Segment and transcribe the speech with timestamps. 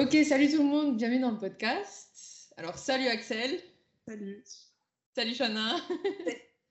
[0.00, 2.52] Ok, salut tout le monde, bienvenue dans le podcast.
[2.56, 3.58] Alors, salut Axel.
[4.06, 4.44] Salut.
[5.12, 5.74] Salut Shana.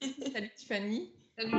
[0.31, 1.11] salut Tiffany.
[1.37, 1.51] Salut.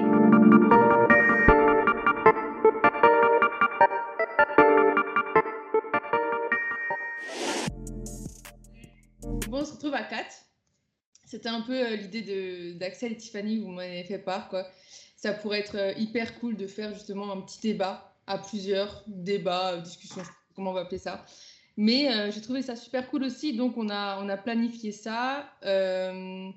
[9.49, 10.27] Bon, on se retrouve à 4.
[11.27, 14.49] C'était un peu euh, l'idée d'Axel et Tiffany, vous m'en avez fait part.
[14.49, 14.67] Quoi.
[15.19, 19.75] Ça pourrait être euh, hyper cool de faire justement un petit débat à plusieurs, débat,
[19.75, 20.23] euh, discussion,
[20.55, 21.27] comment on va appeler ça.
[21.81, 25.49] Mais euh, j'ai trouvé ça super cool aussi, donc on a, on a planifié ça.
[25.65, 26.51] Euh,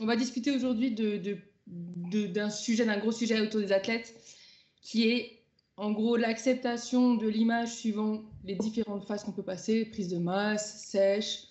[0.00, 1.36] on va discuter aujourd'hui d'un
[1.68, 4.12] de, de, sujet, d'un gros sujet autour des athlètes,
[4.82, 5.44] qui est
[5.76, 10.82] en gros l'acceptation de l'image suivant les différentes phases qu'on peut passer, prise de masse,
[10.86, 11.44] sèche,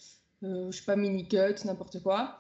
[0.44, 2.40] euh, je sais pas, mini-cut, n'importe quoi.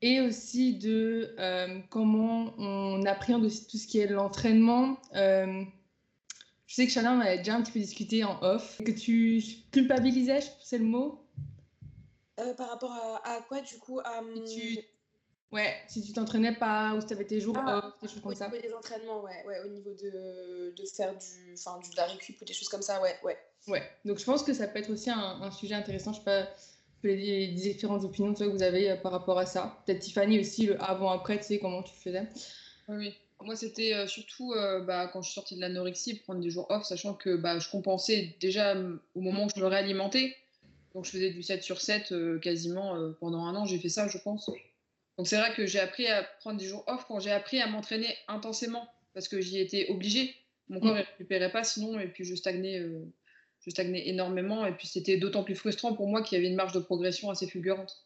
[0.00, 4.96] Et aussi de euh, comment on appréhende aussi tout ce qui est l'entraînement.
[6.70, 9.42] Je sais que Shannon avait déjà un petit peu discuté en off, que tu
[9.72, 11.20] culpabilisais, c'est le mot?
[12.38, 14.22] Euh, Par rapport à, à, quoi, du coup à...
[14.46, 14.78] si tu...
[15.50, 18.22] Ouais, si tu t'entraînais pas, ou si tu avais tes jours ah, off, des choses
[18.22, 18.46] comme ça.
[18.46, 21.96] Au niveau des entraînements, ouais, ouais, au niveau de, de faire du, enfin, du, de
[21.96, 23.36] la récup ou des choses comme ça, ouais, ouais.
[23.66, 26.24] Ouais, donc je pense que ça peut être aussi un, un sujet intéressant, je sais
[26.24, 26.46] pas,
[27.02, 29.82] les différentes opinions que vous avez euh, par rapport à ça.
[29.84, 32.28] Peut-être Tiffany aussi, le avant-après, tu sais, comment tu faisais.
[32.86, 33.12] Oui,
[33.44, 36.66] moi, c'était euh, surtout euh, bah, quand je suis sortie de l'anorexie, prendre des jours
[36.70, 38.76] off, sachant que bah, je compensais déjà
[39.14, 40.36] au moment où je me réalimentais.
[40.94, 43.64] Donc, je faisais du 7 sur 7 euh, quasiment pendant un an.
[43.64, 44.50] J'ai fait ça, je pense.
[45.16, 47.66] Donc, c'est vrai que j'ai appris à prendre des jours off quand j'ai appris à
[47.66, 50.34] m'entraîner intensément parce que j'y étais obligée.
[50.68, 52.80] Mon corps ne récupérait pas sinon, et puis je stagnais,
[53.60, 54.64] je stagnais énormément.
[54.66, 57.28] Et puis, c'était d'autant plus frustrant pour moi qu'il y avait une marge de progression
[57.30, 58.04] assez fulgurante.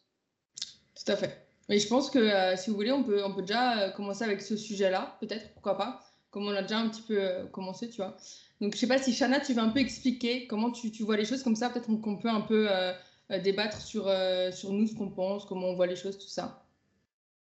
[0.95, 1.44] Tout à fait.
[1.69, 4.23] Mais je pense que euh, si vous voulez, on peut, on peut déjà euh, commencer
[4.23, 7.89] avec ce sujet-là, peut-être, pourquoi pas, comme on a déjà un petit peu euh, commencé,
[7.89, 8.15] tu vois.
[8.61, 11.17] Donc je sais pas si Shana, tu veux un peu expliquer comment tu, tu vois
[11.17, 12.69] les choses, comme ça peut-être qu'on peut un peu
[13.43, 14.09] débattre sur,
[14.53, 16.63] sur nous, ce qu'on pense, comment on voit les choses, tout ça.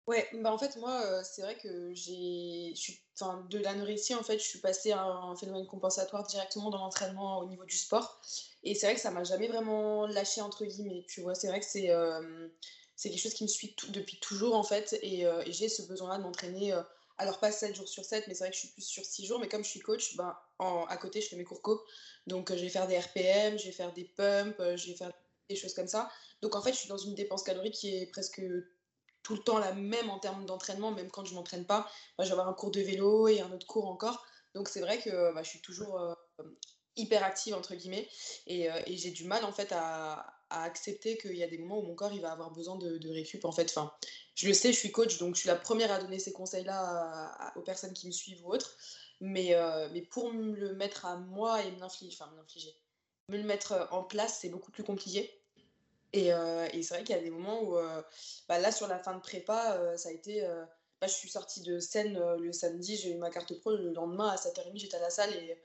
[0.06, 2.74] Ouais, bah en fait, moi, c'est vrai que j'ai.
[3.50, 7.46] De l'anorexie, en fait, je suis passée à un phénomène compensatoire directement dans l'entraînement au
[7.46, 8.20] niveau du sport.
[8.62, 11.04] Et c'est vrai que ça m'a jamais vraiment lâché, entre guillemets.
[11.08, 11.90] Tu vois, c'est vrai que c'est
[13.00, 15.80] c'est quelque chose qui me suit depuis toujours en fait et, euh, et j'ai ce
[15.80, 16.82] besoin-là de m'entraîner euh,
[17.16, 19.24] alors pas 7 jours sur 7 mais c'est vrai que je suis plus sur 6
[19.24, 21.82] jours mais comme je suis coach ben, en, à côté je fais mes cours co.
[22.26, 25.10] Donc euh, je vais faire des RPM je vais faire des pumps je vais faire
[25.48, 26.10] des choses comme ça.
[26.42, 28.42] Donc en fait je suis dans une dépense calorique qui est presque
[29.22, 31.90] tout le temps la même en termes d'entraînement même quand je m'entraîne pas.
[32.18, 34.26] Je vais avoir un cours de vélo et un autre cours encore.
[34.54, 35.98] Donc c'est vrai que ben, je suis toujours
[36.96, 38.10] hyper active entre guillemets
[38.46, 41.78] et, et j'ai du mal en fait à, à accepter qu'il y a des moments
[41.78, 43.70] où mon corps il va avoir besoin de, récup en fait.
[43.70, 43.92] Enfin,
[44.34, 47.52] je le sais, je suis coach, donc je suis la première à donner ces conseils-là
[47.56, 48.76] aux personnes qui me suivent ou autres.
[49.20, 52.16] Mais, euh, mais pour me le mettre à moi et me l'infliger,
[53.28, 55.40] me le mettre en place, c'est beaucoup plus compliqué.
[56.12, 58.02] Et, euh, et c'est vrai qu'il y a des moments où, euh,
[58.48, 60.64] bah là sur la fin de prépa, euh, ça a été, euh,
[61.00, 63.92] bah, je suis sortie de scène euh, le samedi, j'ai eu ma carte pro, le
[63.92, 65.60] lendemain à 7h30 j'étais à la salle et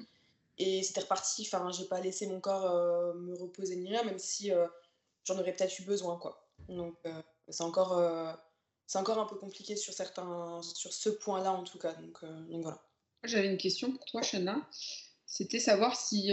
[0.57, 1.47] et c'était reparti.
[1.51, 4.67] Enfin, j'ai pas laissé mon corps euh, me reposer ni rien, même si euh,
[5.25, 6.47] j'en aurais peut-être eu besoin, quoi.
[6.69, 8.01] Donc, euh, c'est encore,
[8.87, 11.93] c'est encore un peu compliqué sur certains, sur ce point-là en tout cas.
[11.93, 12.81] Donc, voilà.
[13.23, 14.67] J'avais une question pour toi, Shana.
[15.27, 16.31] C'était savoir si,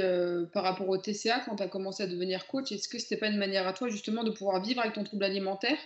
[0.52, 3.26] par rapport au TCA, quand tu as commencé à devenir coach, est-ce que c'était pas
[3.26, 5.78] une manière à toi justement de pouvoir vivre avec ton trouble alimentaire,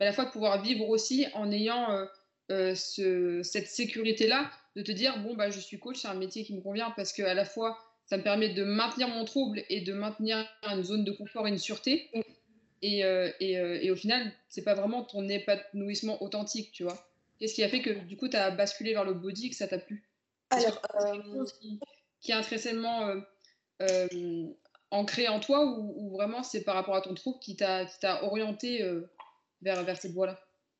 [0.00, 2.06] à la fois de pouvoir vivre aussi en ayant
[2.48, 6.54] ce, cette sécurité-là de te dire bon bah je suis coach, c'est un métier qui
[6.54, 9.80] me convient parce que à la fois ça me permet de maintenir mon trouble et
[9.80, 12.10] de maintenir une zone de confort et une sûreté.
[12.82, 16.98] Et, euh, et, euh, et, au final, c'est pas vraiment ton épanouissement authentique, tu vois.
[17.38, 19.56] Qu'est-ce qui a fait que du coup tu as basculé vers le body et que
[19.56, 20.08] ça t'a plu?
[20.50, 20.82] Alors,
[21.60, 21.80] qui,
[22.20, 23.14] qui, est intrinsèquement
[23.80, 24.46] euh,
[24.90, 27.86] ancré en toi ou, ou vraiment c'est par rapport à ton trouble qui t'a
[28.24, 28.84] orienté
[29.62, 30.38] vers, vers cette voie-là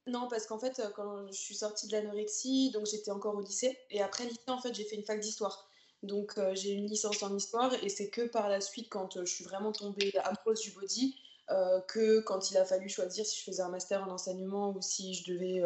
[0.08, 3.78] non, parce qu'en fait, quand je suis sortie de l'anorexie, donc j'étais encore au lycée.
[3.90, 5.68] Et après lycée, en fait, j'ai fait une fac d'histoire.
[6.02, 7.72] Donc euh, j'ai une licence en histoire.
[7.82, 11.16] Et c'est que par la suite, quand euh, je suis vraiment tombée amoureuse du body,
[11.50, 14.80] euh, que quand il a fallu choisir si je faisais un master en enseignement ou
[14.80, 15.62] si je devais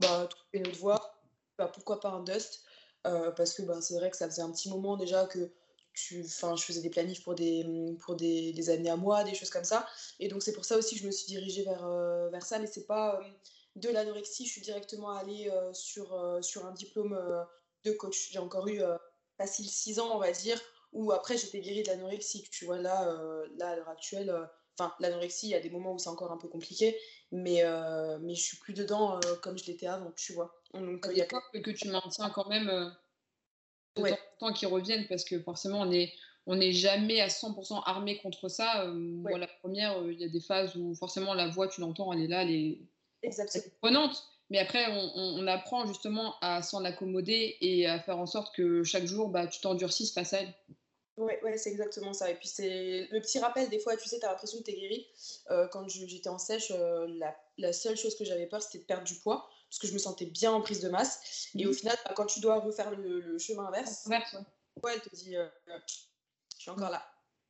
[0.00, 1.14] bah, trouver une autre voie,
[1.58, 2.64] bah, pourquoi pas un Dust
[3.02, 5.50] Parce que bah, c'est vrai que ça faisait un petit moment déjà que
[5.94, 7.66] tu, je faisais des planifs pour, des,
[8.00, 9.86] pour des, des, années à moi, des choses comme ça.
[10.20, 11.86] Et donc c'est pour ça aussi que je me suis dirigée vers,
[12.30, 12.58] vers ça.
[12.58, 13.20] Mais c'est pas
[13.76, 17.42] de l'anorexie, je suis directement allée euh, sur, euh, sur un diplôme euh,
[17.84, 18.30] de coach.
[18.30, 18.80] J'ai encore eu
[19.38, 20.60] facile 6 ans, on va dire,
[20.92, 22.44] où après j'étais guérie de l'anorexie.
[22.50, 23.12] Tu vois, là,
[23.56, 24.32] là à l'heure actuelle,
[24.78, 26.96] enfin, l'anorexie, il y a des moments où c'est encore un peu compliqué,
[27.32, 27.64] mais,
[28.20, 30.62] mais je suis plus dedans comme je l'étais avant, tu vois.
[30.74, 32.94] Donc, il y a que tu maintiens quand même.
[33.98, 34.16] Ouais.
[34.38, 36.14] temps qu'ils reviennent parce que forcément on est
[36.46, 38.86] on n'est jamais à 100% armé contre ça.
[38.86, 42.22] Moi, la première, il y a des phases où forcément la voix, tu l'entends, elle
[42.22, 42.80] est là, elle est,
[43.80, 44.24] prenante.
[44.50, 44.84] Mais après,
[45.14, 49.46] on, apprend justement à s'en accommoder et à faire en sorte que chaque jour, bah,
[49.46, 50.54] tu t'endurcisses face à elle.
[51.16, 52.30] Ouais, ouais c'est exactement ça.
[52.30, 54.72] Et puis, c'est le petit rappel, des fois, tu sais, tu as l'impression que tu
[54.72, 55.06] es guéri.
[55.50, 58.84] Euh, quand j'étais en sèche, euh, la, la, seule chose que j'avais peur, c'était de
[58.84, 61.48] perdre du poids, parce que je me sentais bien en prise de masse.
[61.54, 61.74] Et au mhm.
[61.74, 64.92] final, bah, quand tu dois refaire le, chemin inverse, ouais.
[64.92, 65.48] elle te dit euh,
[66.56, 67.02] Je suis encore là.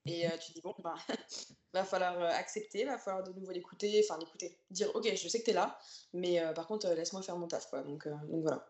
[0.06, 0.94] Et tu dis Bon, bah,
[1.72, 5.44] va falloir accepter, va falloir de nouveau l'écouter, enfin, l'écouter, dire Ok, je sais que
[5.44, 5.78] tu es là,
[6.12, 7.68] mais par contre, laisse-moi faire mon taf.
[7.70, 7.82] Quoi.
[7.82, 8.68] Donc, donc voilà.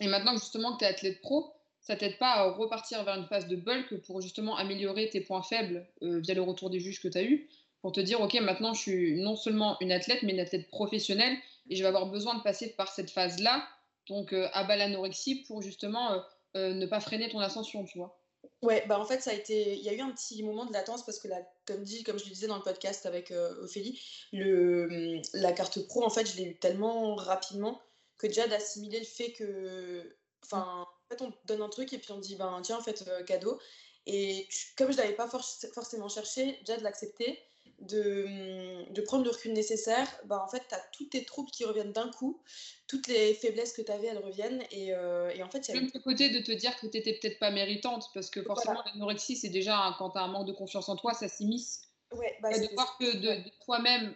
[0.00, 3.26] Et maintenant, justement, que tu es athlète pro, ça t'aide pas à repartir vers une
[3.26, 7.00] phase de bulk pour justement améliorer tes points faibles euh, via le retour des juges
[7.00, 7.48] que tu as eu,
[7.80, 11.36] pour te dire, OK, maintenant je suis non seulement une athlète, mais une athlète professionnelle,
[11.70, 13.66] et je vais avoir besoin de passer par cette phase-là,
[14.08, 16.22] donc euh, à bas l'anorexie, pour justement
[16.56, 18.17] euh, ne pas freiner ton ascension, tu vois.
[18.62, 19.76] Ouais, bah en fait, ça a été.
[19.76, 21.28] Il y a eu un petit moment de latence parce que,
[21.66, 23.32] comme, dit, comme je le disais dans le podcast avec
[23.62, 24.00] Ophélie,
[24.32, 27.80] le, la carte pro, en fait, je l'ai eu tellement rapidement
[28.16, 30.16] que déjà d'assimiler le fait que.
[30.44, 33.04] Enfin, en fait, on donne un truc et puis on dit, ben tiens, en fait,
[33.08, 33.60] euh, cadeau.
[34.06, 37.38] Et comme je l'avais pas forcément cherché, déjà de l'accepter,
[37.80, 41.50] de, hum, de, prendre le recul nécessaire, ben, en fait, tu as toutes tes troupes
[41.50, 42.40] qui reviennent d'un coup,
[42.86, 44.62] toutes les faiblesses que tu avais, elles reviennent.
[44.70, 45.80] Et, euh, et en fait, il y a.
[45.80, 48.82] Même ce côté de te dire que tu n'étais peut-être pas méritante, parce que forcément,
[48.86, 51.82] l'anorexie, c'est déjà, quand tu as un manque de confiance en toi, ça s'immisce.
[52.12, 54.14] Ouais, bah, et de voir que de, toi-même,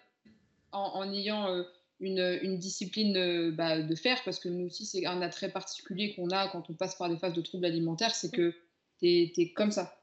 [0.73, 1.49] en, en, ayant.
[1.49, 1.63] Euh,
[2.03, 6.31] une, discipline euh, bah, de faire, parce que nous aussi, c'est un attrait particulier qu'on
[6.31, 8.55] a quand on passe par des phases de troubles alimentaires, c'est que
[9.01, 10.02] tu es, comme ça.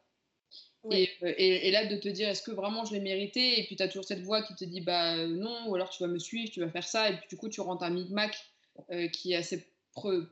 [0.86, 3.60] Euh, et, et, là, de te dire, est-ce que vraiment je l'ai mérité?
[3.60, 6.02] Et puis, tu as toujours cette voix qui te dit, bah non, ou alors tu
[6.04, 8.38] vas me suivre, tu vas faire ça, et puis du coup, tu rentres un micmac
[8.92, 9.68] euh, qui est assez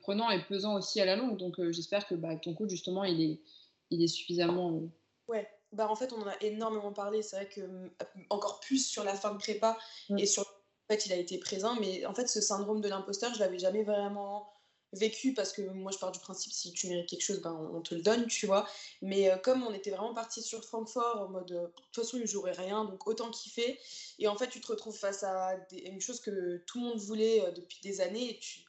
[0.01, 1.37] prenant et pesant aussi à la longue.
[1.37, 3.41] Donc, j'espère que bah, ton coach, justement, il est,
[3.89, 4.81] il est suffisamment.
[5.27, 7.21] Ouais, bah en fait, on en a énormément parlé.
[7.21, 7.91] C'est vrai que
[8.29, 9.77] encore plus sur la fin de prépa
[10.17, 13.33] et sur en fait, il a été présent, mais en fait, ce syndrome de l'imposteur,
[13.33, 14.49] je l'avais jamais vraiment
[14.93, 17.81] vécu parce que moi, je pars du principe si tu mérites quelque chose, ben, on
[17.81, 18.67] te le donne, tu vois.
[19.01, 22.17] Mais euh, comme on était vraiment parti sur Francfort en mode, euh, de toute façon,
[22.17, 23.79] il jouerait rien, donc autant kiffer.
[24.19, 27.41] Et en fait, tu te retrouves face à une chose que tout le monde voulait
[27.41, 28.61] euh, depuis des années et tu,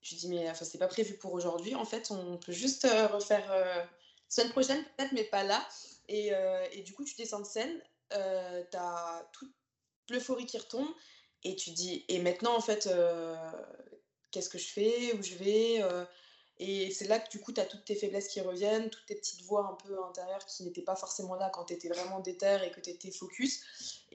[0.00, 1.74] tu dis, mais enfin, c'est pas prévu pour aujourd'hui.
[1.74, 3.88] En fait, on peut juste refaire
[4.28, 5.66] semaine prochaine, peut-être, mais pas là.
[6.08, 6.32] Et,
[6.72, 7.80] et, du coup, tu descends de scène,
[8.10, 8.16] tu
[8.76, 9.52] as toute
[10.10, 10.88] l'euphorie qui retombe.
[11.44, 12.88] Et tu dis, et maintenant, en fait,
[14.32, 16.04] qu'est-ce que je fais Où je vais euh,
[16.58, 19.14] Et c'est là que du coup, tu as toutes tes faiblesses qui reviennent, toutes tes
[19.14, 22.58] petites voix un peu intérieures qui n'étaient pas forcément là quand tu étais vraiment déter
[22.64, 23.62] et que tu étais focus.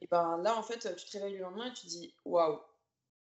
[0.01, 2.59] Et ben là, en fait, tu te réveilles le lendemain et tu dis, waouh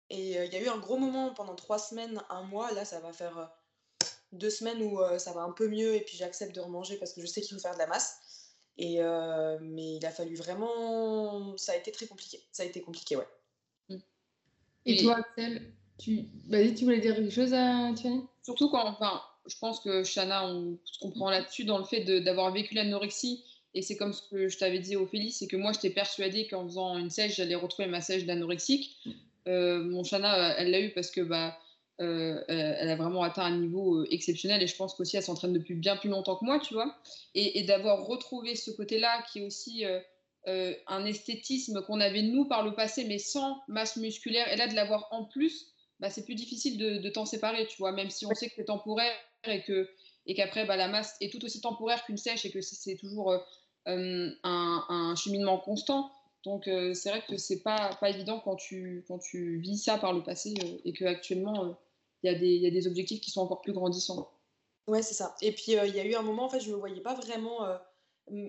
[0.10, 2.72] Et euh, il y a eu un gros moment pendant trois semaines, un mois.
[2.72, 3.51] Là, ça va faire
[4.31, 7.22] deux semaines où ça va un peu mieux et puis j'accepte de remanger parce que
[7.22, 8.18] je sais qu'il faut faire de la masse.
[8.78, 9.00] Et
[9.62, 11.56] mais il a fallu vraiment.
[11.57, 12.44] Ça a été très compliqué.
[12.51, 13.28] Ça a été compliqué, ouais.
[14.88, 16.25] Et, toi, Axel, tu...
[16.47, 20.47] Vas-y, tu voulais dire quelque chose à Tiffany Surtout quand, enfin, je pense que Shana,
[20.47, 23.44] on se comprend là-dessus dans le fait d'avoir vécu l'anorexie.
[23.73, 26.65] Et c'est comme ce que je t'avais dit, Ophélie, c'est que moi, j'étais persuadée qu'en
[26.65, 28.97] faisant une sèche, j'allais retrouver ma sèche d'anorexique.
[29.47, 31.57] Euh, mon Shana, elle l'a eu parce que bah,
[31.99, 35.53] euh, elle a vraiment atteint un niveau euh, exceptionnel et je pense qu'aussi elle s'entraîne
[35.53, 36.95] depuis bien plus longtemps que moi, tu vois.
[37.33, 39.83] Et, d'avoir retrouvé ce côté-là qui est aussi
[40.47, 44.68] euh, un esthétisme qu'on avait nous par le passé, mais sans masse musculaire, et là
[44.68, 45.68] de l'avoir en plus,
[45.99, 48.66] bah, c'est plus difficile de, t'en séparer, tu vois, même si on sait que c'est
[48.66, 49.13] temporaire
[49.45, 49.89] et que
[50.30, 53.31] et qu'après bah, la masse est tout aussi temporaire qu'une sèche et que c'est toujours
[53.31, 53.39] euh,
[53.87, 56.11] euh, un, cheminement constant.
[56.44, 60.13] Donc c'est vrai que c'est pas pas évident quand tu quand tu vis ça par
[60.13, 60.54] le passé
[60.85, 61.77] et que actuellement
[62.23, 64.30] il y, y, a des objectifs qui sont encore plus grandissants.
[64.87, 65.35] Ouais, c'est ça.
[65.42, 67.66] Et puis il y a eu un moment en fait, je me voyais pas vraiment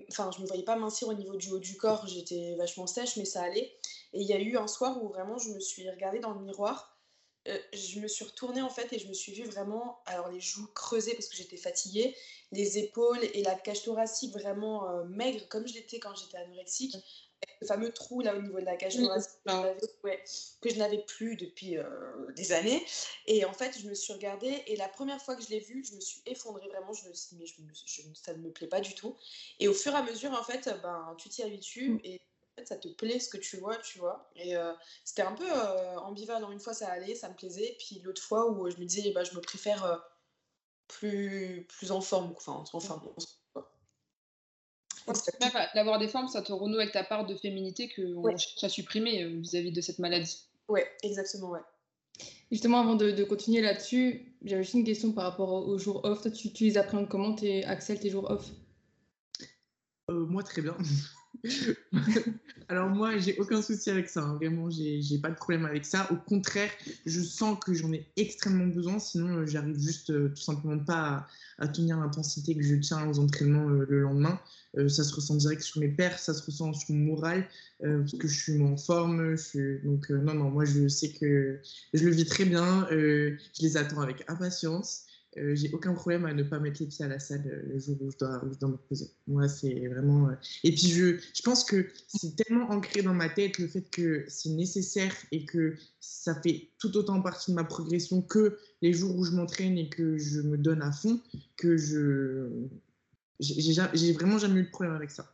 [0.09, 3.15] Enfin, je me voyais pas mincir au niveau du haut du corps, j'étais vachement sèche,
[3.15, 3.77] mais ça allait.
[4.13, 6.41] Et il y a eu un soir où vraiment je me suis regardée dans le
[6.41, 6.98] miroir.
[7.47, 10.41] Euh, je me suis retournée en fait et je me suis vue vraiment, alors les
[10.41, 12.15] joues creusées parce que j'étais fatiguée,
[12.51, 16.97] les épaules et la cage thoracique vraiment euh, maigre comme je l'étais quand j'étais anorexique,
[17.61, 21.85] le fameux trou là au niveau de la cage que je n'avais plus depuis euh,
[22.35, 22.85] des années.
[23.27, 25.83] Et en fait, je me suis regardée et la première fois que je l'ai vu,
[25.83, 26.93] je me suis effondrée vraiment.
[26.93, 29.15] Je me suis dit, mais je, ça ne me plaît pas du tout.
[29.59, 31.99] Et au fur et à mesure, en fait, ben, tu t'y habitues mm.
[32.03, 32.21] et
[32.65, 34.29] ça te plaît ce que tu vois, tu vois.
[34.35, 34.73] Et euh,
[35.03, 36.51] c'était un peu euh, ambivalent.
[36.51, 37.75] Une fois, ça allait, ça me plaisait.
[37.79, 40.01] Puis l'autre fois où je me disais, bah, je me préfère
[40.87, 43.01] plus, plus en forme, enfin, en forme.
[45.75, 48.37] D'avoir des formes, ça te renoue avec ta part de féminité qu'on ouais.
[48.37, 50.45] cherche à supprimer euh, vis-à-vis de cette maladie.
[50.67, 51.59] Oui, exactement, ouais.
[52.51, 56.21] Justement, avant de, continuer là-dessus, j'avais juste une question par rapport aux jours off.
[56.21, 58.49] Toi, tu, tu les appréhendes comment, tes, Axel, tes jours off?
[60.09, 60.75] Moi, très bien.
[62.69, 64.21] Alors moi, j'ai aucun souci avec ça.
[64.21, 64.35] Hein.
[64.35, 66.07] Vraiment, j'ai pas de problème avec ça.
[66.11, 66.69] Au contraire,
[67.05, 68.99] je sens que j'en ai extrêmement besoin.
[68.99, 73.19] Sinon, euh, j'arrive juste euh, tout simplement pas à, tenir l'intensité que je tiens aux
[73.19, 74.39] entraînements euh, le lendemain.
[74.87, 77.47] ça se ressent direct sur mes pères, ça se ressent sur mon moral,
[77.81, 79.35] parce que je suis en forme.
[79.83, 81.59] Donc non, non, moi je sais que
[81.93, 82.87] je le vis très bien.
[82.91, 85.08] je les attends avec impatience.
[85.37, 87.79] Euh, j'ai aucun problème à ne pas mettre les pieds à la salle euh, le
[87.79, 89.11] jour où je dois, me poser.
[89.27, 90.29] Moi, c'est vraiment.
[90.29, 90.33] Euh,
[90.63, 94.25] et puis, je, je pense que c'est tellement ancré dans ma tête le fait que
[94.27, 99.15] c'est nécessaire et que ça fait tout autant partie de ma progression que les jours
[99.15, 101.19] où je m'entraîne et que je me donne à fond
[101.57, 102.49] que je.
[103.39, 105.31] J'ai vraiment jamais eu de problème avec ça.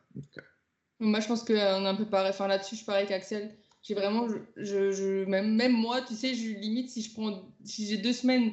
[1.00, 2.32] Moi, je pense qu'on est un peu pareil.
[2.32, 3.56] Enfin, là-dessus, je suis pareil qu'Axel.
[3.82, 4.28] J'ai vraiment.
[4.58, 7.10] Je, je, même, même moi, tu sais, je limite si je.
[7.64, 8.52] Si j'ai deux semaines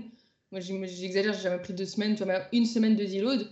[0.52, 3.50] moi, j'exagère, j'ai jamais pris deux semaines, tu vois, une semaine de deload.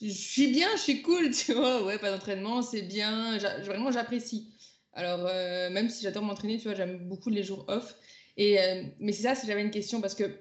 [0.00, 1.84] Je suis bien, je suis cool, tu vois.
[1.84, 3.36] Ouais, pas d'entraînement, c'est bien.
[3.64, 4.48] Vraiment, j'apprécie.
[4.92, 7.96] Alors, euh, même si j'adore m'entraîner, tu vois, j'aime beaucoup les jours off.
[8.36, 10.38] Et, euh, mais c'est ça, si j'avais une question, parce que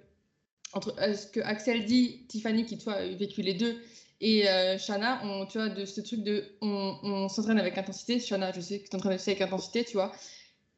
[0.73, 3.81] entre euh, ce que Axel dit, Tiffany, qui toi a vécu les deux,
[4.21, 4.45] et
[4.79, 8.19] Shana, on, tu vois, de ce truc de on, s'entraîne avec intensité.
[8.19, 10.13] Shana, je sais que tu t'entraînes aussi avec intensité, tu vois.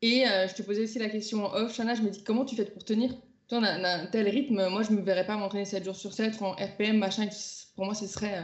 [0.02, 2.66] Et je te posais aussi la question off, Shana, je me dis comment tu fais
[2.66, 3.16] pour tenir
[3.52, 6.42] on a, un tel rythme, moi je me verrais pas m'entraîner 7 jours sur 7
[6.42, 7.28] en RPM, machin.
[7.76, 8.40] Pour moi, ce serait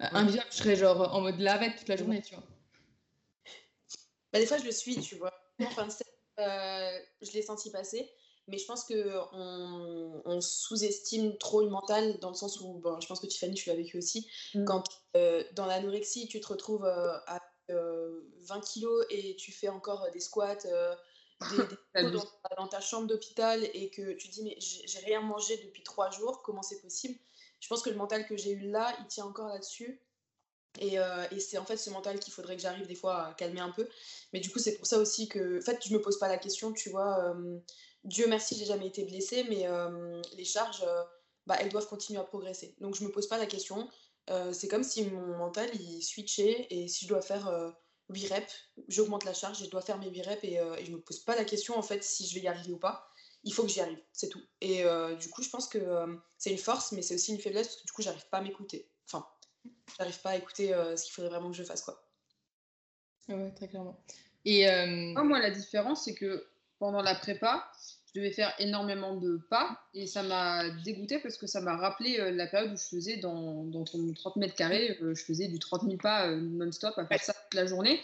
[0.00, 0.48] euh, inviable.
[0.50, 2.44] Je serais genre en mode lavette toute la journée, tu vois.
[4.32, 5.32] Bah, des fois, je le suis, tu vois.
[5.62, 5.88] Enfin,
[6.40, 8.10] euh, je l'ai senti passer.
[8.46, 13.06] Mais je pense qu'on on, sous-estime trop le mental dans le sens où, bon, je
[13.06, 14.28] pense que Tiffany, tu l'as vécu aussi.
[14.54, 14.64] Mm.
[14.64, 14.84] Quand
[15.16, 20.66] euh, dans l'anorexie, tu te retrouves à 20 kilos et tu fais encore des squats
[21.94, 22.10] des,
[22.56, 26.42] dans, ta chambre d'hôpital et que tu dis mais j'ai rien mangé depuis trois jours,
[26.42, 27.18] comment c'est possible?
[27.60, 30.00] Je pense que le mental que j'ai eu là, il tient encore là-dessus.
[30.80, 33.34] Et, euh, et c'est en fait ce mental qu'il faudrait que j'arrive des fois à
[33.34, 33.88] calmer un peu.
[34.32, 36.36] Mais du coup, c'est pour ça aussi que, en fait, je me pose pas la
[36.36, 37.20] question, tu vois.
[37.20, 37.58] Euh,
[38.04, 40.84] Dieu merci, j'ai jamais été blessée, mais euh, les charges,
[41.46, 42.74] bah, elles doivent continuer à progresser.
[42.80, 43.88] Donc, je me pose pas la question.
[44.52, 47.48] c'est comme si mon mental, il switchait et si je dois faire
[48.10, 48.54] 8 reps,
[48.88, 51.20] j'augmente la charge, je dois faire mes 8 reps et, euh, et je me pose
[51.20, 53.08] pas la question en fait si je vais y arriver ou pas.
[53.44, 54.42] Il faut que j'y arrive, c'est tout.
[54.62, 57.40] Et euh, du coup, je pense que euh, c'est une force, mais c'est aussi une
[57.40, 58.88] faiblesse parce que du coup, j'arrive pas à m'écouter.
[59.06, 59.26] Enfin,
[59.98, 62.08] j'arrive pas à écouter ce qu'il faudrait vraiment que je fasse, quoi.
[63.28, 64.02] Ouais, très clairement.
[64.46, 64.64] Et
[65.14, 67.70] moi, la différence, c'est que pendant la prépa,
[68.14, 72.20] je devais faire énormément de pas et ça m'a dégoûté parce que ça m'a rappelé
[72.20, 75.58] euh, la période où je faisais dans, dans 30 mètres carrés, euh, je faisais du
[75.58, 78.00] 30 000 pas euh, non-stop à faire ça toute la journée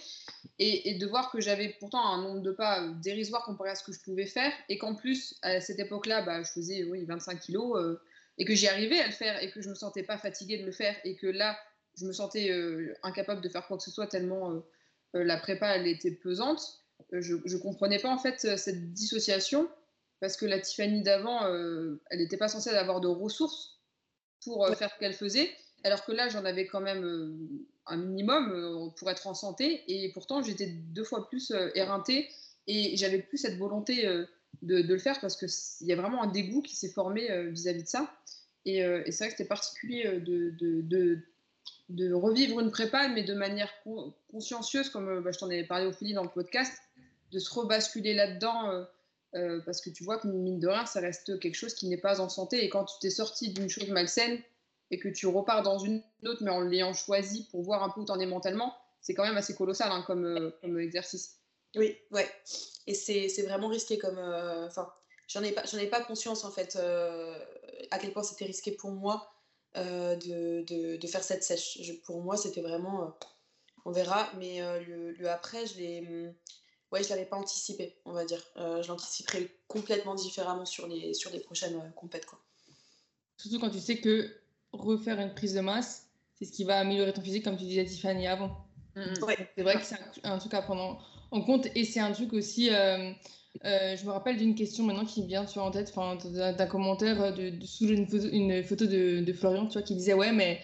[0.59, 3.93] et, de voir que j'avais pourtant un nombre de pas dérisoire comparé à ce que
[3.93, 7.99] je pouvais faire et qu'en plus à cette époque-là, bah, je faisais oui, 25 kilos
[8.37, 10.67] et que j'y arrivais à le faire et que je me sentais pas fatiguée de
[10.67, 11.57] le faire et que là,
[11.97, 12.51] je me sentais
[13.03, 14.63] incapable de faire quoi que ce soit tellement
[15.13, 16.83] la prépa elle était pesante.
[17.13, 19.69] Je, je comprenais pas en fait cette dissociation
[20.21, 23.81] parce que la Tiffany d'avant, euh, elle n'était pas censée avoir de ressources
[24.45, 25.51] pour euh, faire ce qu'elle faisait,
[25.83, 27.33] alors que là, j'en avais quand même euh,
[27.87, 32.29] un minimum pour être en santé, et pourtant, j'étais deux fois plus éreintée,
[32.67, 34.07] et j'avais plus cette volonté
[34.63, 37.89] de, le faire, parce qu'il y a vraiment un dégoût qui s'est formé vis-à-vis de
[37.89, 38.15] ça.
[38.65, 40.55] Et, c'est vrai que c'était particulier de,
[41.89, 43.73] de, revivre une prépa, mais de manière
[44.31, 46.75] consciencieuse, comme bah, je t'en ai parlé au fil dans le podcast,
[47.33, 48.87] de se rebasculer là-dedans
[49.35, 51.99] euh, parce que tu vois que mine de rien, ça reste quelque chose qui n'est
[51.99, 52.65] pas en santé.
[52.65, 54.41] Et quand tu t'es sorti d'une chose malsaine
[54.91, 58.01] et que tu repars dans une autre, mais en l'ayant choisi pour voir un peu
[58.01, 61.39] où tu en es mentalement, c'est quand même assez colossal hein, comme, euh, comme, exercice.
[61.77, 62.29] Oui, ouais.
[62.87, 64.19] Et c'est vraiment risqué comme.
[64.19, 64.93] Euh, enfin,
[65.29, 69.33] j'en ai, pas, ai pas conscience en fait à quel point c'était risqué pour moi
[69.77, 71.79] de, de, de, faire cette sèche.
[72.05, 73.17] pour moi, c'était vraiment.
[73.85, 76.35] on verra, mais le, le, après, je l'ai
[76.93, 78.43] ouais, je l'avais pas anticipé, on va dire.
[78.57, 82.27] Euh, je l'anticiperai complètement différemment sur les, sur les prochaines euh, compètes.
[82.27, 82.39] Quoi.
[83.37, 84.31] Surtout quand tu sais que
[84.73, 87.85] refaire une prise de masse, c'est ce qui va améliorer ton physique, comme tu disais
[87.85, 88.57] Tiffany avant.
[88.97, 89.15] Mm, mm.
[89.57, 92.71] C'est vrai que c'est un, truc à prendre en compte et c'est un truc aussi.
[92.71, 93.13] Euh,
[93.65, 97.89] je me rappelle d'une question maintenant qui vient sur en tête, d'un commentaire de, sous
[97.89, 100.61] une photo, une photo de, de, Florian, tu vois, qui disait ouais, mais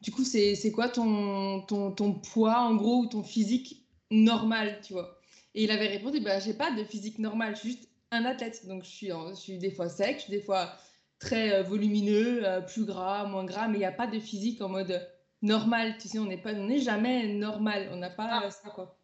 [0.00, 4.92] du coup c'est quoi ton, ton, ton poids en gros ou ton physique normal, tu
[4.92, 5.17] vois?
[5.58, 8.64] Et il avait répondu bah, J'ai pas de physique normale, je suis juste un athlète.
[8.68, 10.72] Donc je suis, je suis des fois sec, je suis des fois
[11.18, 14.62] très euh, volumineux, euh, plus gras, moins gras, mais il n'y a pas de physique
[14.62, 15.04] en mode
[15.42, 15.96] normal.
[15.98, 17.88] Tu sais, on n'est pas, on n'est jamais normal.
[17.90, 18.50] On n'a pas ah.
[18.52, 18.96] ça, quoi.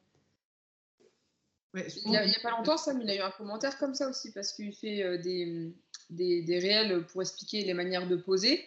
[1.75, 4.53] il n'y a, pas longtemps, Sam, il a eu un commentaire comme ça aussi, parce
[4.53, 5.75] qu'il fait euh, des,
[6.11, 8.65] des, des, réels pour expliquer les manières de poser.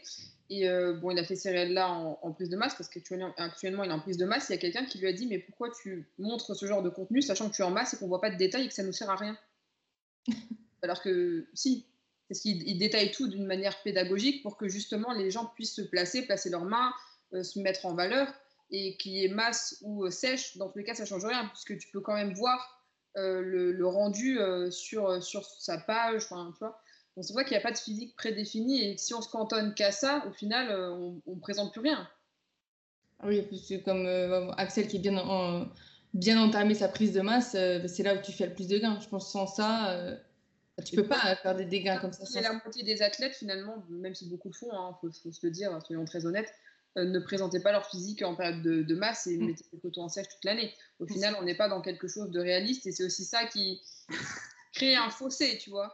[0.50, 3.84] Et euh, bon, il a fait ces réels-là en, prise de masse parce qu'actuellement, actuellement,
[3.84, 4.48] il est en prise de masse.
[4.50, 6.90] Il y a quelqu'un qui lui a dit Mais pourquoi tu montres ce genre de
[6.90, 8.74] contenu sachant que tu es en masse et qu'on voit pas de détails et que
[8.74, 9.38] ça ne nous sert à rien?
[10.82, 11.86] Alors que si,
[12.30, 16.26] parce qu'il détaille tout d'une manière pédagogique pour que justement les gens puissent se placer,
[16.26, 16.94] placer leurs mains,
[17.34, 18.34] euh, se mettre en valeur
[18.70, 20.56] et qu'il y ait masse ou euh, sèche.
[20.58, 22.74] Dans tous les cas, ça change rien puisque tu peux quand même voir
[23.20, 24.38] le, rendu
[24.70, 26.26] sur, sur sa page.
[26.26, 26.80] Enfin, tu vois
[27.18, 29.74] donc c'est vrai qu'il n'y a pas de physique prédéfinie et si on se cantonne
[29.74, 30.92] qu'à ça, au final, euh,
[31.26, 32.08] on ne présente plus rien.
[33.20, 35.68] Ah oui, c'est comme euh, Axel qui est bien, en,
[36.14, 38.78] bien entamé sa prise de masse, euh, c'est là où tu fais le plus de
[38.78, 39.00] gains.
[39.00, 40.16] Je pense sans ça,
[40.86, 42.24] tu ne peux pas faire des dégâts comme ça.
[42.24, 45.44] C'est la moitié des athlètes, finalement, même si beaucoup le font, il hein, faut, se
[45.44, 46.54] le dire, soyons très honnêtes,
[46.98, 49.46] ne présentaient pas leur physique en période de, masse et mm.
[49.48, 50.72] mettaient photos en sèche toute l'année.
[51.00, 53.82] Au final, on n'est pas dans quelque chose de réaliste et c'est aussi ça qui
[54.74, 55.92] crée un fossé, tu vois.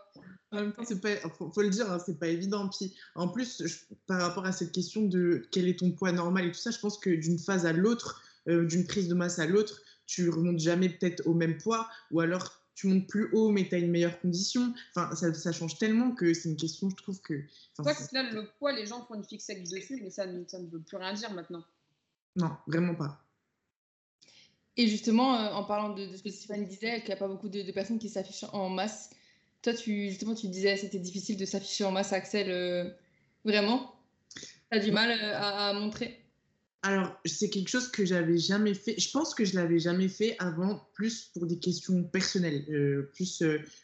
[0.52, 2.70] En même temps, c'est pas, faut, le dire, hein, c'est pas évident.
[2.70, 6.52] Puis, en plus, par rapport à cette question de quel est ton poids normal et
[6.52, 9.48] tout ça, je pense que d'une phase à l'autre, euh, d'une prise de masse à
[9.48, 13.68] l'autre, tu remontes jamais peut-être au même poids, ou alors tu montes plus haut, mais
[13.68, 14.74] tu as une meilleure condition.
[14.96, 17.44] Enfin, ça, ça change tellement que c'est une question, je trouve que.
[17.76, 20.82] Toi, là, le poids, les gens font une fixette dessus, mais ça, ça ne veut
[20.82, 21.64] plus rien dire maintenant.
[22.36, 23.24] Non, vraiment pas.
[24.76, 27.50] Et justement, euh, en parlant de, ce que Stéphanie disait, qu'il n'y a pas beaucoup
[27.50, 29.12] de, personnes qui s'affichent en masse,
[29.62, 32.50] toi, tu, justement, tu disais c'était difficile de s'afficher en masse, Axel.
[32.50, 32.90] Euh,
[33.46, 33.94] vraiment
[34.36, 36.20] Tu as du mal euh, à, montrer
[36.86, 39.00] alors, c'est quelque chose que j'avais jamais fait.
[39.00, 43.42] Je pense que je l'avais jamais fait avant, plus pour des questions personnelles, plus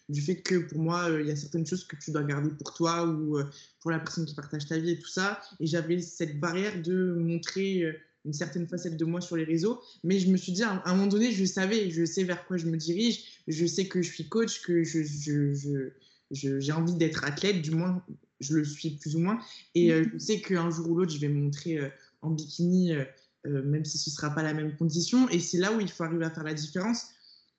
[0.10, 2.74] du fait que pour moi, il y a certaines choses que tu dois garder pour
[2.74, 3.40] toi ou
[3.80, 5.40] pour la personne qui partage ta vie et tout ça.
[5.62, 7.86] Et j'avais cette barrière de montrer
[8.26, 9.82] une certaine facette de moi sur les réseaux.
[10.04, 12.58] Mais je me suis dit, à un moment donné, je savais, je sais vers quoi
[12.58, 15.92] je me dirige, je sais que je suis coach, que je,
[16.32, 18.04] j'ai envie d'être athlète, du moins,
[18.40, 19.40] je le suis plus ou moins.
[19.76, 21.90] Et euh, je sais qu'un jour ou l'autre, je vais me montrer euh,
[22.22, 23.06] en bikini, euh,
[23.46, 25.30] même si ce ne sera pas la même condition.
[25.30, 27.08] Et c'est là où il faut arriver à faire la différence.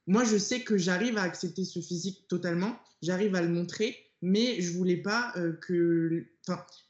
[0.07, 4.61] Moi, je sais que j'arrive à accepter ce physique totalement, j'arrive à le montrer, mais
[4.61, 6.27] je voulais pas que,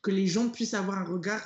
[0.03, 1.43] que les gens puissent avoir un regard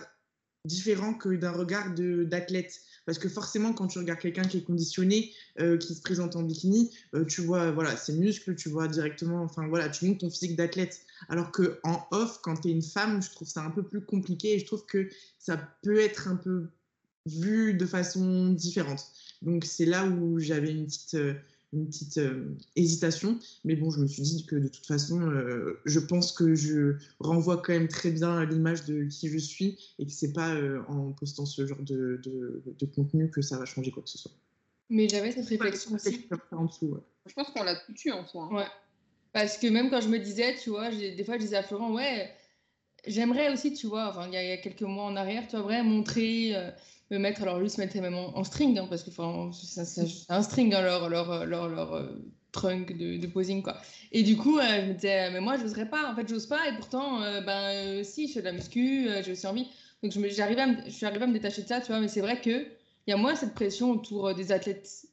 [0.65, 2.81] différent que d'un regard d'athlète.
[3.07, 6.43] Parce que forcément, quand tu regardes quelqu'un qui est conditionné, euh, qui se présente en
[6.43, 10.31] bikini, euh, tu vois voilà, ses muscles, tu vois directement, enfin voilà, tu montes ton
[10.31, 11.03] physique d'athlète.
[11.29, 14.01] Alors que en off, quand tu es une femme, je trouve ça un peu plus
[14.01, 16.69] compliqué et je trouve que ça peut être un peu
[17.27, 19.05] vu de façon différente.
[19.43, 21.35] Donc c'est là où j'avais une petite, euh,
[21.75, 23.39] une petite euh, hésitation.
[23.65, 26.97] Mais bon, je me suis dit que de toute façon, euh, je pense que je
[27.21, 30.55] renvoie quand même très bien à l'image de qui je suis et que c'est pas
[30.55, 34.19] euh, en postant ce genre de, de, contenu que ça va changer quoi que ce
[34.19, 34.33] soit.
[34.91, 36.29] Mais j'avais cette réflexion aussi.
[36.53, 38.49] En dessous, Je pense qu'on l'a tout eu en soi.
[38.51, 38.57] Hein.
[38.57, 38.67] Ouais.
[39.33, 41.93] Parce que même quand je me disais, tu vois, des fois je disais à Florent,
[41.93, 42.31] ouais,
[43.07, 46.55] j'aimerais aussi, tu vois, enfin, il y, a quelques mois en arrière, tu vois, montrer
[47.11, 50.71] me mettre, alors lui se mettait même en, string, hein, parce que c'est un string
[50.71, 52.07] dans leur, leur, leur, leur euh,
[52.53, 53.77] trunk de, posing, quoi.
[54.13, 56.47] Et du coup, euh, je me disais, mais moi, je n'oserais pas, en fait, j'ose
[56.47, 59.67] pas, et pourtant, euh, ben, si, je fais de la muscu, j'ai aussi envie.
[60.03, 62.09] Donc, je, me, à je suis arrivée à me détacher de ça, tu vois, mais
[62.09, 62.67] c'est vrai qu'il
[63.07, 65.07] y a moins cette pression autour des athlètes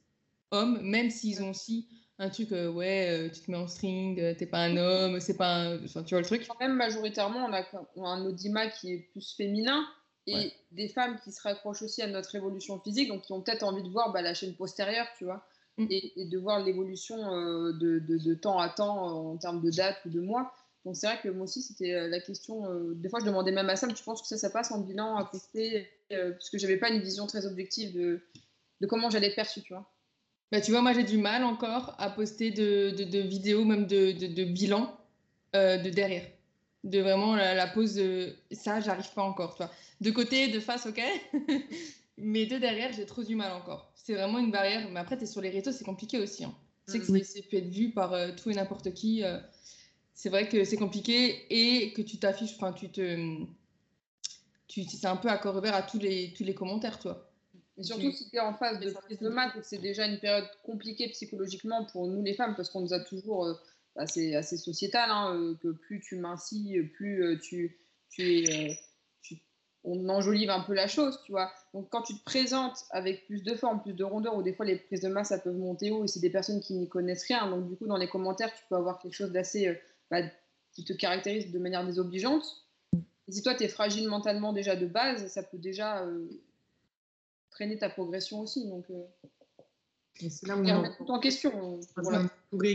[0.50, 4.58] hommes, même s'ils ont aussi un truc, ouais, tu te mets en string, t'es pas
[4.58, 5.84] un homme, c'est pas un...
[5.84, 6.46] Enfin, tu vois le truc.
[6.60, 7.64] Même, majoritairement, on a,
[7.96, 9.84] on a un audimat qui est plus féminin,
[10.26, 13.62] et des femmes qui se raccrochent aussi à notre évolution physique, donc qui ont peut-être
[13.62, 15.44] envie de voir bah, la chaîne postérieure, tu vois,
[15.78, 15.86] mm.
[15.90, 19.98] et, de voir l'évolution euh, de, de, temps à temps euh, en termes de date
[20.06, 20.52] ou de mois.
[20.84, 22.64] Donc c'est vrai que moi aussi, c'était euh, la question.
[22.94, 25.16] des fois, je demandais même à Sam, tu penses que ça, ça passe en bilan
[25.16, 28.20] à poster Parce que j'avais pas une vision très objective de,
[28.80, 29.88] de comment j'allais être perçue, tu vois.
[30.50, 34.44] Bah, tu vois, moi, j'ai du mal encore à poster de, de vidéos, même de,
[34.44, 34.96] bilan
[35.54, 36.26] de derrière
[36.84, 39.54] de vraiment la, pose de ça, j'arrive pas encore.
[39.56, 39.64] Tu
[40.04, 41.00] De côté, de face, ok.
[42.18, 43.92] mais de derrière, j'ai trop du mal encore.
[43.94, 44.88] C'est vraiment une barrière.
[44.90, 46.44] Mais après, tu es sur les réseaux, c'est compliqué aussi.
[46.44, 46.54] Hein.
[46.86, 47.22] Tu sais que mm.
[47.22, 49.22] c'est peut être vu par euh, tout et n'importe qui.
[49.22, 49.38] Euh.
[50.14, 53.44] c'est vrai que c'est compliqué et que tu t'affiches, enfin, tu te.
[54.66, 57.30] Tu, c'est un peu à corps ouvert à tous les, tous les commentaires, toi.
[57.78, 60.48] Et surtout si tu es en phase de prise de maths, c'est déjà une période
[60.64, 63.46] compliquée psychologiquement pour nous les femmes, parce qu'on nous a toujours.
[63.46, 63.54] Euh,
[63.96, 67.78] assez, assez sociétal, hein, euh, que plus tu mincis, plus euh, tu,
[68.20, 68.74] euh,
[69.84, 71.52] on enjolive un peu la chose, tu vois.
[71.74, 74.64] Donc quand tu te présentes avec plus de forme, plus de rondeur, ou des fois
[74.64, 77.26] les prises de masse, ça peuvent monter haut, et c'est des personnes qui n'y connaissent
[77.26, 79.78] rien, donc du coup dans les commentaires, tu peux avoir quelque chose d'assez,
[80.10, 80.22] bah,
[80.72, 82.44] qui te caractérise de manière désobligeante.
[83.28, 86.04] Et si toi, tu es fragile mentalement déjà de base, ça peut déjà
[87.50, 88.66] freiner ta progression aussi.
[88.68, 88.86] Donc,
[90.18, 91.80] c'est là où on tout en question.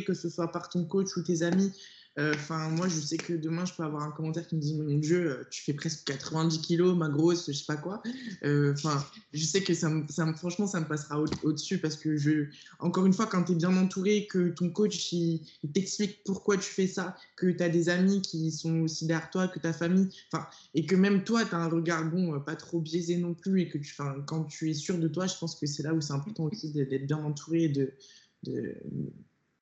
[0.05, 1.71] que ce soit par ton coach ou tes amis,
[2.19, 4.97] Enfin, moi, je sais que demain, je peux avoir un commentaire qui me dit Mon
[4.97, 8.01] Dieu, euh, tu fais presque 90 kilos, ma grosse, je sais pas quoi.
[8.43, 11.77] Euh, Enfin, je sais que ça, me- ça me- franchement, ça me passera au- au-dessus
[11.79, 12.45] parce que, je,
[12.79, 15.41] encore une fois, quand tu es bien entouré, que ton coach il,
[15.73, 19.47] t'explique pourquoi tu fais ça, que tu as des amis qui sont aussi derrière toi,
[19.47, 22.55] que ta famille, enfin, et que même toi, tu as un regard bon, euh, pas
[22.55, 23.93] trop biaisé non plus, et que tu,
[24.25, 26.71] quand tu es sûr de toi, je pense que c'est là où c'est important aussi
[26.73, 27.93] d'être bien entouré de,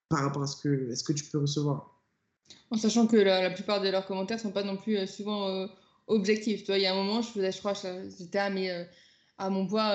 [0.09, 1.94] par rapport à ce que, à ce que tu peux recevoir.
[2.71, 5.67] En sachant que la, plupart de leurs commentaires sont pas non plus euh, souvent euh,
[6.07, 6.63] objectifs.
[6.63, 7.73] Tu il y a un moment, je faisais, je crois,
[8.17, 8.85] j'étais à, euh,
[9.37, 9.91] à mon poids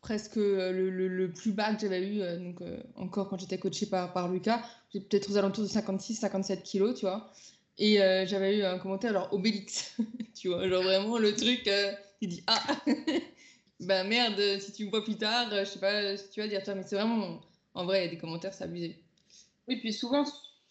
[0.00, 2.58] presque le, le- plus bas que j'avais eu, donc
[2.94, 7.06] encore quand j'étais coachée par, par Lucas, j'étais peut-être aux alentours de 56-57 kilos, tu
[7.06, 7.32] vois.
[7.78, 9.96] Et j'avais eu un commentaire, genre Obélix,
[10.34, 12.62] tu vois, genre vraiment le truc euh, qui dit Ah,
[13.80, 16.60] bah merde, si tu me vois plus tard, je sais pas que tu vas dire,
[16.76, 17.40] mais c'est vraiment,
[17.72, 18.98] en vrai, il y a des commentaires, c'est abusé.
[19.68, 20.24] Oui, puis souvent,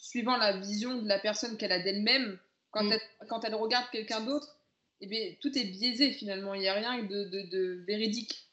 [0.03, 2.37] suivant la vision de la personne qu'elle a d'elle-même,
[2.71, 2.91] quand, Mm.
[2.91, 4.59] elle, quand elle regarde quelqu'un d'autre,
[4.99, 6.53] eh bien, tout est biaisé finalement.
[6.53, 8.49] Il n'y a rien de, de, de véridique.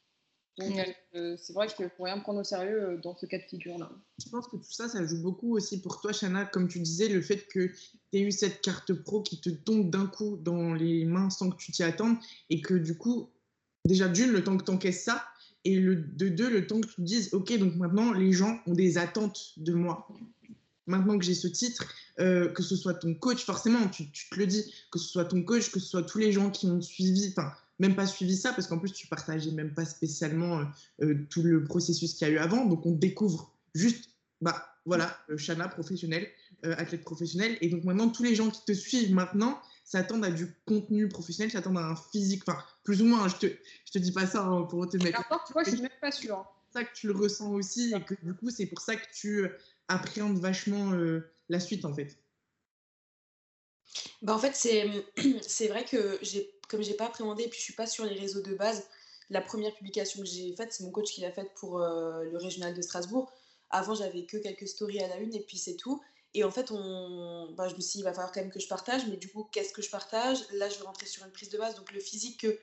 [0.59, 0.73] Donc,
[1.15, 3.43] euh, c'est vrai qu'il ne faut rien prendre au sérieux euh, dans ce cas de
[3.45, 3.91] figure-là.
[4.23, 7.09] Je pense que tout ça, ça joue beaucoup aussi pour toi, Shana, comme tu disais,
[7.09, 7.75] le fait que tu
[8.13, 11.57] aies eu cette carte pro qui te tombe d'un coup dans les mains sans que
[11.57, 12.17] tu t'y attendes,
[12.51, 13.31] et que du coup,
[13.87, 15.25] déjà d'une, le temps que tu encaisses ça,
[15.65, 18.61] et le, de deux, le temps que tu te dises, ok, donc maintenant, les gens
[18.67, 20.07] ont des attentes de moi.
[20.91, 21.85] Maintenant que j'ai ce titre,
[22.19, 25.25] euh, que ce soit ton coach, forcément, tu, tu te le dis, que ce soit
[25.25, 28.37] ton coach, que ce soit tous les gens qui ont suivi, enfin, même pas suivi
[28.37, 30.65] ça, parce qu'en plus, tu partageais même pas spécialement euh,
[31.03, 34.11] euh, tout le processus qu'il y a eu avant, donc on découvre juste
[34.43, 36.27] bah voilà, Shana professionnel,
[36.65, 37.59] euh, athlète professionnel.
[37.61, 41.51] Et donc maintenant, tous les gens qui te suivent maintenant s'attendent à du contenu professionnel,
[41.51, 43.53] s'attendent à un physique, enfin, plus ou moins, hein, je te,
[43.87, 45.21] je te dis pas ça hein, pour te Et mettre.
[45.21, 46.37] encore, tu vois, je suis même pas sûre.
[46.39, 46.47] hein.
[46.73, 49.47] Ça que tu le ressens aussi, et que du coup, c'est pour ça que tu
[49.91, 52.19] appréhendes vachement euh, la suite, en fait.
[54.23, 54.55] Bah, en fait,
[55.43, 58.15] c'est vrai que j'ai comme j'ai pas appréhendé et puis je suis pas sur les
[58.15, 58.89] réseaux de base,
[59.29, 62.39] la première publication que j'ai faite, c'est mon coach qui l'a faite pour euh, le
[62.39, 63.33] régional de Strasbourg.
[63.71, 66.01] Avant, j'avais que quelques stories à la une et puis c'est tout.
[66.35, 67.53] Et en fait, on...
[67.57, 69.29] bah, je me suis dit, il va falloir quand même que je partage, mais du
[69.29, 70.39] coup, qu'est-ce que je partage?
[70.53, 71.75] Là, je vais rentrer sur une prise de base.
[71.75, 72.59] Donc, le physique que,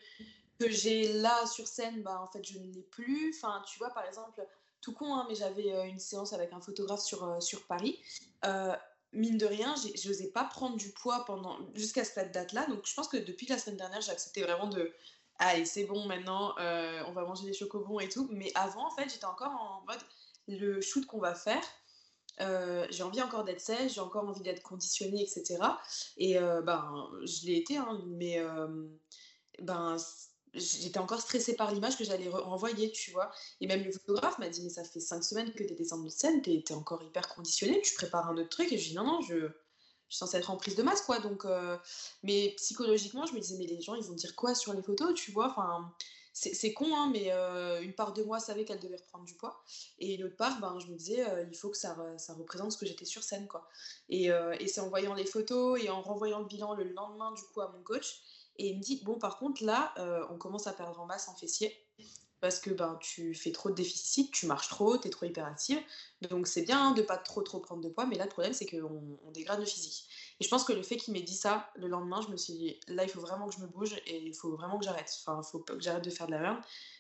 [0.59, 3.33] que j'ai là sur scène, bah, en fait, je ne l'ai plus.
[3.35, 4.41] Enfin, tu vois, par exemple,
[4.81, 7.99] tout con, hein, mais j'avais euh, une séance avec un photographe sur, euh, sur Paris.
[8.45, 8.75] Euh,
[9.13, 12.65] mine de rien, je n'osais pas prendre du poids pendant jusqu'à cette date-là.
[12.67, 14.93] Donc, je pense que depuis la semaine dernière, j'ai accepté vraiment de.
[15.39, 18.27] Allez, c'est bon maintenant, on va manger des chocobons et tout.
[18.31, 20.01] Mais avant, en fait, j'étais encore en mode
[20.47, 21.61] le shoot qu'on va faire.
[22.89, 25.59] j'ai envie encore d'être sèche, j'ai encore envie d'être conditionnée, etc.
[26.17, 28.41] Et ben, je l'ai été, hein, mais
[29.59, 29.95] ben,
[30.53, 33.31] j'étais encore stressée par l'image que j'allais re- renvoyer, tu vois.
[33.61, 36.05] Et même le photographe m'a dit, mais ça fait cinq semaines que tu es descendu
[36.07, 38.71] de scène, tu es, encore hyper conditionnée, tu prépares un autre truc.
[38.71, 39.49] Et je dis, non, non, je, je
[40.09, 41.19] suis censée être en prise de masse, quoi.
[41.19, 41.77] Donc, euh,
[42.23, 45.13] mais psychologiquement, je me disais, mais les gens, ils vont dire quoi sur les photos,
[45.13, 45.49] tu vois?
[45.49, 45.93] Enfin,
[46.33, 49.63] c'est con, hein, mais euh, une part de moi savait qu'elle devait reprendre du poids.
[49.97, 52.77] Et l'autre part, ben, je me disais, euh, il faut que ça, ça représente ce
[52.77, 53.67] que j'étais sur scène, quoi.
[54.09, 57.41] Et, et c'est en voyant les photos et en renvoyant le bilan le lendemain, du
[57.53, 58.21] coup, à mon coach.
[58.57, 61.27] Et il me dit, bon, par contre, là, euh, on commence à perdre en masse
[61.27, 61.75] en fessier.
[62.39, 65.79] Parce que ben, tu fais trop de déficit, tu marches trop, tu es trop hyperactive.
[66.29, 68.53] Donc c'est bien hein, de pas trop trop prendre de poids, mais là le problème
[68.53, 70.05] c'est qu'on on dégrade le physique.
[70.39, 72.53] Et je pense que le fait qu'il m'ait dit ça le lendemain, je me suis
[72.53, 75.11] dit là il faut vraiment que je me bouge et il faut vraiment que j'arrête.
[75.25, 76.57] Enfin, il faut pas que j'arrête de faire de la merde.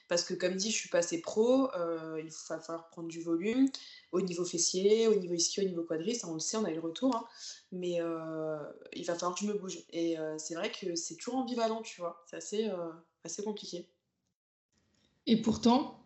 [0.07, 3.69] Parce que comme dit, je suis passée pro, euh, il va falloir prendre du volume
[4.11, 6.71] au niveau fessier, au niveau ischio, au niveau quadri, ça on le sait, on a
[6.71, 7.15] eu le retour.
[7.15, 7.25] hein.
[7.71, 8.57] Mais euh,
[8.93, 9.79] il va falloir que je me bouge.
[9.91, 12.23] Et euh, c'est vrai que c'est toujours ambivalent, tu vois.
[12.29, 12.91] C'est assez, euh,
[13.25, 13.87] assez compliqué.
[15.25, 15.99] Et pourtant,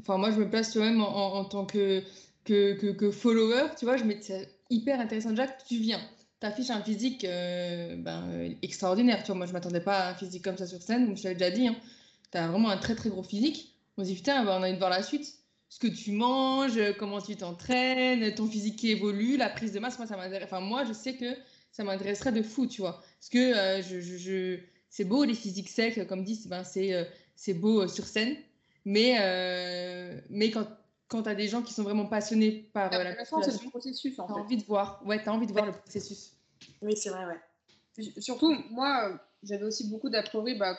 [0.00, 2.02] enfin moi je me place toi-même en, en- tant que,
[2.44, 6.00] que, que, follower, tu vois, je me c'est hyper intéressant déjà que tu viens.
[6.40, 9.36] Tu affiches un physique ben, extraordinaire, tu vois.
[9.36, 11.50] Moi je m'attendais pas à un physique comme ça sur scène, comme je t'avais déjà
[11.50, 11.68] dit.
[11.68, 11.76] Hein.
[12.32, 13.74] Tu as vraiment un très très gros physique.
[13.96, 15.38] On se dit putain, ben, on a envie de voir la suite.
[15.68, 19.98] Ce que tu manges, comment tu t'entraînes, ton physique qui évolue, la prise de masse,
[19.98, 20.44] moi ça m'intéresse.
[20.46, 21.34] Enfin moi je sais que
[21.72, 23.02] ça m'intéresserait de fou, tu vois.
[23.18, 26.64] Parce que euh, je, je, je- c'est beau les physiques secs, comme dit, c'est ben,
[26.64, 28.36] c'est euh, c'est beau euh, sur scène.
[28.84, 30.66] Mais, euh, mais quand,
[31.08, 34.18] quand tu as des gens qui sont vraiment passionnés par euh, la c'est le processus
[34.20, 34.40] en tu as fait.
[34.40, 35.02] envie de voir.
[35.04, 36.32] Ouais, tu as envie de voir le processus.
[36.80, 38.12] Oui, c'est vrai, ouais.
[38.20, 40.54] Surtout, moi, j'avais aussi beaucoup d'a priori.
[40.54, 40.78] Bah,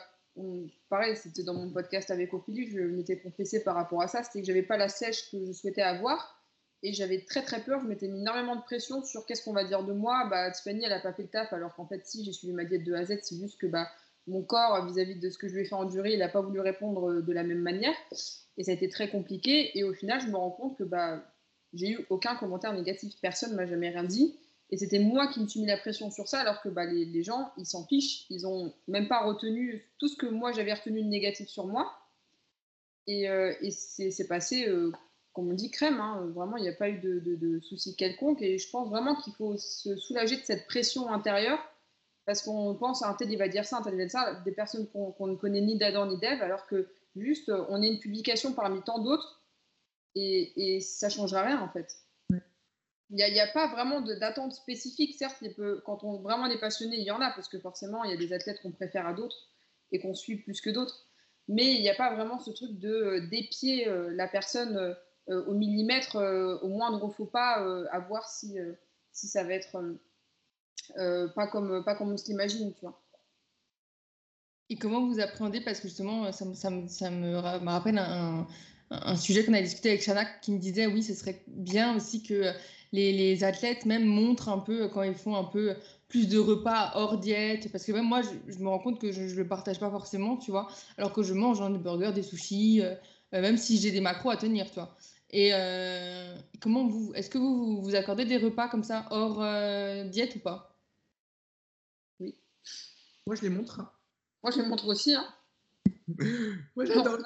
[0.88, 4.22] pareil, c'était dans mon podcast avec Ophélie, je m'étais confessé par rapport à ça.
[4.22, 6.36] C'était que j'avais pas la sèche que je souhaitais avoir.
[6.82, 7.80] Et j'avais très très peur.
[7.80, 10.26] Je m'étais mis énormément de pression sur qu'est-ce qu'on va dire de moi.
[10.30, 11.52] Bah, Tiffany, elle a pas fait le taf.
[11.52, 13.18] Alors qu'en fait, si, j'ai suivi ma diète de A à Z.
[13.22, 13.88] C'est juste que bah,
[14.26, 16.60] mon corps, vis-à-vis de ce que je lui ai fait endurer, il n'a pas voulu
[16.60, 17.94] répondre euh, de la même manière.
[18.56, 19.76] Et ça a été très compliqué.
[19.76, 21.24] Et au final, je me rends compte que bah,
[21.72, 23.14] j'ai eu aucun commentaire négatif.
[23.20, 24.38] Personne m'a jamais rien dit.
[24.70, 27.22] Et c'était moi qui me suis mis la pression sur ça, alors que bah, les,
[27.22, 28.26] gens, ils s'en fichent.
[28.28, 31.90] Ils n'ont même pas retenu tout ce que moi, j'avais retenu de négatif sur moi.
[33.06, 34.92] Et, euh, c'est passé, euh,
[35.32, 36.00] comme on dit, crème.
[36.00, 36.30] Hein.
[36.34, 38.42] Vraiment, il n'y a pas eu de, de, de soucis quelconques.
[38.42, 41.58] Et je pense vraiment qu'il faut se soulager de cette pression intérieure.
[42.26, 44.42] Parce qu'on pense, un tel, il va dire ça, un tel, il va dire ça,
[44.44, 48.00] des personnes qu'on ne connaît ni d'Adam ni d'Ève, alors que juste, on est une
[48.00, 49.42] publication parmi tant d'autres.
[50.14, 51.90] Et, et ça ne changera rien, en fait.
[53.10, 55.14] Il n'y a, pas vraiment d'attente spécifique.
[55.16, 55.42] Certes,
[55.86, 58.18] quand on vraiment est passionné, il y en a, parce que forcément, il y a
[58.18, 59.48] des athlètes qu'on préfère à d'autres
[59.92, 61.06] et qu'on suit plus que d'autres.
[61.48, 64.76] Mais il n'y a pas vraiment ce truc de euh, d'épier euh, la personne
[65.30, 66.16] euh, au millimètre,
[66.62, 67.56] au moindre faux pas,
[67.90, 68.56] à voir si,
[69.12, 69.78] si ça va être
[71.34, 72.72] pas, comme, pas comme on se l'imagine.
[74.70, 78.46] Et comment vous appréhendez Parce que justement, ça, ça, ça me, rappelle un,
[78.90, 82.22] un sujet qu'on a discuté avec Shana qui me disait oui, ce serait bien aussi
[82.22, 82.54] que
[82.92, 85.74] les, les, athlètes même montrent un peu quand ils font un peu
[86.08, 87.70] plus de repas hors diète.
[87.70, 89.90] Parce que même moi, je, je me rends compte que je ne le partage pas
[89.90, 90.68] forcément, tu vois.
[90.96, 92.94] Alors que je mange hein, des burgers, des sushis, euh,
[93.34, 94.96] euh, même si j'ai des macros à tenir, tu vois.
[95.30, 100.04] Et euh, comment vous, est-ce que vous, vous accordez des repas comme ça hors euh,
[100.04, 100.74] diète ou pas?
[102.20, 102.34] Oui.
[103.26, 103.82] Moi, je les montre.
[104.42, 105.14] Moi, je les montre aussi.
[105.14, 105.26] Hein.
[106.76, 107.18] Moi, j'adore.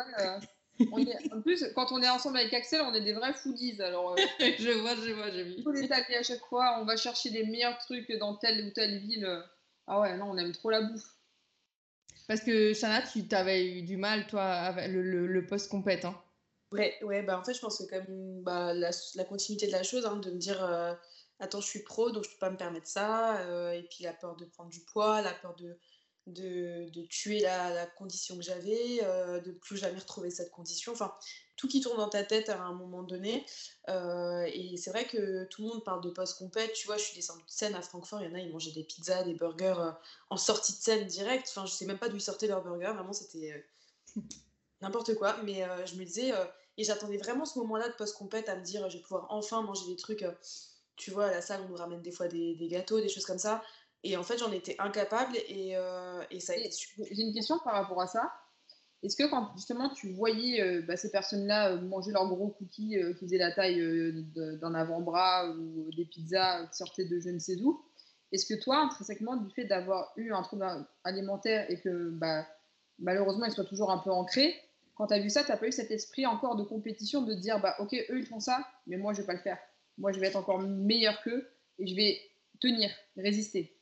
[0.81, 3.81] Est, en plus, quand on est ensemble avec Axel, on est des vrais foodies.
[3.81, 5.63] Alors, euh, je vois, je vois, j'ai vu.
[5.63, 8.99] Tous les à chaque fois, on va chercher les meilleurs trucs dans telle ou telle
[8.99, 9.43] ville.
[9.87, 11.15] Ah ouais, non, on aime trop la bouffe.
[12.27, 16.05] Parce que Shana, tu avais eu du mal, toi, avec le, le, le post-compète.
[16.05, 16.21] Hein.
[16.73, 19.83] Ouais, ouais, bah en fait, je pense que comme bah, la, la, continuité de la
[19.83, 20.95] chose, hein, de me dire euh,
[21.39, 23.41] attends, je suis pro, donc je peux pas me permettre ça.
[23.41, 25.77] Euh, et puis la peur de prendre du poids, la peur de
[26.27, 30.93] de, de, tuer la, la condition que j'avais, euh, de plus jamais retrouver cette condition.
[30.93, 31.13] Enfin,
[31.57, 33.45] tout qui tourne dans ta tête à un moment donné.
[33.89, 36.73] Euh, et c'est vrai que tout le monde parle de post-compète.
[36.75, 38.73] Tu vois, je suis descendue de scène à Francfort, il y en a, ils mangeaient
[38.73, 39.91] des pizzas, des burgers euh,
[40.31, 41.47] en sortie de scène direct.
[41.49, 42.93] Enfin, je sais même pas d'où ils sortaient leurs burgers.
[42.95, 43.67] Vraiment, c'était
[44.81, 45.37] n'importe quoi.
[45.43, 46.33] Mais je me disais,
[46.79, 49.87] et j'attendais vraiment ce moment-là de post-compète à me dire, je vais pouvoir enfin manger
[49.87, 50.25] des trucs.
[50.97, 53.27] tu vois, à la salle, on nous ramène des fois des, des gâteaux, des choses
[53.27, 53.61] comme ça.
[54.05, 56.75] Et en fait, j'en étais incapable et, euh, et ça a été.
[57.11, 58.33] J'ai une question par rapport à ça.
[59.03, 62.99] Est-ce que quand justement tu voyais euh, bah, ces personnes-là euh, manger leurs gros cookies
[62.99, 63.83] euh, qui faisaient la taille
[64.35, 67.85] d'un avant-bras ou des pizzas qui sortaient de je ne sais où,
[68.31, 70.67] est-ce que toi, intrinsèquement, du fait d'avoir eu un trouble
[71.03, 72.47] alimentaire et que bah,
[73.01, 74.55] malheureusement il soit toujours un peu ancré,
[74.95, 77.35] quand tu as vu ça, tu n'as pas eu cet esprit encore de compétition de
[77.35, 79.59] dire bah, ok, eux ils font ça, mais moi je ne vais pas le faire.
[79.99, 81.49] Moi je vais être encore meilleur qu'eux
[81.81, 82.21] et je vais
[82.61, 83.77] tenir, résister.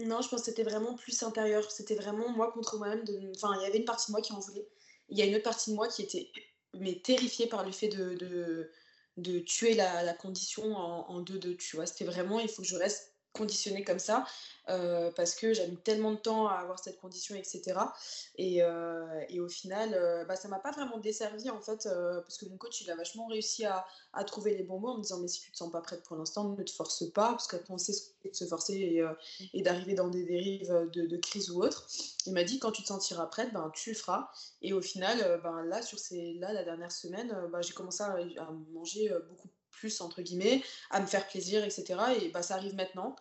[0.00, 1.70] Non, je pense que c'était vraiment plus intérieur.
[1.70, 3.04] C'était vraiment moi contre moi-même.
[3.04, 3.32] De...
[3.36, 4.68] Enfin, il y avait une partie de moi qui en voulait.
[5.08, 6.30] Il y a une autre partie de moi qui était
[6.74, 8.68] mais terrifiée par le fait de,
[9.16, 11.56] de, tuer la, la, condition en, en deux deux.
[11.56, 14.24] Tu vois, c'était vraiment il faut que je reste conditionnée comme ça
[14.70, 17.74] euh, parce que j'ai mis tellement de temps à avoir cette condition, etc.
[18.36, 21.86] Et, euh, et au final, euh, bah, ça m'a pas vraiment desservi en fait
[22.22, 24.96] parce que mon coach il a vachement réussi à, à, trouver les bons mots en
[24.96, 27.30] me disant mais si tu te sens pas prête pour l'instant, ne te force pas
[27.30, 29.04] parce qu'on sait ce que de se forcer
[29.52, 31.86] et, d'arriver dans des dérives de, de, crise ou autre.
[32.26, 34.30] Il m'a dit quand tu te sentiras prête, ben, tu le feras.
[34.62, 38.16] Et au final, ben, là, sur ces, là, la dernière semaine, ben, j'ai commencé à
[38.72, 39.48] manger beaucoup
[40.00, 42.00] entre guillemets, à me faire plaisir, etc.
[42.20, 43.16] Et bah, ça arrive maintenant.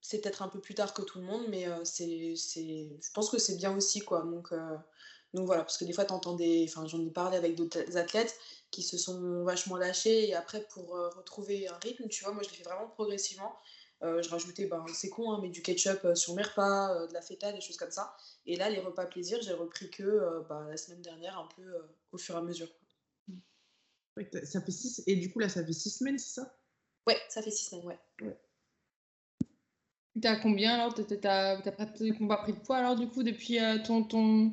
[0.00, 3.12] C'est peut-être un peu plus tard que tout le monde, mais euh, c'est, c'est, je
[3.12, 4.22] pense que c'est bien aussi, quoi.
[4.22, 4.76] Donc, euh,
[5.34, 8.38] donc voilà, parce que des fois, t'entends des, enfin, j'en ai parlé avec d'autres athlètes
[8.70, 12.42] qui se sont vachement lâchés et après pour euh, retrouver un rythme, tu vois, moi
[12.42, 13.56] je l'ai fait vraiment progressivement.
[14.02, 17.52] je rajoutais, ben, c'est con, hein, mais du ketchup sur mes repas, de la feta,
[17.52, 18.16] des choses comme ça.
[18.46, 21.64] Et là, les repas plaisir, j'ai repris que bah, la semaine dernière, un peu
[22.12, 22.68] au fur et à mesure.
[24.18, 25.02] Ouais, ça fait six...
[25.06, 26.54] Et du coup, là, ça fait six semaines, c'est ça?
[27.06, 27.98] Ouais, ça fait six semaines, ouais.
[28.20, 28.38] ouais.
[30.20, 30.94] T'as combien alors?
[30.94, 34.52] T'as pas pris de poids alors du coup depuis euh, ton, ton...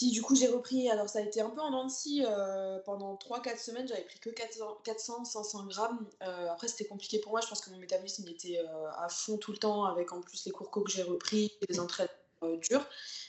[0.00, 2.24] Si, du coup j'ai repris, alors ça a été un peu en dents de scie,
[2.26, 6.06] euh, pendant 3-4 semaines j'avais pris que 400-500 grammes.
[6.22, 9.08] Euh, après c'était compliqué pour moi, je pense que mon métabolisme il était euh, à
[9.08, 11.80] fond tout le temps avec en plus les cours co que j'ai repris et les
[11.80, 12.10] entraînements
[12.62, 12.86] durs.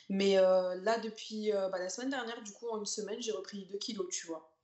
[0.09, 3.77] Mais là depuis bah, la semaine dernière, du coup en une semaine j'ai repris 2
[3.77, 4.54] kilos, tu vois.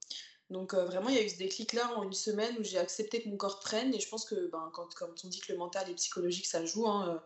[0.51, 3.23] Donc euh, vraiment, il y a eu ce déclic-là en une semaine où j'ai accepté
[3.23, 3.93] que mon corps prenne.
[3.93, 6.45] Et je pense que ben, quand, quand, on dit que le mental et le psychologique,
[6.45, 7.19] ça joue, hein, euh,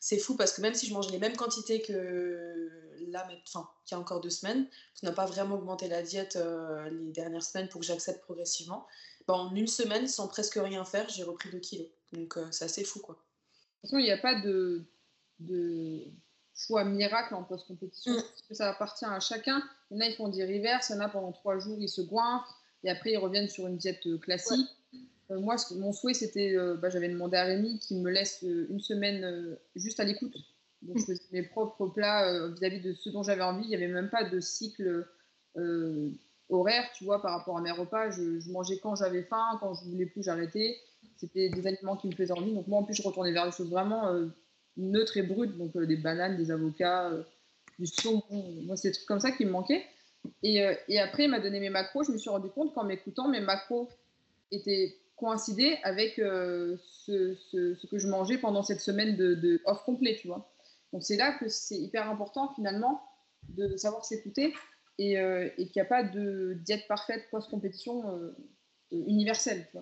[0.00, 2.70] c'est fou parce que même si je mange les mêmes quantités que
[3.08, 4.66] là, enfin, il y a encore deux semaines,
[5.00, 8.86] je n'ai pas vraiment augmenté la diète euh, les dernières semaines pour que j'accepte progressivement.
[9.28, 11.88] Ben, en une semaine, sans presque rien faire, j'ai repris 2 kilos.
[12.12, 13.14] Donc c'est assez fou, quoi.
[13.14, 14.82] De toute façon, il n'y a pas de,
[15.40, 16.04] de
[16.54, 18.12] choix miracle en post-compétition.
[18.12, 18.22] Mm.
[18.22, 19.62] Parce que ça appartient à chacun.
[19.90, 21.76] Il y en a, ils font des reverse, il y en a pendant trois jours,
[21.78, 24.68] ils se goinfrent et après ils reviennent sur une diète classique.
[25.30, 25.38] Ouais.
[25.38, 30.00] moi, mon souhait, c'était, bah, j'avais demandé à Rémi qu'il me laisse une semaine juste
[30.00, 30.36] à l'écoute.
[30.82, 33.64] Donc, je faisais mes propres plats vis-à-vis de ce dont j'avais envie.
[33.64, 35.06] Il n'y avait même pas de cycle
[36.48, 38.10] horaire, tu vois, par rapport à mes repas.
[38.10, 40.76] Je, mangeais quand j'avais faim, quand je voulais plus, j'arrêtais.
[41.16, 42.52] C'était des aliments qui me faisaient envie.
[42.52, 44.12] Donc, moi, en plus, je retournais vers des choses vraiment
[44.76, 45.56] neutres et brutes.
[45.56, 47.12] Donc, des bananes, des avocats,
[47.78, 48.22] du saumon.
[48.64, 49.84] Moi, c'est des trucs comme ça qui me manquaient.
[50.42, 52.04] Et, et après, il m'a donné mes macros.
[52.04, 53.88] Je me suis rendu compte qu'en m'écoutant, mes macros
[54.50, 60.16] étaient coïncider avec euh, ce, que je mangeais pendant cette semaine de, de off complet,
[60.20, 60.52] tu vois.
[60.92, 63.02] Donc c'est là que c'est hyper important finalement
[63.48, 64.52] de savoir s'écouter
[64.98, 68.36] et, euh, qu'il n'y a pas de diète parfaite post-compétition euh,
[68.90, 69.78] universelle, tu.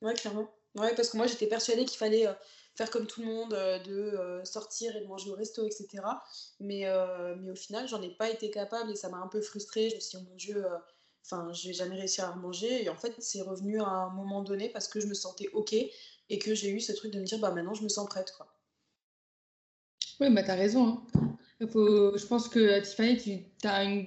[0.00, 0.48] Ouais, clairement.
[0.76, 2.26] Ouais, parce que moi j'étais persuadée qu'il fallait
[2.76, 5.88] faire comme tout le monde, de sortir et de manger au resto, etc.
[6.60, 6.84] Mais,
[7.40, 9.90] mais au final, j'en ai pas été capable et ça m'a un peu frustrée.
[9.90, 10.64] Je me suis dit, oh mon Dieu,
[11.24, 12.84] Enfin, je vais jamais réussir à manger.
[12.84, 15.72] Et en fait, c'est revenu à un moment donné parce que je me sentais OK
[15.72, 18.32] et que j'ai eu ce truc de me dire, bah maintenant, je me sens prête.
[18.36, 18.46] Quoi.
[20.20, 21.02] Oui, bah, tu as raison.
[21.14, 21.66] Hein.
[21.68, 22.16] Faut...
[22.16, 24.06] Je pense que Tiffany, tu as une,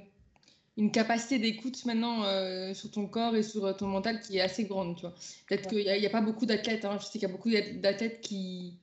[0.77, 4.65] une capacité d'écoute maintenant euh, sur ton corps et sur ton mental qui est assez
[4.65, 4.95] grande.
[4.95, 5.13] Tu vois.
[5.47, 6.85] Peut-être qu'il n'y a, a, pas beaucoup d'athlètes.
[6.85, 6.97] Hein.
[6.99, 8.79] Je sais qu'il y a beaucoup d'athlètes qui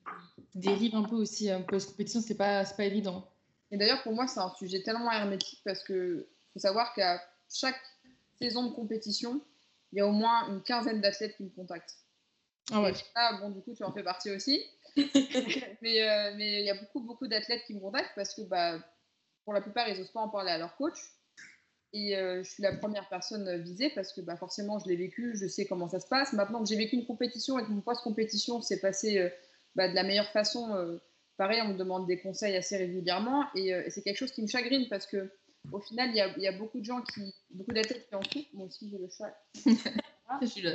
[0.55, 1.49] dérivent un peu aussi.
[1.49, 3.27] Un peu compétition, c'est pas, pas évident.
[3.71, 7.21] Et d'ailleurs, pour moi, c'est un sujet tellement hermétique parce que faut savoir qu'à
[7.53, 7.79] chaque
[8.39, 9.41] saison de compétition,
[9.91, 11.95] il y a au moins une quinzaine d'athlètes qui me contactent.
[12.71, 12.93] Ah ouais.
[13.39, 14.63] bon, du coup, tu en fais partie aussi.
[14.95, 18.77] mais euh, mais il y a beaucoup, beaucoup d'athlètes qui me contactent parce que bah,
[19.45, 20.97] pour la plupart, ils n'osent pas en parler à leur coach.
[21.93, 25.35] Et euh, je suis la première personne visée parce que bah, forcément, je l'ai vécu,
[25.35, 26.33] je sais comment ça se passe.
[26.33, 29.29] Maintenant que j'ai vécu une compétition et que mon post-compétition s'est passé euh,
[29.75, 30.99] bah, de la meilleure façon,
[31.37, 33.45] pareil, on me demande des conseils assez régulièrement.
[33.55, 35.29] Et, et c'est quelque chose qui me chagrine parce que
[35.71, 38.21] au final, il y a, y a, beaucoup de gens qui, beaucoup d'athlètes qui en
[38.23, 38.49] souffrent.
[38.53, 39.35] Moi aussi, j'ai le chat.
[40.41, 40.71] Je suis là.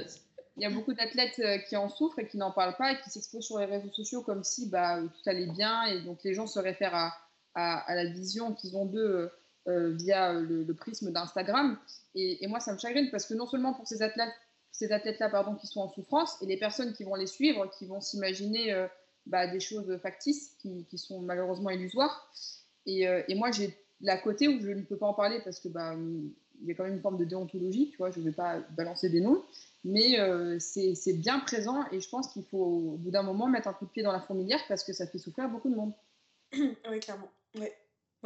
[0.57, 3.01] Il y a beaucoup d'athlètes euh, qui en souffrent et qui n'en parlent pas et
[3.01, 5.85] qui s'exposent sur les réseaux sociaux comme si bah, tout allait bien.
[5.85, 7.13] Et donc, les gens se réfèrent à,
[7.55, 9.31] à, la vision qu'ils ont d'eux
[9.67, 11.79] euh, euh, via le, prisme d'Instagram.
[12.15, 14.33] Et, moi, ça me chagrine parce que non seulement pour ces athlètes,
[14.91, 18.01] athlètes-là pardon, qui sont en souffrance et les personnes qui vont les suivre, qui vont
[18.01, 18.87] s'imaginer
[19.27, 22.31] bah, des choses factices qui, sont malheureusement illusoires.
[22.87, 25.95] Et, moi, j'ai la côté où je ne peux pas en parler parce que bah,
[26.61, 28.61] il y a quand même une forme de déontologie, tu vois, je ne vais pas
[28.77, 29.43] balancer des noms,
[29.85, 33.69] mais euh, c'est bien présent et je pense qu'il faut au bout d'un moment mettre
[33.69, 35.93] un coup de pied dans la fourmilière parce que ça fait souffrir beaucoup de monde.
[36.53, 37.31] oui, clairement.
[37.59, 37.73] Ouais.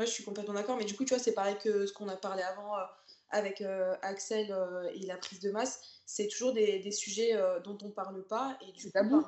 [0.01, 2.09] Moi, je suis complètement d'accord, mais du coup, tu vois, c'est pareil que ce qu'on
[2.09, 2.85] a parlé avant euh,
[3.29, 4.47] avec euh, Axel
[4.95, 8.57] et la prise de masse, c'est toujours des, des sujets dont on ne parle pas
[8.67, 9.21] et du coup, tabou.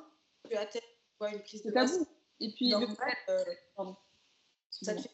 [0.51, 0.79] Bah, tu
[1.21, 1.99] as une prise de masse.
[2.41, 2.87] Et puis, le...
[4.71, 5.11] ça te fait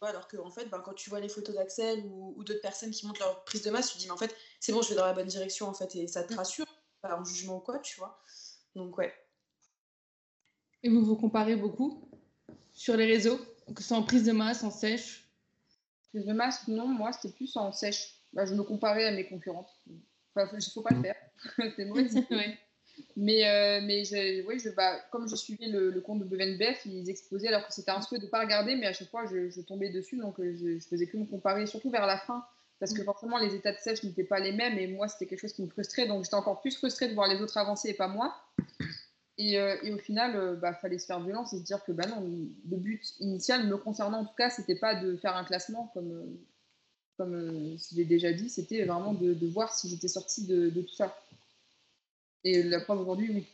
[0.00, 3.06] alors que en fait, ben, quand tu vois les photos d'Axel ou, d'autres personnes qui
[3.06, 4.96] montrent leur prise de masse, tu te dis, mais en fait, c'est bon, je vais
[4.96, 6.36] dans la bonne direction, en fait, et ça te mm.
[6.36, 6.66] rassure,
[7.00, 8.20] pas en jugement ou quoi, tu vois.
[8.74, 9.14] Donc, ouais.
[10.82, 12.10] Et vous vous comparez beaucoup
[12.72, 13.38] sur les réseaux,
[13.74, 15.24] que ce soit en prise de masse, en sèche
[16.10, 18.14] Prise de masse, non, moi, c'était plus en sèche.
[18.32, 19.70] Bah, je me comparais à mes concurrentes.
[20.34, 21.16] Enfin, il ne faut pas le faire.
[21.76, 22.08] c'est mauvais.
[22.30, 22.58] ouais.
[23.16, 24.02] Mais, euh, mais
[24.46, 27.90] oui, je, bah, comme je suivais le, compte de BVNBF, ils exposaient alors que c'était
[27.90, 30.54] un souhait de ne pas regarder, mais à chaque fois je, tombais dessus, donc euh,
[30.54, 32.44] je, je, faisais que me comparer, surtout vers la fin,
[32.78, 33.04] parce que mm.
[33.04, 35.62] forcément les états de sèche n'étaient pas les mêmes, et moi c'était quelque chose qui
[35.62, 38.34] me frustrait, donc j'étais encore plus frustrée de voir les autres avancer et pas moi.
[39.38, 41.92] Et, euh, et au final, il bah, fallait se faire violence et se dire que
[41.92, 45.44] bah non, le but initial, me concernant en tout cas, c'était pas de faire un
[45.44, 46.38] classement comme,
[47.16, 50.80] comme je l'ai déjà dit, c'était vraiment de, de, voir si j'étais sortie de, de
[50.82, 51.14] tout ça.
[52.44, 53.46] Et la preuve aujourd'hui, oui.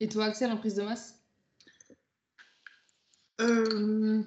[0.00, 1.14] Et toi, Axel, en prise de masse?
[3.40, 4.22] Euh,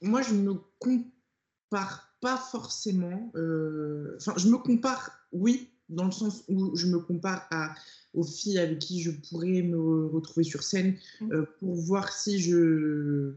[0.00, 3.32] Moi, je ne me compare pas forcément.
[3.34, 7.74] Euh, enfin, je me compare, oui, dans le sens où je me compare à,
[8.14, 11.32] aux filles avec qui je pourrais me retrouver sur scène mmh.
[11.32, 13.34] euh, pour voir si je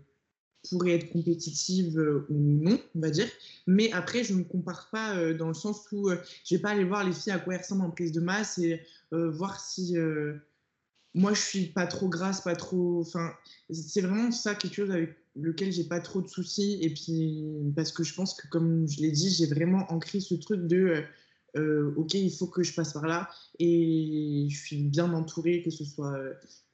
[0.69, 3.27] pourrait être compétitive euh, ou non, on va dire.
[3.67, 6.71] Mais après, je ne me compare pas euh, dans le sens où je vais pas
[6.71, 9.95] aller voir les filles à quoi elles ressemblent en prise de masse et voir si
[11.13, 12.99] moi je suis pas trop grasse, pas trop.
[12.99, 13.31] Enfin,
[13.69, 16.79] c'est vraiment ça quelque chose avec lequel j'ai pas trop de soucis.
[16.81, 20.33] Et puis parce que je pense que comme je l'ai dit, j'ai vraiment ancré ce
[20.33, 21.05] truc de
[21.55, 23.29] ok, il faut que je passe par là
[23.59, 26.17] et je suis bien entourée, que ce soit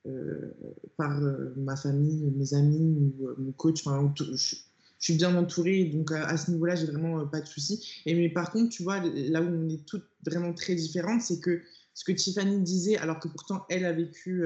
[0.08, 0.52] euh,
[0.98, 3.86] par euh, ma famille, mes amis ou euh, mon coach.
[3.86, 4.56] Enfin, je,
[4.98, 8.02] suis bien entourée, donc à, ce niveau-là, j'ai vraiment pas de soucis.
[8.06, 11.40] Et mais par contre, tu vois, là où on est toutes vraiment très différentes, c'est
[11.40, 11.62] que
[11.94, 14.44] ce que Tiffany disait, alors que pourtant elle a vécu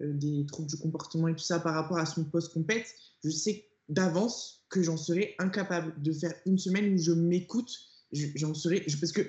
[0.00, 2.86] des troubles du comportement et tout ça par rapport à son post-compète,
[3.24, 7.76] je sais d'avance que j'en serais incapable de faire une semaine où je m'écoute,
[8.12, 9.22] j'en serais, parce que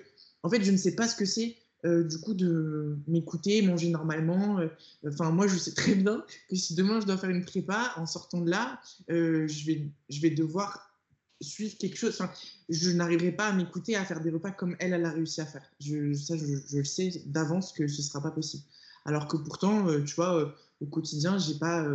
[0.44, 3.90] en fait, je ne sais pas ce que c'est euh, du coup, de m'écouter, manger
[3.90, 4.60] normalement.
[4.60, 4.68] Euh,
[5.08, 8.06] enfin, moi, je sais très bien que si demain je dois faire une prépa, en
[8.06, 8.82] sortant de là,
[9.12, 10.92] euh, je, vais, je vais devoir
[11.40, 12.16] suivre quelque chose.
[12.20, 12.32] Enfin,
[12.70, 15.46] je n'arriverai pas à m'écouter, à faire des repas comme elle, elle a réussi à
[15.46, 15.70] faire.
[15.80, 18.64] Je, ça, je, le sais d'avance que ce ne sera pas possible.
[19.06, 21.88] Alors que pourtant, tu vois, au quotidien, j'ai pas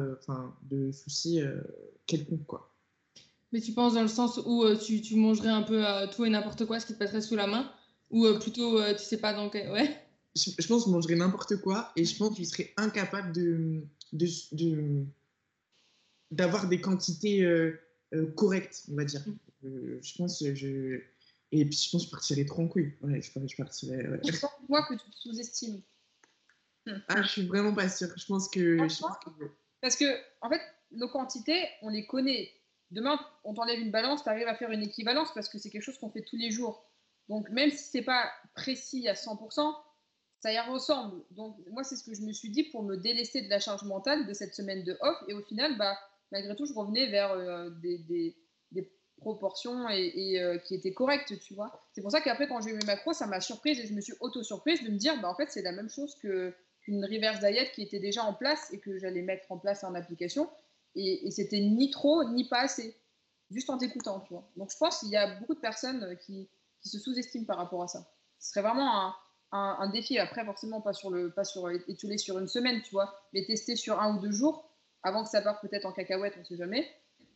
[0.70, 1.40] de soucis
[2.06, 2.72] quelconques, quoi.
[3.52, 5.84] Mais tu penses dans le sens où tu, tu, mangerais un peu
[6.14, 7.70] tout et n'importe quoi, ce qui te passerait sous la main?
[8.12, 9.70] Ou euh, plutôt, euh, tu sais pas dans quel.
[9.70, 9.98] Ouais.
[10.36, 13.82] Je, pense que je mangerais n'importe quoi et je pense que je serais incapable de,
[14.12, 15.04] de,
[16.30, 17.78] d'avoir des quantités euh,
[18.36, 19.22] correctes, on va dire.
[19.62, 20.00] Mm.
[20.02, 21.00] je pense je
[21.54, 22.94] et puis je pense que je partirais trop en couille.
[23.02, 24.08] Ouais, je, je partirais.
[24.08, 24.20] Ouais.
[24.24, 25.82] Je que tu te sous-estimes.
[27.08, 28.08] Ah, je suis vraiment pas sûre.
[28.16, 28.78] Je pense que,
[29.80, 30.04] parce que
[30.40, 30.60] en fait,
[30.92, 32.50] nos quantités, on les connaît.
[32.90, 35.82] Demain, on t'enlève une balance, tu arrives à faire une équivalence parce que c'est quelque
[35.82, 36.86] chose qu'on fait tous les jours.
[37.32, 39.74] Donc, même si ce n'est pas précis à 100%,
[40.40, 41.22] ça y ressemble.
[41.30, 43.84] Donc, moi, c'est ce que je me suis dit pour me délester de la charge
[43.84, 45.16] mentale de cette semaine de off.
[45.28, 45.96] Et au final, bah,
[46.30, 48.36] malgré tout, je revenais vers euh, des, des,
[49.16, 51.86] proportions et, euh, qui étaient correctes, tu vois.
[51.92, 54.00] C'est pour ça qu'après, quand j'ai eu mes macros, ça m'a surprise et je me
[54.00, 57.70] suis auto-surprise de me dire, bah, en fait, c'est la même chose qu'une reverse diet
[57.72, 60.50] qui était déjà en place et que j'allais mettre en place en application.
[60.96, 62.94] Et, et c'était ni trop, ni pas assez.
[63.50, 64.50] Juste en t'écoutant, tu vois.
[64.56, 66.50] Donc, je pense qu'il y a beaucoup de personnes qui
[66.82, 68.06] qui se sous-estiment par rapport à ça.
[68.38, 69.14] Ce serait vraiment un,
[69.52, 70.18] un, défi.
[70.18, 73.76] Après, forcément, pas sur le, pas sur étoilé sur une semaine, tu vois, mais tester
[73.76, 74.68] sur un ou deux jours
[75.02, 76.88] avant que ça parte peut-être en cacahuète, on ne sait jamais.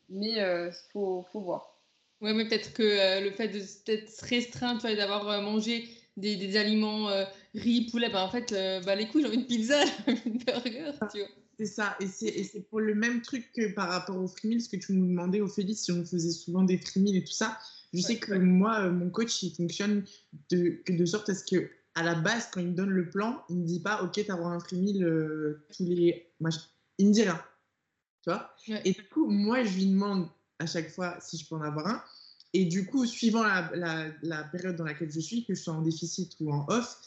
[0.09, 1.83] Mais il euh, faut, faut, voir.
[2.21, 6.37] Oui, mais peut-être que euh, le fait d'être restreint, tu vois, d'avoir euh, mangé des,
[6.37, 7.09] des aliments
[7.55, 8.53] riz, poulet, bah, en fait,
[8.85, 11.29] bah, les coups, j'ai envie de pizza, une burger, tu vois.
[11.59, 14.77] C'est ça, et c'est pour le même truc que par rapport aux free ce que
[14.77, 17.59] tu nous demandais, Ophélie, si on faisait souvent des free et tout ça.
[17.93, 20.05] Je sais que moi, euh, mon coach, il fonctionne
[20.51, 23.43] de, de sorte à ce que à la base, quand il me donne le plan,
[23.49, 26.31] il ne me dit pas, OK, tu as un free euh, tous les.
[26.99, 27.41] Il me dit rien.
[28.23, 28.55] Tu vois?
[28.85, 30.29] Et du coup, moi, je lui demande
[30.59, 32.03] à chaque fois si je peux en avoir un.
[32.53, 35.75] Et du coup, suivant la, la, la, période dans laquelle je suis, que je sois
[35.75, 36.99] en déficit ou en off,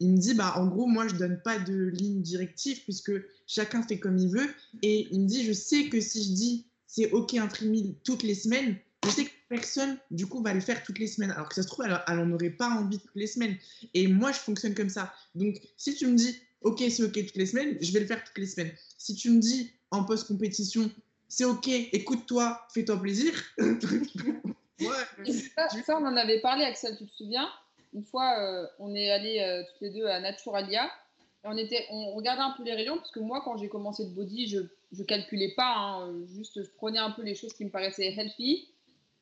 [0.00, 3.12] il me dit, bah, en gros, moi, je donne pas de ligne directive puisque
[3.46, 4.48] chacun fait comme il veut.
[4.82, 8.22] Et il me dit, je sais que si je dis c'est OK un free toutes
[8.22, 11.30] les semaines, je sais que personne, du coup, va le faire toutes les semaines.
[11.30, 13.56] Alors que ça se trouve, elle, n'en aurait pas envie toutes les semaines.
[13.94, 15.12] Et moi, je fonctionne comme ça.
[15.34, 18.22] Donc, si tu me dis, OK, c'est OK toutes les semaines, je vais le faire
[18.22, 18.72] toutes les semaines.
[18.98, 20.90] Si tu me dis, en post-compétition,
[21.28, 23.32] c'est OK, écoute-toi, fais-toi plaisir.
[23.58, 25.32] ouais.
[25.56, 27.48] ça, on en avait parlé, Axel, tu te souviens?
[27.94, 30.90] Une fois, euh, on est allés euh, toutes les deux à Naturalia.
[31.44, 34.04] Et on, était, on regardait un peu les rayons, parce que moi, quand j'ai commencé
[34.04, 34.60] le body, je
[34.98, 38.68] ne calculais pas, hein, juste je prenais un peu les choses qui me paraissaient healthy.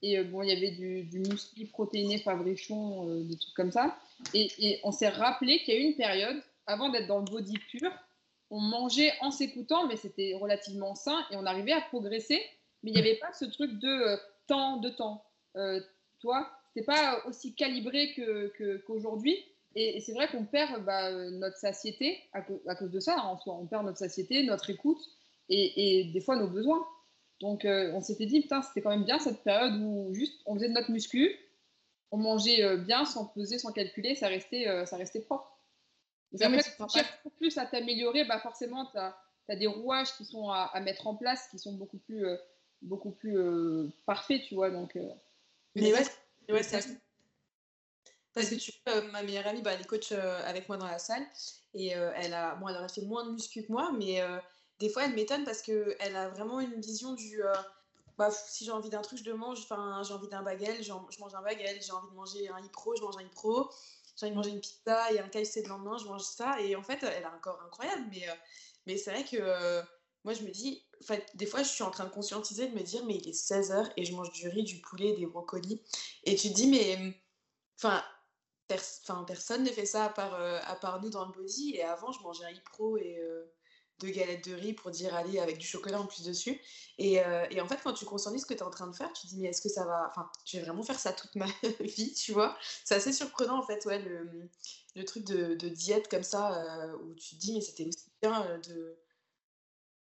[0.07, 3.99] Et euh, bon, il y avait du, du protéiné Fabrichon, euh, des trucs comme ça.
[4.35, 7.59] Et, on s'est rappelé qu'il y a eu une période, avant d'être dans le body
[7.71, 7.91] pur,
[8.51, 12.41] on mangeait en s'écoutant, mais c'était relativement sain et on arrivait à progresser.
[12.83, 15.25] Mais il n'y avait pas ce truc de euh, temps, de temps.
[16.21, 18.15] toi, c'était pas aussi calibré
[18.87, 19.35] qu'aujourd'hui.
[19.35, 23.61] Que, et, c'est vrai qu'on perd bah, notre satiété à, cause de ça, hein, en.
[23.61, 25.03] On perd notre satiété, notre écoute
[25.49, 26.87] et, et des fois nos besoins.
[27.41, 30.55] Donc, euh, on s'était dit, putain, c'était quand même bien cette période où juste on
[30.55, 31.37] faisait de notre muscu,
[32.11, 35.59] on mangeait euh, bien sans peser, sans calculer, ça restait, euh, ça restait propre.
[36.33, 40.25] Et après, si tu cherches plus à t'améliorer, bah forcément, tu as, des rouages qui
[40.25, 42.27] sont à, mettre en place, qui sont beaucoup plus,
[42.83, 43.39] beaucoup plus
[44.07, 44.71] parfaits, tu vois.
[44.71, 44.99] Donc,
[45.77, 46.05] Mais ouais,
[46.49, 46.99] ouais c'est
[48.35, 48.71] parce que tu
[49.13, 51.25] ma meilleure amie, bah, elle est coach avec moi dans la salle
[51.73, 54.21] et elle, a, bon, elle aurait fait moins de muscu que moi, mais
[54.79, 57.43] des fois, elle m'étonne parce qu'elle a vraiment une vision du.
[57.43, 57.53] Euh,
[58.19, 59.61] bah, si j'ai envie d'un truc, je le mange.
[59.61, 61.81] Enfin, j'ai envie d'un bagel, je mange un bagel.
[61.83, 63.71] J'ai envie de manger un ipro, je mange un ipro.
[64.17, 66.61] J'ai envie de manger une pizza et un KFC le lendemain, je mange ça.
[66.61, 68.05] Et en fait, elle a un corps incroyable.
[68.11, 68.35] Mais, euh,
[68.87, 69.83] mais c'est vrai que euh,
[70.25, 70.83] moi, je me dis.
[71.35, 73.93] Des fois, je suis en train de conscientiser, de me dire, mais il est 16h
[73.99, 75.83] et je mange du riz, du poulet, des brocolis.
[76.25, 77.15] Et tu te dis, mais.
[77.79, 78.03] Enfin,
[79.27, 81.75] personne ne fait ça à part, à part nous dans le body.
[81.77, 83.21] Et avant, je mangeais un ipro et
[83.99, 86.61] deux galettes de riz pour dire allez avec du chocolat en plus dessus.
[86.99, 88.95] Et, euh, et en fait, quand tu conscientises ce que tu es en train de
[88.95, 90.07] faire, tu te dis mais est-ce que ça va.
[90.11, 91.47] Enfin, je vais vraiment faire ça toute ma
[91.81, 92.57] vie, tu vois.
[92.85, 94.49] C'est assez surprenant en fait, ouais, le,
[94.95, 98.11] le truc de, de, diète comme ça euh, où tu te dis mais c'était aussi
[98.23, 98.99] bien euh, de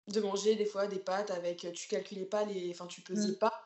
[0.09, 3.37] de manger des fois des pâtes avec tu calculais pas les enfin tu pesais mmh.
[3.37, 3.63] pas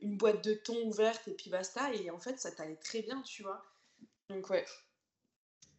[0.00, 3.22] une boîte de thon ouverte et puis basta et en fait ça t'allait très bien
[3.22, 3.64] tu vois
[4.28, 4.66] donc ouais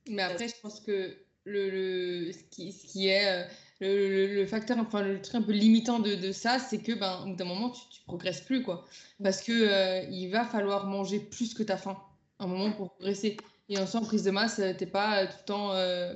[0.07, 3.47] mais après je pense que le, ce, qui, ce qui est
[3.81, 7.21] euh, le, facteur, enfin le truc un peu limitant de, de ça, c'est que ben,
[7.23, 8.85] au bout d'un moment, tu, tu progresses plus, quoi.
[9.23, 11.97] Parce que euh, il va falloir manger plus que ta faim,
[12.39, 13.37] un moment pour progresser.
[13.69, 15.69] Et en soi, en prise de masse, t'es pas tout le temps.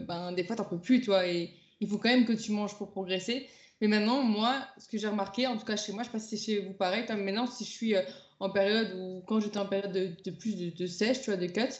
[0.05, 1.25] ben, des fois, t'en peux plus, toi.
[1.25, 3.47] Et il faut quand même que tu manges pour progresser.
[3.79, 6.19] Mais maintenant, moi, ce que j'ai remarqué, en tout cas chez moi, je sais pas
[6.19, 7.95] si c'est chez vous pareil, maintenant, si je suis
[8.39, 11.73] en période ou quand j'étais en période de, plus de, sèche, tu vois, de cut,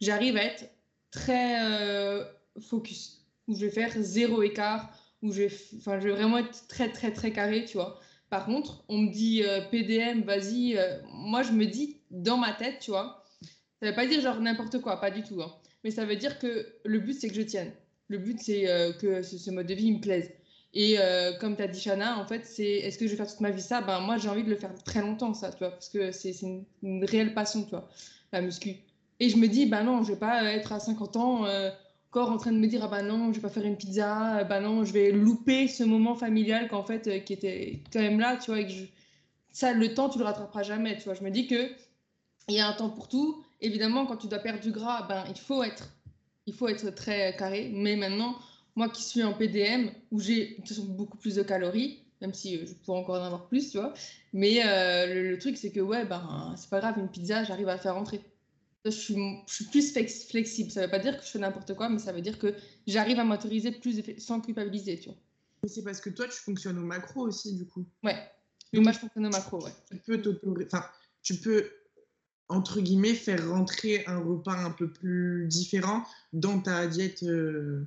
[0.00, 0.68] j'arrive à être
[1.10, 2.24] très euh,
[2.58, 4.92] focus, où je vais faire zéro écart,
[5.22, 7.98] où je vais, je vais vraiment être très, très, très carré, tu vois.
[8.30, 12.52] Par contre, on me dit euh, PDM, vas-y, euh, moi je me dis dans ma
[12.52, 13.24] tête, tu vois,
[13.80, 15.52] ça veut pas dire genre n'importe quoi, pas du tout, hein.
[15.82, 17.72] mais ça veut dire que le but c'est que je tienne.
[18.08, 18.66] Le but c'est
[19.00, 20.30] que ce, mode de vie me plaise.
[20.74, 20.96] Et
[21.40, 23.52] comme tu as dit, Shana, en fait, c'est est-ce que je vais faire toute ma
[23.52, 23.80] vie ça?
[23.80, 26.32] Ben, moi, j'ai envie de le faire très longtemps, ça, tu vois, parce que c'est
[26.42, 27.88] une, une, réelle passion, tu vois,
[28.32, 28.76] la muscu.
[29.20, 31.46] Et je me dis, bah non, je vais pas être à 50 ans
[32.14, 33.76] euh, encore en train de me dire, ah bah non, je vais pas faire une
[33.76, 38.00] pizza, bah non, je vais louper ce moment familial qu'en fait, euh, qui était quand
[38.00, 38.72] même là, tu vois, et que
[39.52, 41.14] ça, le temps, tu le rattraperas jamais, tu vois.
[41.14, 41.70] Je me dis que
[42.48, 43.44] il y a un temps pour tout.
[43.60, 45.88] Évidemment, quand tu dois perdre du gras, ben, il faut être,
[46.46, 47.70] il faut être très carré.
[47.72, 48.36] Mais maintenant,
[48.76, 50.56] moi qui suis en PDM, où j'ai
[50.88, 53.94] beaucoup plus de calories, même si euh, je pourrais encore en avoir plus, tu vois.
[54.32, 57.72] Mais le, le, truc, c'est que ouais, ben, c'est pas grave, une pizza, j'arrive à
[57.72, 58.20] la faire rentrer
[58.84, 59.14] je suis,
[59.70, 59.92] plus
[60.28, 60.70] flexible.
[60.70, 62.54] Ça ne veut pas dire que je fais n'importe quoi, mais ça veut dire que
[62.86, 65.18] j'arrive à m'autoriser plus sans culpabiliser, tu vois.
[65.68, 67.84] C'est parce que toi, tu fonctionnes au macro aussi, du coup.
[68.02, 68.16] Ouais.
[68.72, 69.72] moi, je fonctionne au macro, ouais.
[69.90, 70.84] Tu peux enfin,
[71.22, 71.70] tu peux
[72.48, 76.02] entre guillemets faire rentrer un repas un peu plus différent
[76.32, 77.22] dans ta diète.
[77.22, 77.86] Euh.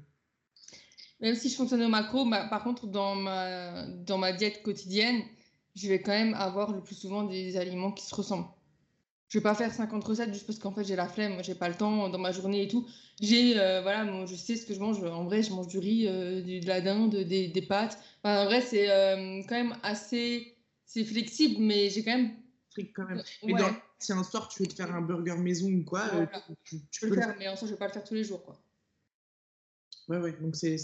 [1.19, 5.21] Même si je fonctionne au macro, par contre, dans ma, dans ma diète quotidienne,
[5.75, 8.47] je vais quand même avoir le plus souvent des aliments qui se ressemblent
[9.33, 11.67] je vais pas faire 50 recettes juste parce qu'en fait j'ai la flemme, j'ai pas
[11.67, 12.87] le temps dans ma journée et tout.
[13.19, 15.03] J'ai euh, voilà, je sais ce que je mange.
[15.03, 17.97] En vrai, je mange du riz, euh, de la dinde, des, des pâtes.
[18.23, 20.55] en vrai, c'est euh, quand même assez,
[20.85, 22.35] c'est flexible, mais j'ai quand même.
[22.95, 23.23] quand même.
[23.43, 23.53] Mais
[23.97, 26.03] si un soir tu veux te faire un burger maison ou quoi,
[26.63, 28.43] tu, peux le faire, mais en soi je vais pas le faire tous les jours
[28.43, 28.61] quoi.
[30.09, 30.75] Ouais, ouais, donc c'est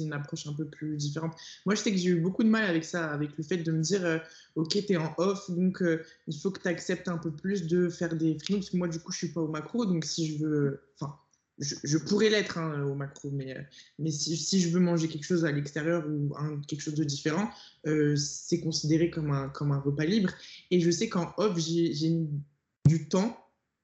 [0.00, 1.34] une approche un peu plus différente.
[1.64, 3.70] Moi, je sais que j'ai eu beaucoup de mal avec ça, avec le fait de
[3.70, 4.18] me dire, euh,
[4.56, 7.68] ok, tu es en off, donc euh, il faut que tu acceptes un peu plus
[7.68, 10.04] de faire des frites, parce que moi, du coup, je suis pas au macro, donc
[10.04, 11.14] si je veux, enfin,
[11.60, 13.62] je, pourrais l'être hein, au macro, mais, euh,
[14.00, 16.32] mais si, si, je veux manger quelque chose à l'extérieur ou
[16.66, 17.48] quelque chose de différent,
[18.16, 20.30] c'est considéré comme un, comme un repas libre.
[20.72, 22.10] Et je sais qu'en off, j'ai
[22.86, 23.38] du temps,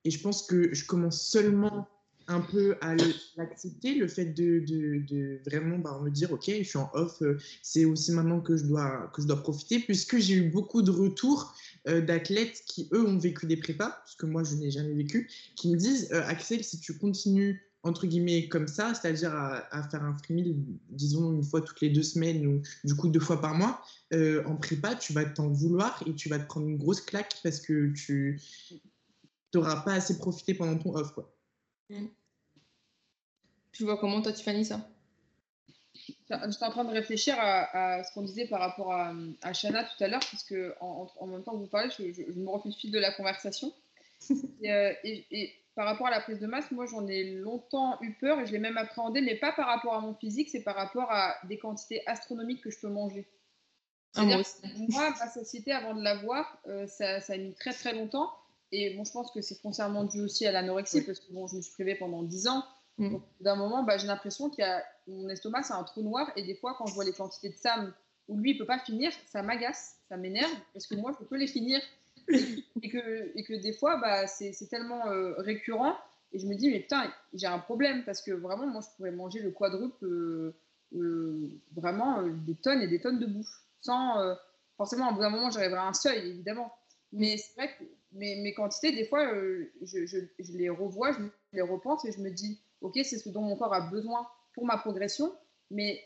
[0.04, 1.88] et je pense que je commence seulement
[2.28, 2.94] un peu à
[3.36, 7.38] l'accepter, le fait de, de, vraiment bah, me dire, OK, je suis en off, euh,
[7.62, 10.90] c'est aussi maintenant que je dois, que je dois profiter, puisque j'ai eu beaucoup de
[10.90, 11.54] retours
[11.88, 15.30] euh, d'athlètes qui, eux, ont vécu des prépas, parce que moi, je n'ai jamais vécu,
[15.56, 20.02] qui me disent, euh, Axel, si tu continues entre guillemets comme ça, c'est-à-dire à, faire
[20.02, 20.56] un free meal,
[20.88, 24.56] disons une fois toutes les deux semaines ou du coup deux fois par mois, en
[24.56, 27.92] prépa, tu vas t'en vouloir et tu vas te prendre une grosse claque parce que
[27.92, 28.40] tu
[29.54, 31.12] n'auras pas assez profité pendant ton off.
[31.12, 31.33] Quoi.
[31.90, 32.06] Mm.
[33.72, 34.88] Tu vois comment toi, finis ça?
[35.94, 39.12] J'étais en train de réfléchir à, ce qu'on disait par rapport à,
[39.42, 42.48] à Shana tout à l'heure, puisque en, en, même temps que vous parlez, je, me
[42.48, 43.72] refais le fil de la conversation.
[44.64, 48.40] Euh, et, par rapport à la prise de masse, moi j'en ai longtemps eu peur
[48.40, 51.10] et je l'ai même appréhendé, mais pas par rapport à mon physique, c'est par rapport
[51.10, 53.28] à des quantités astronomiques que je peux manger.
[54.14, 54.40] Ah, moi,
[54.88, 58.32] moi, ma satiété avant de l'avoir, euh, ça, ça, a mis très très longtemps.
[58.76, 61.56] Et bon, je pense que c'est foncièrement dû aussi à l'anorexie, parce que bon, je
[61.56, 62.64] me suis privée pendant 10 ans.
[62.98, 63.18] Mm.
[63.40, 66.32] D'un moment, bah, j'ai l'impression qu'il y a mon estomac, c'est un trou noir.
[66.34, 67.94] Et des fois, quand je vois les quantités de Sam
[68.26, 71.36] où lui, il peut pas finir, ça m'agace, ça m'énerve, parce que moi, je peux
[71.36, 71.80] les finir.
[72.28, 75.94] et, que, et que des fois, bah, c'est tellement euh, récurrent.
[76.32, 79.12] Et je me dis, mais putain, j'ai un problème, parce que vraiment, moi, je pourrais
[79.12, 80.56] manger le quadruple, euh,
[80.96, 83.62] euh, vraiment des tonnes et des tonnes de bouffe.
[83.82, 84.34] Sans,
[84.76, 86.72] forcément, au bout d'un moment, j'arriverai à un seuil, évidemment.
[87.14, 91.18] Mais c'est vrai que mes, quantités, des fois, je, je, je, les revois, je
[91.52, 94.66] les repense et je me dis, ok, c'est ce dont mon corps a besoin pour
[94.66, 95.32] ma progression,
[95.70, 96.04] mais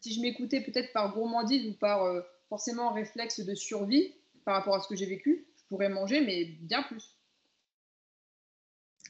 [0.00, 4.14] si je m'écoutais peut-être par gourmandise ou par euh, forcément réflexe de survie
[4.44, 7.16] par rapport à ce que j'ai vécu, je pourrais manger, mais bien plus.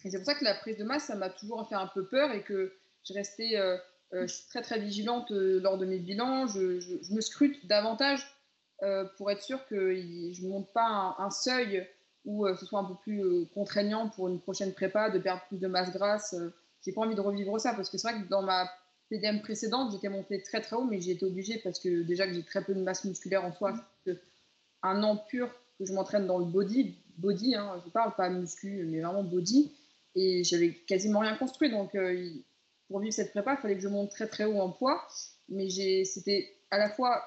[0.04, 2.06] Et c'est pour ça que la prise de masse, ça m'a toujours fait un peu
[2.08, 3.78] peur et que je restais euh,
[4.12, 6.46] euh, très très vigilante lors de mes bilans.
[6.46, 8.22] Je, me scrute davantage
[9.16, 11.86] pour être sûr que je ne monte pas un, seuil
[12.24, 15.68] où ce soit un peu plus contraignant pour une prochaine prépa, de perdre plus de
[15.68, 16.34] masse grasse
[16.84, 18.70] j'ai pas envie de revivre ça parce que c'est vrai que dans ma
[19.08, 22.34] PDM précédente, j'étais montée très très haut, mais j'ai été obligée parce que déjà que
[22.34, 23.74] j'ai très peu de masse musculaire en soi,
[24.82, 28.84] un an pur que je m'entraîne dans le body, body, hein, je parle pas muscu,
[28.86, 29.72] mais vraiment body,
[30.14, 31.70] et j'avais quasiment rien construit.
[31.70, 32.30] Donc euh,
[32.88, 35.06] pour vivre cette prépa, il fallait que je monte très très haut en poids,
[35.48, 35.68] mais
[36.04, 37.22] c'était à la fois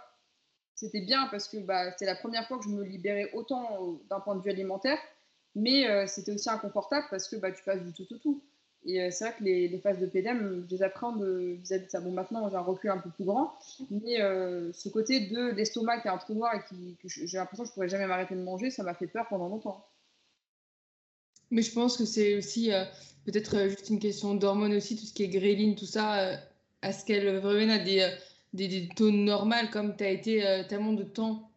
[0.75, 4.19] c'était bien parce que bah, c'était la première fois que je me libérais autant d'un
[4.19, 4.99] point de vue alimentaire,
[5.55, 8.43] mais euh, c'était aussi inconfortable parce que bah, tu passes du tout au tout.
[8.85, 11.99] Et euh, c'est vrai que les, phases de PDM, je les appréhende vis-à-vis de ça.
[11.99, 13.53] Bon, maintenant, j'ai un recul un peu plus grand,
[13.89, 17.37] mais euh, ce côté de l'estomac qui est un trou noir et qui, que j'ai
[17.37, 19.87] l'impression que je pourrais jamais m'arrêter de manger, ça m'a fait peur pendant longtemps.
[21.49, 22.83] Mais je pense que c'est aussi euh,
[23.25, 26.37] peut-être juste une question d'hormones aussi, tout ce qui est gréline, tout ça.
[26.83, 28.07] à ce qu'elle revienne à des,
[28.55, 31.51] des, des, taux normaux, comme tu as été tellement de temps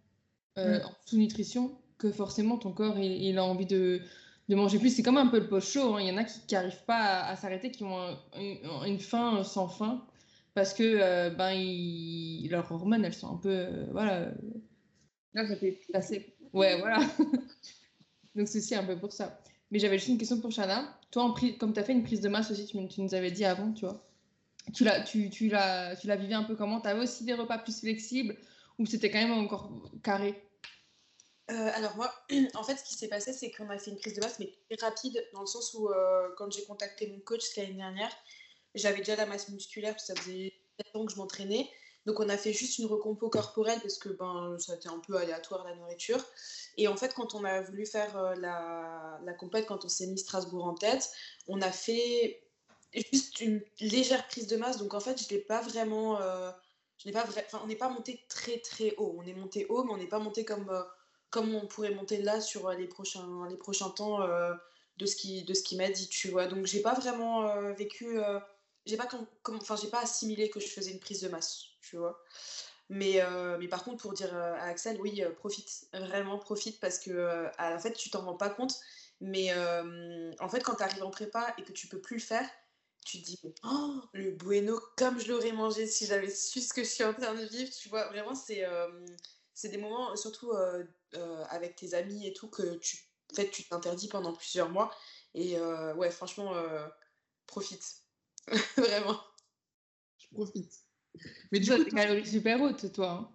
[0.56, 0.60] mm.
[0.84, 4.02] en sous-nutrition, que forcément ton corps il, il a envie de
[4.48, 4.90] de manger plus.
[4.90, 5.94] C'est comme un peu le post chaud.
[5.94, 6.00] Hein.
[6.00, 8.16] Il y en a qui n'arrivent pas à, s'arrêter, qui ont
[8.86, 10.04] une, faim sans fin
[10.54, 11.54] parce que euh, ben,
[12.50, 13.50] leurs hormones, elles sont un peu.
[13.50, 14.32] Euh, voilà.
[15.34, 16.34] Là, ça fait assez.
[16.52, 16.98] Ouais, voilà.
[18.34, 19.40] Donc, c'est aussi un peu pour ça.
[19.70, 20.98] Mais j'avais juste une question pour Shana.
[21.10, 23.30] Toi, en comme tu as fait une prise de masse aussi, tu, tu nous avais
[23.30, 24.07] dit avant, tu vois.
[24.74, 26.80] Tu la, tu, tu, la, tu la vivais un peu comment?
[26.80, 28.36] Tu aussi des repas plus flexibles
[28.78, 29.70] ou c'était quand même encore
[30.02, 30.42] carré?
[31.50, 32.12] Euh, alors moi,
[32.54, 34.52] en fait, ce qui s'est passé, c'est qu'on a fait une prise de masse, mais
[34.68, 38.12] très rapide, dans le sens où euh, quand j'ai contacté mon coach l'année dernière,
[38.74, 41.68] j'avais déjà la masse musculaire, parce que ça faisait 7 ans que je m'entraînais.
[42.06, 45.16] Donc on a fait juste une recompo corporelle, parce que ben, ça été un peu
[45.16, 46.22] aléatoire la nourriture.
[46.76, 50.06] Et en fait, quand on a voulu faire euh, la, la compète, quand on s'est
[50.06, 51.10] mis Strasbourg en tête,
[51.46, 52.42] on a fait
[52.92, 54.78] juste une légère prise de masse.
[54.78, 56.18] Donc en fait, je n'ai pas vraiment...
[56.98, 57.44] je n'ai pas vrai...
[57.46, 59.14] enfin, on n'est pas monté très très haut.
[59.18, 60.70] On est monté haut, mais on n'est pas monté comme
[61.30, 64.54] comme on pourrait monter là sur euh, les prochains, les prochains temps euh,
[64.96, 66.46] de ce qui de ce qui m'a dit, tu vois.
[66.46, 68.18] Donc j'ai pas vraiment euh, vécu,
[68.86, 69.08] j'ai pas
[69.48, 72.22] enfin j'ai pas assimilé que je faisais une prise de masse, tu vois.
[72.90, 73.20] Mais,
[73.60, 77.78] mais par contre, pour dire à Axel, oui, profite, vraiment profite, parce que à la
[77.78, 78.74] fait, tu t'en rends pas compte.
[79.20, 79.52] Mais
[80.40, 82.48] en fait, quand tu arrives en prépa et que tu peux plus le faire,
[83.08, 86.84] tu te dis, oh, le bueno, comme je l'aurais mangé si j'avais su ce que
[86.84, 88.06] je suis en train de vivre, tu vois.
[88.08, 88.64] Vraiment, c'est
[89.58, 90.84] c'est des moments, surtout euh,
[91.16, 92.96] euh, avec tes amis et tout, que tu
[93.32, 94.94] en fait, tu t'interdis pendant plusieurs mois.
[95.34, 96.54] Et euh, ouais, franchement,
[97.48, 98.04] profite.
[98.76, 99.20] Vraiment.
[100.18, 100.72] Je profite.
[101.50, 103.28] Mais du coup, t'es calories super hautes, toi.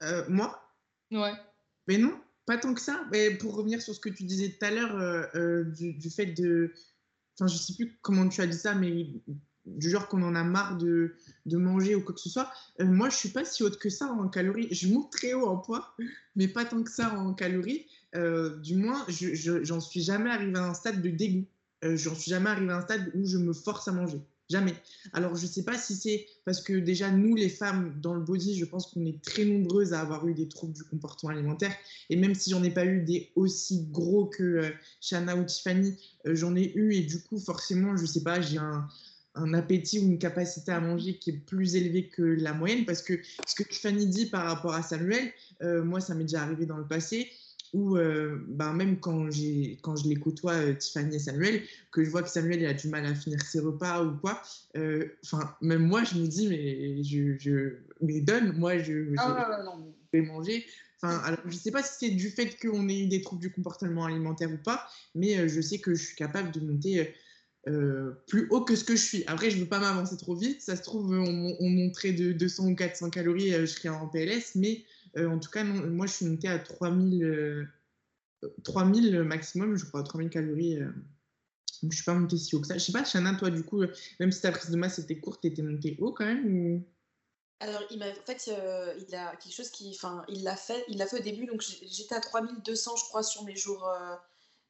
[0.00, 0.24] Hein.
[0.28, 0.68] moi?
[1.12, 1.32] Ouais.
[1.86, 3.06] Mais non, pas tant que ça.
[3.12, 6.74] Mais pour revenir sur ce que tu disais tout à l'heure, du, du, fait de.
[7.34, 9.08] Enfin, je sais plus comment tu as dit ça, mais
[9.66, 11.14] du genre qu'on en a marre de,
[11.46, 12.50] manger ou quoi que ce soit.
[12.80, 14.68] Euh, moi, je suis pas si haute que ça en calories.
[14.72, 15.94] Je monte très haut en poids,
[16.36, 17.86] mais pas tant que ça en calories.
[18.14, 21.46] Euh, du moins, je, j'en suis jamais arrivé à un stade de dégoût.
[21.84, 24.20] Euh, j'en suis jamais arrivé à un stade où je me force à manger.
[25.12, 28.58] Alors, je sais pas si c'est parce que déjà, nous, les femmes, dans le body,
[28.58, 31.74] je pense qu'on est très nombreuses à avoir eu des troubles du comportement alimentaire.
[32.10, 36.56] Et même si j'en ai pas eu des aussi gros que Shana ou Tiffany, j'en
[36.56, 36.94] ai eu.
[36.94, 38.88] Et du coup, forcément, je sais pas, j'ai un,
[39.34, 43.02] un appétit ou une capacité à manger qui est plus élevée que la moyenne parce
[43.02, 43.14] que
[43.46, 45.32] ce que Tiffany dit par rapport à Samuel,
[45.62, 47.30] euh, moi ça m'est déjà arrivé dans le passé
[47.72, 49.28] où euh, ben, même quand,
[49.82, 52.74] quand je les côtoie, euh, Tiffany et Samuel, que je vois que Samuel il a
[52.74, 54.42] du mal à finir ses repas ou quoi,
[55.24, 59.58] enfin même moi je me dis mais je, je mais donne, moi je, ah,
[60.12, 60.64] vais manger.
[61.04, 63.42] Enfin, alors, je ne sais pas si c'est du fait qu'on ait eu des troubles
[63.42, 67.12] du comportement alimentaire ou pas, mais je sais que je suis capable de monter
[67.68, 69.24] euh, plus haut que ce que je suis.
[69.28, 70.60] Après, je ne veux pas m'avancer trop vite.
[70.60, 74.08] Ça se trouve, on, on montrait de 200 ou 400 calories, euh, je serais en
[74.08, 74.56] PLS.
[74.56, 77.68] Mais euh, en tout cas, moi, je suis montée à 3000,
[78.64, 80.78] 3000 maximum, je crois, 3000 calories.
[80.78, 82.78] je ne suis pas montée si haut que ça.
[82.78, 83.82] Je sais pas, Shanna, toi, du coup,
[84.20, 86.82] même si ta prise de masse était courte, tu étais montée haut quand même
[87.60, 88.50] Alors, il en fait,
[89.06, 91.62] il a quelque chose qui, enfin, il l'a fait, il l'a fait au début, donc
[91.62, 93.88] j'étais à 3200, je crois, sur mes jours,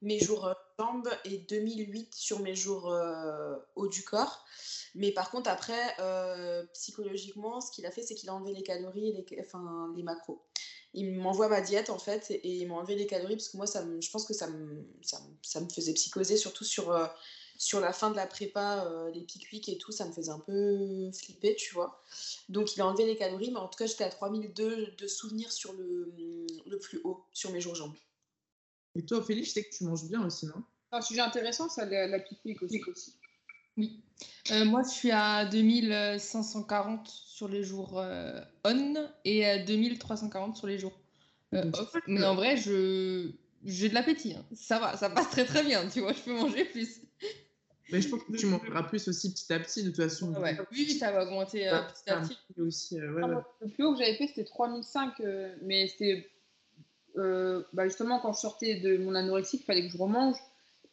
[0.02, 4.44] mes jours euh, jambes et 2008 sur mes jours euh, haut du corps.
[4.94, 8.62] Mais par contre, après, euh, psychologiquement, ce qu'il a fait, c'est qu'il a enlevé les
[8.62, 10.42] calories et les, enfin, les macros.
[10.94, 13.66] Il m'envoie ma diète, en fait, et, il m'a enlevé les calories parce que moi,
[13.66, 16.94] ça je pense que ça me, ça, faisait psychoser, surtout sur,
[17.56, 21.10] sur la fin de la prépa, les pique et tout, ça me faisait un peu
[21.12, 22.02] flipper, tu vois.
[22.50, 25.50] Donc, il a enlevé les calories, mais en tout cas, j'étais à 3002 de souvenirs
[25.50, 26.12] sur le,
[26.66, 27.94] le plus haut, sur mes jours jambes.
[28.94, 30.62] Et toi, Ophélie, je sais que tu manges bien aussi, non?
[30.92, 32.82] Un sujet intéressant, ça, la, la pique aussi.
[32.86, 33.14] aussi.
[33.76, 34.02] Oui.
[34.50, 40.66] Euh, moi, je suis à 2540 sur les jours euh, on et à 2340 sur
[40.66, 41.00] les jours
[41.54, 41.96] euh, off.
[42.06, 43.30] Mais en vrai, je
[43.64, 44.34] j'ai de l'appétit.
[44.34, 44.44] Hein.
[44.54, 45.88] Ça va, ça passe très très bien.
[45.88, 47.00] Tu vois, je peux manger plus.
[47.90, 50.34] Mais je pense que tu mangeras plus aussi petit à petit, de toute façon.
[50.34, 50.58] Ouais.
[50.72, 52.36] Oui, ça va augmenter petit à petit.
[52.58, 55.14] Aussi, ouais, ah, le plus haut que j'avais fait, c'était 3005,
[55.62, 56.30] mais c'était
[57.16, 60.36] euh, bah justement, quand je sortais de mon anorexie, il fallait que je remange.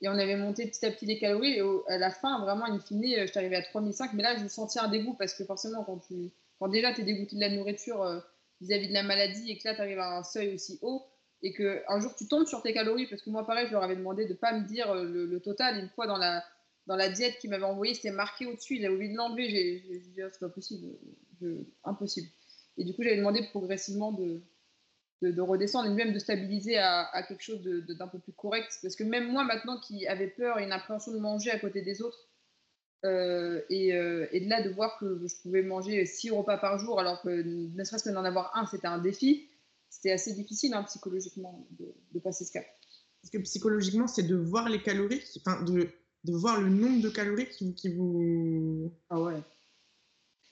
[0.01, 1.59] Et on avait monté petit à petit les calories.
[1.59, 4.13] Et à la fin, vraiment, in fine, euh, je suis arrivée à 3005.
[4.13, 7.03] Mais là, je sentais un dégoût parce que forcément, quand, tu, quand déjà tu es
[7.03, 8.19] dégoûté de la nourriture euh,
[8.61, 11.05] vis-à-vis de la maladie et que là, tu arrives à un seuil aussi haut
[11.41, 13.95] et qu'un jour tu tombes sur tes calories, parce que moi, pareil, je leur avais
[13.95, 15.79] demandé de ne pas me dire le, total.
[15.79, 16.43] Une fois dans la,
[16.85, 18.75] dans la diète qu'il m'avait envoyée, c'était marqué au-dessus.
[18.75, 19.49] Il a oublié de l'enlever.
[19.49, 20.97] J'ai dit, oh, c'est pas possible.
[21.85, 22.27] impossible.
[22.77, 24.41] Et du coup, j'avais demandé progressivement de,
[25.21, 28.79] de, redescendre et même de stabiliser à, quelque chose d'un peu plus correct.
[28.81, 31.81] Parce que même moi, maintenant, qui avait peur et une appréhension de manger à côté
[31.81, 32.29] des autres,
[33.05, 36.77] euh, et, euh, et, de là, de voir que je pouvais manger six repas par
[36.79, 39.49] jour, alors que ne serait-ce que d'en avoir un, c'était un défi,
[39.89, 42.65] c'était assez difficile hein, psychologiquement de, passer ce cap.
[43.21, 45.89] Parce que psychologiquement, c'est de voir les calories, enfin, de,
[46.25, 48.91] de, voir le nombre de calories qui, qui vous.
[49.09, 49.41] Ah ouais.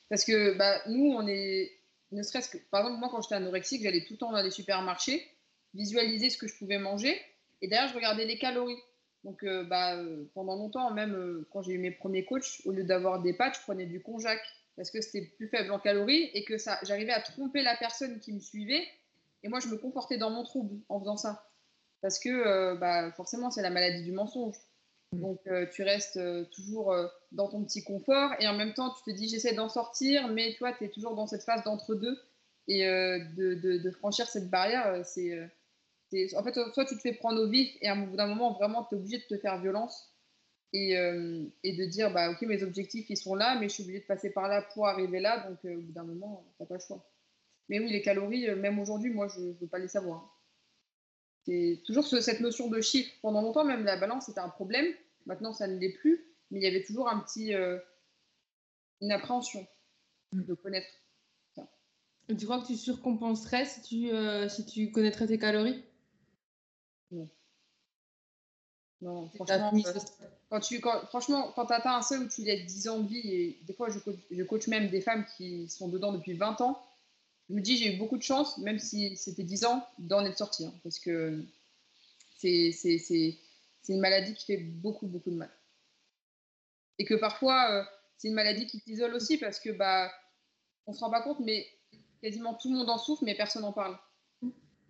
[0.09, 1.71] Parce que bah, nous, on est.
[2.11, 2.57] Ne serait-ce que.
[2.71, 5.25] Par exemple, moi, quand j'étais anorexique, j'allais tout le temps dans les supermarchés,
[5.73, 7.19] visualiser ce que je pouvais manger,
[7.61, 8.81] et derrière, je regardais les calories.
[9.23, 12.71] Donc, euh, bah, euh, pendant longtemps, même euh, quand j'ai eu mes premiers coachs, au
[12.71, 14.39] lieu d'avoir des pâtes, je prenais du konjac
[14.75, 18.19] parce que c'était plus faible en calories et que ça, j'arrivais à tromper la personne
[18.19, 18.87] qui me suivait.
[19.43, 21.49] Et moi, je me comportais dans mon trouble en faisant ça.
[22.01, 24.55] Parce que bah, forcément, c'est la maladie du mensonge.
[25.13, 25.19] Mmh.
[25.19, 25.39] Donc,
[25.71, 26.19] tu restes
[26.51, 26.93] toujours
[27.31, 30.55] dans ton petit confort et en même temps, tu te dis, j'essaie d'en sortir, mais
[30.55, 32.17] toi, tu es toujours dans cette phase d'entre-deux.
[32.67, 35.49] Et de, franchir cette barrière, c'est
[36.35, 38.83] en fait, soit tu te fais prendre au vif et à bout d'un moment, vraiment,
[38.85, 40.13] tu es obligé de te faire violence
[40.73, 43.99] et, euh, de dire bah, Ok, mes objectifs, ils sont là, mais je suis obligé
[43.99, 45.47] de passer par là pour arriver là.
[45.49, 47.05] Donc, euh, au bout d'un moment, tu pas le choix.
[47.69, 50.36] Mais oui, les calories, euh, même aujourd'hui, moi, je ne veux pas les savoir.
[51.47, 53.09] C'est toujours cette notion de chiffre.
[53.21, 54.85] Pendant longtemps, même la balance, c'était un problème.
[55.25, 56.25] Maintenant, ça ne l'est plus.
[56.51, 57.53] Mais il y avait toujours un petit,
[59.01, 59.65] une appréhension
[60.33, 60.87] de connaître
[61.55, 61.69] ça.
[62.27, 64.09] Tu crois que tu surcompenserais si tu,
[64.49, 65.83] si tu connaîtrais tes calories?
[69.01, 69.29] Non.
[69.35, 69.93] franchement, euh,
[70.49, 73.07] quand tu, quand, franchement, quand tu atteins un seuil où tu y 10 ans de
[73.07, 76.33] vie, et des fois je coach, je coach même des femmes qui sont dedans depuis
[76.33, 76.81] 20 ans,
[77.49, 80.37] je me dis j'ai eu beaucoup de chance, même si c'était 10 ans, d'en être
[80.37, 80.65] sorti.
[80.65, 81.43] Hein, parce que
[82.37, 82.73] c'est
[83.89, 85.51] une maladie qui fait beaucoup, beaucoup de mal.
[86.99, 87.83] Et que parfois, euh,
[88.17, 90.11] c'est une maladie qui t'isole aussi parce que bah,
[90.87, 91.67] on se rend pas compte, mais
[92.21, 93.97] quasiment tout le monde en souffre, mais personne n'en parle.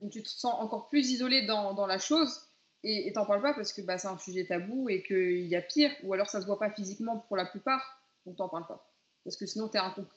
[0.01, 2.41] Donc tu te sens encore plus isolé dans, la chose
[2.83, 5.61] et t'en parles pas parce que bah, c'est un sujet tabou et qu'il y a
[5.61, 8.87] pire, ou alors ça se voit pas physiquement pour la plupart, donc t'en parles pas.
[9.23, 10.16] Parce que sinon t'es incompris.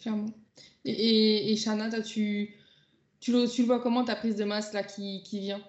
[0.00, 0.30] Clairement.
[0.84, 2.54] Et, et, Shana, tu,
[3.20, 5.62] tu, le, tu, vois comment ta prise de masse là qui, qui vient?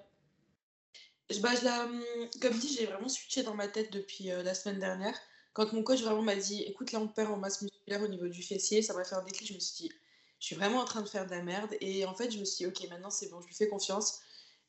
[1.41, 2.03] Bah, je la, hum,
[2.41, 5.17] Comme dit, j'ai vraiment switché dans ma tête depuis euh, la semaine dernière.
[5.53, 8.27] Quand mon coach vraiment m'a dit écoute, là on perd en masse musculaire au niveau
[8.27, 9.47] du fessier, ça m'a fait un déclic.
[9.47, 9.93] Je me suis dit
[10.39, 11.75] je suis vraiment en train de faire de la merde.
[11.81, 14.21] Et en fait, je me suis dit, ok, maintenant c'est bon, je lui fais confiance.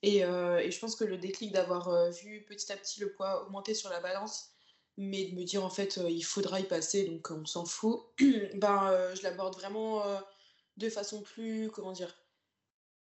[0.03, 3.13] Et, euh, et je pense que le déclic d'avoir euh, vu petit à petit le
[3.13, 4.53] poids augmenter sur la balance,
[4.97, 8.05] mais de me dire en fait, euh, il faudra y passer, donc on s'en fout,
[8.55, 10.03] ben, je l'aborde vraiment
[10.77, 12.15] de façon plus, comment dire,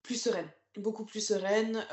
[0.02, 0.50] plus sereine.
[0.76, 1.86] Beaucoup plus sereine.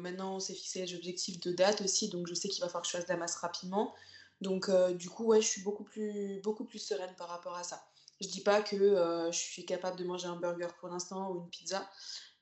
[0.00, 2.82] maintenant, on s'est fixé les objectifs de date aussi, donc je sais qu'il va falloir
[2.82, 3.94] que je fasse masse rapidement.
[4.40, 7.82] Donc, du coup, ouais, je suis beaucoup plus, beaucoup plus sereine par rapport à ça.
[8.20, 11.40] Je dis pas que euh, je suis capable de manger un burger pour l'instant ou
[11.40, 11.88] une pizza,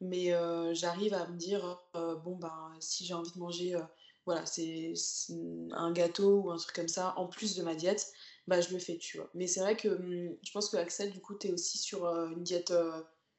[0.00, 3.76] mais euh, j'arrive à me dire euh, bon ben si j'ai envie de manger
[4.26, 4.92] voilà c'est
[5.72, 8.12] un gâteau ou un truc comme ça en plus de ma diète,
[8.46, 9.30] bah je le fais tu vois.
[9.34, 12.04] Mais c'est vrai que hum, je pense que Axel du coup tu es aussi sur
[12.06, 12.72] une diète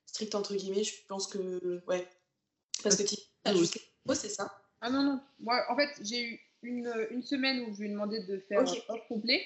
[0.05, 0.83] stricte entre guillemets.
[0.83, 2.07] Je pense que ouais
[2.83, 3.79] parce que tu as juste
[4.13, 4.49] c'est ça?
[4.81, 7.91] Ah non non moi en fait j'ai eu une, une, semaine où je lui ai
[7.91, 8.81] demandé de faire okay.
[8.89, 9.41] un complet.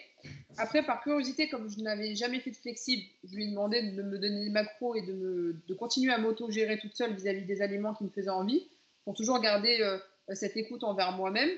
[0.58, 4.02] Après, par curiosité, comme je n'avais jamais fait de flexible, je lui ai demandé de
[4.02, 7.62] me donner des macros et de, me, de continuer à m'auto-gérer toute seule vis-à-vis des
[7.62, 8.70] aliments qui me faisaient envie,
[9.04, 9.98] pour toujours garder euh,
[10.36, 11.50] cette écoute envers moi-même.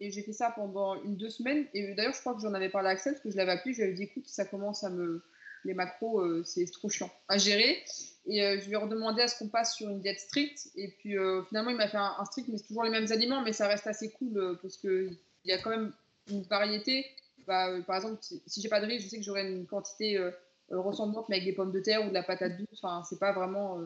[0.00, 1.66] Et j'ai fait ça pendant une, deux semaines.
[1.74, 3.72] Et d'ailleurs, je crois que j'en avais parlé à Axel, parce que je l'avais appelé,
[3.72, 5.22] je lui avais dit, écoute, ça commence à me...
[5.64, 7.84] Les macros, euh, c'est trop chiant à gérer.
[8.26, 10.70] Et euh, je lui ai redemandé à ce qu'on passe sur une diète stricte.
[10.74, 11.14] Et puis
[11.48, 13.86] finalement, il m'a fait un, strict, mais c'est toujours les mêmes aliments, mais ça reste
[13.86, 15.92] assez cool parce qu'il y a quand même
[16.28, 17.06] une variété.
[17.46, 20.16] Bah, euh, par exemple, si, j'ai pas de riz, je sais que j'aurai une quantité
[20.16, 20.30] euh,
[20.70, 22.80] euh, ressemblante, mais avec des pommes de terre ou de la patate douce.
[22.82, 23.78] Enfin, c'est pas vraiment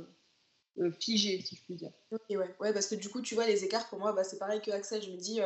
[1.01, 1.93] figé, si je puis dire.
[2.11, 2.57] Ok, ouais.
[2.61, 4.71] ouais, parce que du coup, tu vois, les écarts pour moi, bah, c'est pareil que
[4.71, 5.03] Axel.
[5.03, 5.41] Je me dis,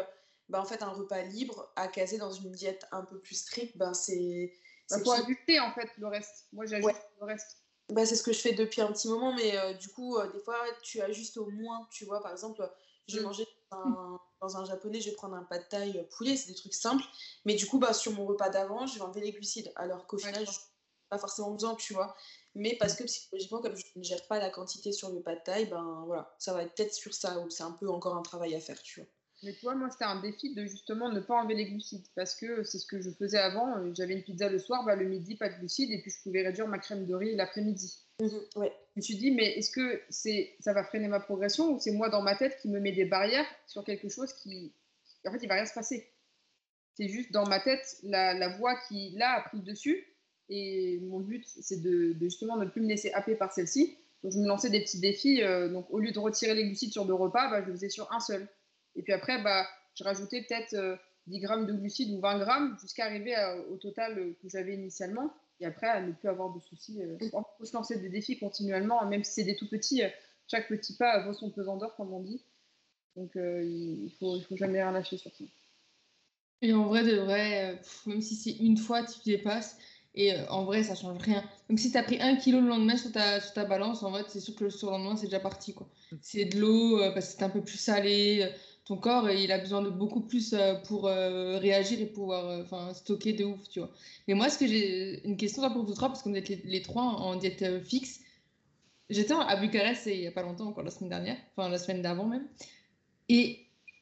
[0.48, 3.76] bah, en fait, un repas libre à caser dans une diète un peu plus stricte,
[3.76, 4.52] bah, c'est.
[4.92, 6.46] Il faut ajouter en fait le reste.
[6.52, 7.58] Moi, j'ajoute le reste.
[7.90, 10.58] Bah, c'est ce que je fais depuis un petit moment, mais du coup, des fois,
[10.82, 12.20] tu ajustes au moins, tu vois.
[12.20, 12.68] Par exemple,
[13.06, 13.24] j'ai mm.
[13.24, 16.54] mangé un, dans un japonais, je vais prendre un pas de taille poulet, c'est des
[16.56, 17.04] trucs simples.
[17.44, 19.72] Mais du coup, bah, sur mon repas d'avant, je vais enlever les glucides.
[19.76, 20.58] Alors qu'au final, je
[21.10, 22.16] pas forcément besoin, tu vois.
[22.54, 25.40] Mais parce que psychologiquement, comme je ne gère pas la quantité sur le pas de
[25.40, 28.22] taille, ben voilà, ça va être peut-être sur ça où c'est un peu encore un
[28.22, 29.08] travail à faire, tu vois.
[29.42, 32.62] Mais toi, moi, c'était un défi de justement ne pas enlever les glucides parce que
[32.62, 33.94] c'est ce que je faisais avant.
[33.94, 36.42] J'avais une pizza le soir, bah, le midi, pas de glucides, et puis je pouvais
[36.42, 37.96] réduire ma crème de riz l'après-midi.
[38.20, 38.72] Mhm, ouais.
[38.96, 41.92] Je me suis dit, mais est-ce que c'est, ça va freiner ma progression ou c'est
[41.92, 44.74] moi dans ma tête qui me met des barrières sur quelque chose qui,
[45.26, 46.12] en fait, il va rien se passer.
[46.94, 50.04] C'est juste dans ma tête, la, la voix qui, là, a pris le dessus.
[50.50, 53.96] Et mon but, c'est de, de, justement ne plus me laisser happer par celle-ci.
[54.22, 55.42] Donc, je me lançais des petits défis.
[55.42, 57.88] Euh, donc, au lieu de retirer les glucides sur deux repas, bah, je le faisais
[57.88, 58.48] sur un seul.
[58.96, 60.96] Et puis après, bah, je rajoutais peut-être euh,
[61.28, 63.34] 10 grammes de glucides ou 20 grammes jusqu'à arriver
[63.70, 65.32] au total euh, que j'avais initialement.
[65.60, 67.00] Et après, à ne plus avoir de soucis.
[67.20, 70.02] Il faut se lancer des défis continuellement, même si c'est des tout petits.
[70.50, 72.42] chaque petit pas vaut son pesant d'or, comme on dit.
[73.14, 75.44] Donc, il ne faut jamais rien lâcher sur ça.
[76.62, 79.76] Et en vrai, de vrai, même si c'est une fois, tu dépasses.
[80.14, 81.44] Et euh, en vrai, ça change rien.
[81.68, 84.12] Même si tu as pris un kilo le lendemain sur ta, sur ta balance, en
[84.12, 85.74] fait, c'est sûr que le surlendemain, c'est déjà parti.
[86.20, 88.40] C'est de l'eau, euh, parce que c'est un peu plus salé.
[88.42, 88.50] euh,
[88.86, 90.52] ton corps, il a besoin de beaucoup plus
[90.88, 93.92] pour réagir et pouvoir enfin, stocker de ouf, tu vois.
[94.26, 96.82] Mais moi, ce que j'ai une question pour vous trois, parce qu'on est les, les
[96.82, 98.18] trois en, diète fixe.
[99.08, 102.02] J'étais à Bucarest il n'y a pas longtemps, encore la semaine dernière, enfin la semaine
[102.02, 102.48] d'avant même.
[103.28, 103.60] Et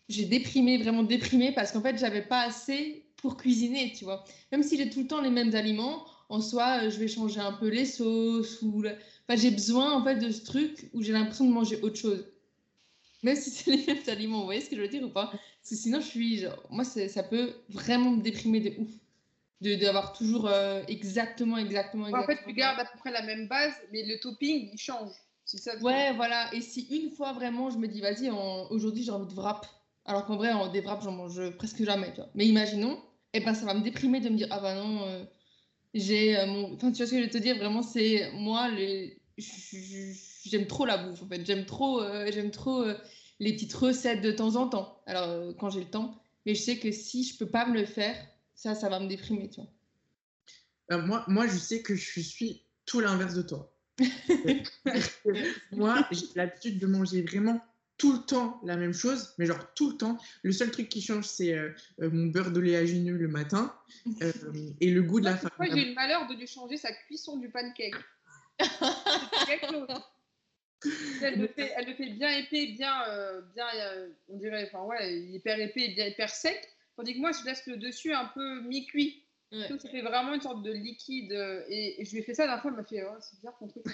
[0.09, 4.24] j'ai déprimé, vraiment déprimé, parce qu'en fait, j'avais pas assez pour cuisiner, tu vois.
[4.52, 7.40] Même si j'ai tout le temps les mêmes aliments, en soi, euh, je vais changer
[7.40, 8.96] un peu les sauces ou le-
[9.28, 12.26] enfin, j'ai besoin en fait de ce truc où j'ai l'impression de manger autre chose.
[13.22, 15.26] Même si c'est les mêmes aliments, vous voyez ce que je veux dire ou pas?
[15.28, 18.90] Parce que sinon, je suis genre, moi, ça peut vraiment me déprimer de ouf.
[19.60, 22.36] De d'avoir toujours euh, exactement, exactement, En exactement.
[22.38, 25.10] fait, tu gardes à peu près la même base, mais le topping, il change.
[25.44, 25.76] Ça.
[25.80, 26.54] Ouais, voilà.
[26.54, 29.66] Et si une fois vraiment, je me dis, vas-y, en- aujourd'hui, j'ai envie de wrap.
[30.04, 32.12] Alors qu'en vrai, en des wraps, j'en mange presque jamais.
[32.34, 33.02] Mais imaginons,
[33.33, 35.24] et ben, ça va me déprimer de me dire, ah bah non, euh,
[35.95, 36.74] j'ai euh, mon.
[36.74, 39.20] Enfin, tu vois ce que je vais te dire, vraiment, c'est moi, les...
[40.47, 41.45] j'aime trop la bouffe, en fait.
[41.45, 42.85] J'aime trop, euh, j'aime trop
[43.41, 45.03] les petites recettes de temps en temps.
[45.07, 46.20] Alors, quand j'ai le temps.
[46.47, 48.16] Mais je sais que si je peux pas me le faire,
[48.55, 51.03] ça, ça va me déprimer, tu vois.
[51.03, 53.70] Moi, moi, je sais que je suis tout l'inverse de toi.
[55.72, 57.61] moi, j'ai l'habitude de manger vraiment
[57.99, 60.18] tout le temps la même chose, mais genre tout le temps.
[60.42, 61.70] Le seul truc qui change, c'est euh,
[62.01, 63.74] euh, mon beurre d'oléagineux le matin
[64.22, 64.32] euh,
[64.80, 65.74] et le goût de la Moi, farine.
[65.76, 67.94] j'ai eu le malheur de lui changer sa cuisson du pancake.
[71.22, 74.84] Elle le, fait, elle le fait bien épais, bien, euh, bien euh, on dirait, enfin
[74.84, 76.68] ouais, hyper épais et bien hyper sec.
[76.96, 79.24] Tandis que moi, je laisse le dessus un peu mi-cuit.
[79.51, 79.68] Ouais.
[79.68, 81.32] Donc, ça fait vraiment une sorte de liquide.
[81.68, 83.36] Et, et je lui ai fait ça la dernière fois, elle m'a fait, oh, c'est
[83.36, 83.84] bizarre ton truc.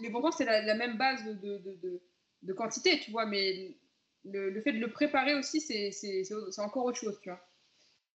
[0.00, 2.00] Mais pourtant, c'est la, la même base de, de, de, de-
[2.42, 3.26] de quantité, tu vois.
[3.26, 3.76] Mais
[4.24, 7.28] le, le fait de le préparer aussi, c'est c'est- c'est- c'est encore autre chose, tu
[7.30, 7.40] vois.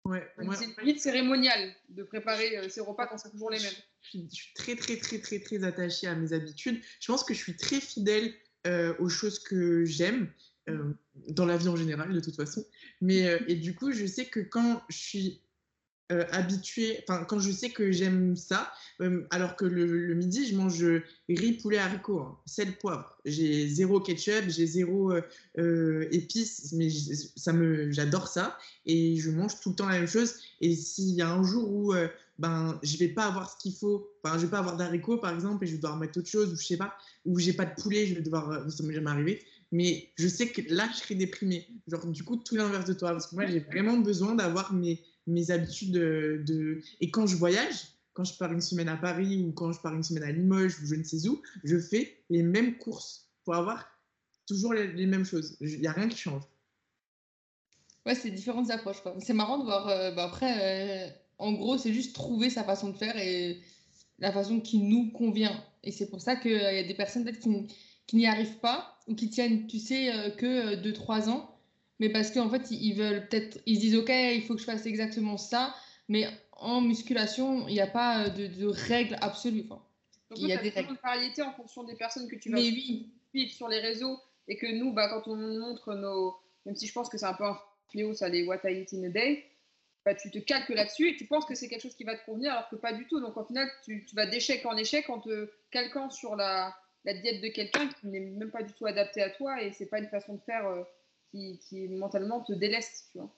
[0.05, 3.73] Ouais, c'est limite cérémonial de préparer euh, ces repas quand c'est toujours les mêmes.
[4.01, 6.81] je suis, je suis très, très, très, très, très attachée à mes habitudes.
[6.99, 8.33] Je pense que je suis très fidèle
[8.67, 10.29] euh, aux choses que j'aime,
[10.67, 10.93] euh,
[11.29, 12.65] dans la vie en général, de toute façon.
[12.99, 15.41] Mais, euh, et du coup, je sais que quand je suis
[16.11, 20.55] euh, habituée, enfin, quand je sais que j'aime ça, euh, alors que le, midi, je
[20.55, 20.85] mange
[21.29, 23.17] riz, poulet, haricots, hein, sel, poivre.
[23.25, 25.21] J'ai zéro ketchup, j'ai zéro euh,
[25.57, 26.89] euh, épices, mais
[27.35, 28.57] ça me, j'adore ça.
[28.85, 30.35] Et je mange tout le temps la même chose.
[30.61, 32.07] Et s'il y a un jour où euh,
[32.39, 34.09] ben, je vais pas avoir ce qu'il faut.
[34.23, 36.51] Enfin, je vais pas avoir d'haricots, par exemple, et je vais devoir mettre autre chose,
[36.51, 38.49] ou je sais pas, ou j'ai pas de poulet, je vais devoir.
[38.51, 39.43] euh, Ça m'est jamais arrivé.
[39.71, 41.67] Mais je sais que là, je serai déprimée.
[41.87, 43.11] Genre, du coup, tout l'inverse de toi.
[43.11, 47.87] Parce que moi, j'ai vraiment besoin d'avoir mes, mes habitudes de, Et quand je voyage,
[48.13, 50.79] quand je pars une semaine à Paris, ou quand je pars une semaine à Limoges,
[50.81, 53.87] ou je ne sais où, je fais les mêmes courses pour avoir
[54.47, 55.57] toujours les, mêmes choses.
[55.61, 56.43] Il n'y a rien qui change.
[58.05, 58.97] Ouais, c'est différentes approches.
[59.19, 59.87] C'est marrant de voir.
[59.87, 63.61] euh, bah, après, euh, en gros, c'est juste trouver sa façon de faire et
[64.19, 65.63] la façon qui nous convient.
[65.83, 67.47] Et c'est pour ça qu'il y a des personnes peut-être
[68.07, 71.49] qui n'y arrivent pas ou qui tiennent, tu sais, euh, que 2-3 ans.
[71.99, 73.59] Mais parce qu'en fait, ils veulent peut-être.
[73.65, 75.75] Ils se disent, OK, il faut que je fasse exactement ça.
[76.09, 79.65] Mais en musculation, il n'y a pas euh, de, de règles absolues.
[79.69, 79.81] Enfin,
[80.29, 82.57] Donc, Il y a des tellement de variété en fonction des personnes que tu vas
[82.57, 86.35] mais oui, suivre sur les réseaux et que nous, bah, quand on nous montre nos.
[86.65, 87.57] Même si je pense que c'est un peu un
[87.89, 89.45] fléau, ça, les What I Eat in a Day,
[90.05, 92.25] bah, tu te calques là-dessus et tu penses que c'est quelque chose qui va te
[92.25, 93.19] convenir alors que pas du tout.
[93.19, 96.75] Donc, au final, tu, tu vas d'échec en échec en te calquant sur la,
[97.05, 99.87] la diète de quelqu'un qui n'est même pas du tout adapté à toi et c'est
[99.87, 100.83] pas une façon de faire euh,
[101.33, 103.33] qui, qui mentalement te déleste, tu vois.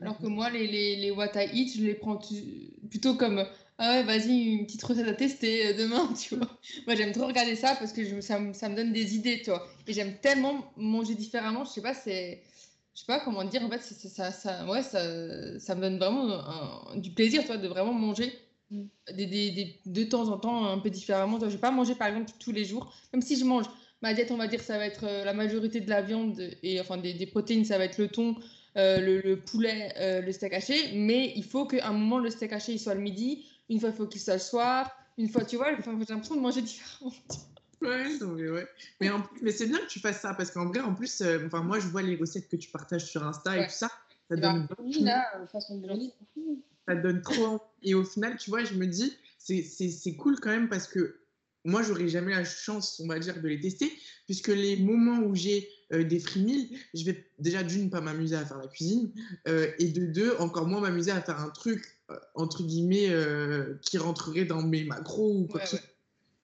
[0.00, 3.44] Alors que moi, les, les, les what I eat, je les prends tu- plutôt comme
[3.76, 6.48] ah ouais, vas-y, une petite recette à tester euh, demain, tu vois.
[6.86, 9.40] Moi, j'aime trop regarder ça parce que je, ça, me- ça me donne des idées,
[9.42, 9.66] tu vois.
[9.88, 12.42] Et j'aime tellement manger différemment, je sais pas, c'est.
[12.94, 15.98] Je sais pas comment dire, en fait, c'est- ça, ça, ouais, ça, ça me donne
[15.98, 16.32] vraiment
[16.92, 18.32] un- du plaisir, tu vois, de vraiment manger
[18.70, 18.84] Mm.
[19.14, 21.34] des, des, des- de temps en temps un peu différemment.
[21.34, 23.66] Tu vois, je vais pas manger, par exemple, tous les jours, même si je mange.
[24.04, 26.78] Ma diète, on va dire, ça va être euh, la majorité de la viande et
[26.78, 28.36] enfin des, des protéines, ça va être le thon,
[28.76, 32.28] euh, le, le poulet, euh, le steak haché, mais il faut qu'à un moment le
[32.28, 35.28] steak haché il soit le midi, une fois il faut qu'il soit le soir, une
[35.30, 37.14] fois tu vois, j'ai l'impression de manger différemment.
[37.80, 38.66] Ouais, non, mais ouais.
[39.00, 41.44] Mais, en- mais c'est bien que tu fasses ça parce qu'en vrai, en plus, euh,
[41.46, 43.90] enfin, moi, je vois les recettes que tu partages sur Insta et tout ça.
[44.30, 44.66] ça donne,
[46.88, 50.68] ça donne trop Et au final, tu vois, je me dis, c'est cool quand même
[50.70, 51.20] parce que
[51.64, 53.90] moi, j'aurais jamais la chance, on va dire, de les tester,
[54.26, 58.44] puisque les moments où j'ai euh, des free je vais déjà d'une pas m'amuser à
[58.44, 59.10] faire la cuisine,
[59.48, 63.10] euh, et de deux, encore moins m'amuser à faire un truc, euh, entre guillemets,
[63.80, 65.86] qui rentrerait dans mes macros ou quoi que ce soit.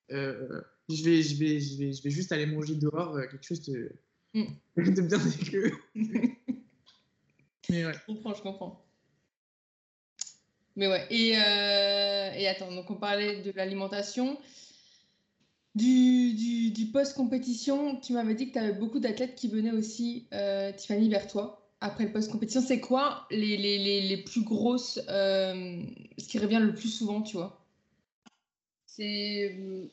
[0.09, 3.93] je, vais, je, vais, je, vais, je vais juste aller manger dehors quelque chose de,
[4.33, 4.45] mm.
[4.79, 5.73] de bien dégueu.
[7.69, 7.93] Mais ouais.
[7.93, 8.87] Je comprends, je comprends.
[10.77, 11.07] Mais ouais.
[11.11, 14.39] Et, et attends, donc on parlait de l'alimentation.
[15.77, 21.09] Du, post-compétition, tu m'avais dit que tu avais beaucoup d'athlètes qui venaient aussi, euh, Tiffany,
[21.09, 22.61] vers toi après le post-compétition.
[22.61, 25.83] C'est quoi les, plus grosses, euh,
[26.19, 27.65] ce qui revient le plus souvent, tu vois?
[28.87, 29.87] C'est euh,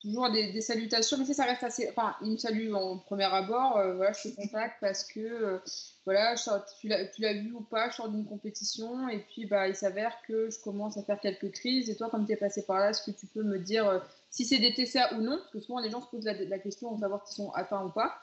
[0.00, 1.88] toujours des, salutations, mais ça reste assez.
[1.90, 3.72] Enfin, ils me saluent en premier abord.
[3.96, 5.60] voilà, je te contacte parce que
[6.04, 6.36] voilà,
[6.80, 10.48] tu l'as vu ou pas, je sors d'une compétition et puis bah, il s'avère que
[10.50, 11.90] je commence à faire quelques crises.
[11.90, 14.00] Et toi, comme tu es passé par là, est-ce que tu peux me dire
[14.34, 16.92] si c'est des TCA ou non, parce que souvent les gens se posent la, question
[16.96, 18.20] de savoir s'ils sont atteints ou pas.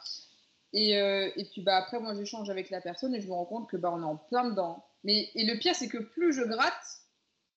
[0.73, 3.45] Et, euh, et, puis bah, après, moi j'échange avec la personne et je me rends
[3.45, 4.83] compte que bah, on est en plein dedans.
[5.05, 6.99] Mais, et le pire, c'est que plus je gratte,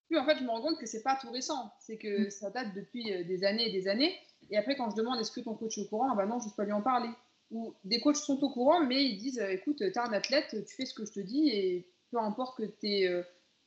[0.07, 1.72] plus en fait je me rends compte que c'est pas tout récent.
[1.80, 2.30] C'est que mm.
[2.30, 4.14] ça date depuis euh, des années et des années.
[4.50, 6.38] Et après, quand je demande est-ce que ton coach est au courant, ah bah non,
[6.38, 7.11] je ne peux pas lui en parler.
[7.50, 10.50] Ou des coachs sont au courant, mais ils disent euh, écoute, tu es un athlète,
[10.64, 13.24] tu fais ce que je te dis et peu importe que tu aies,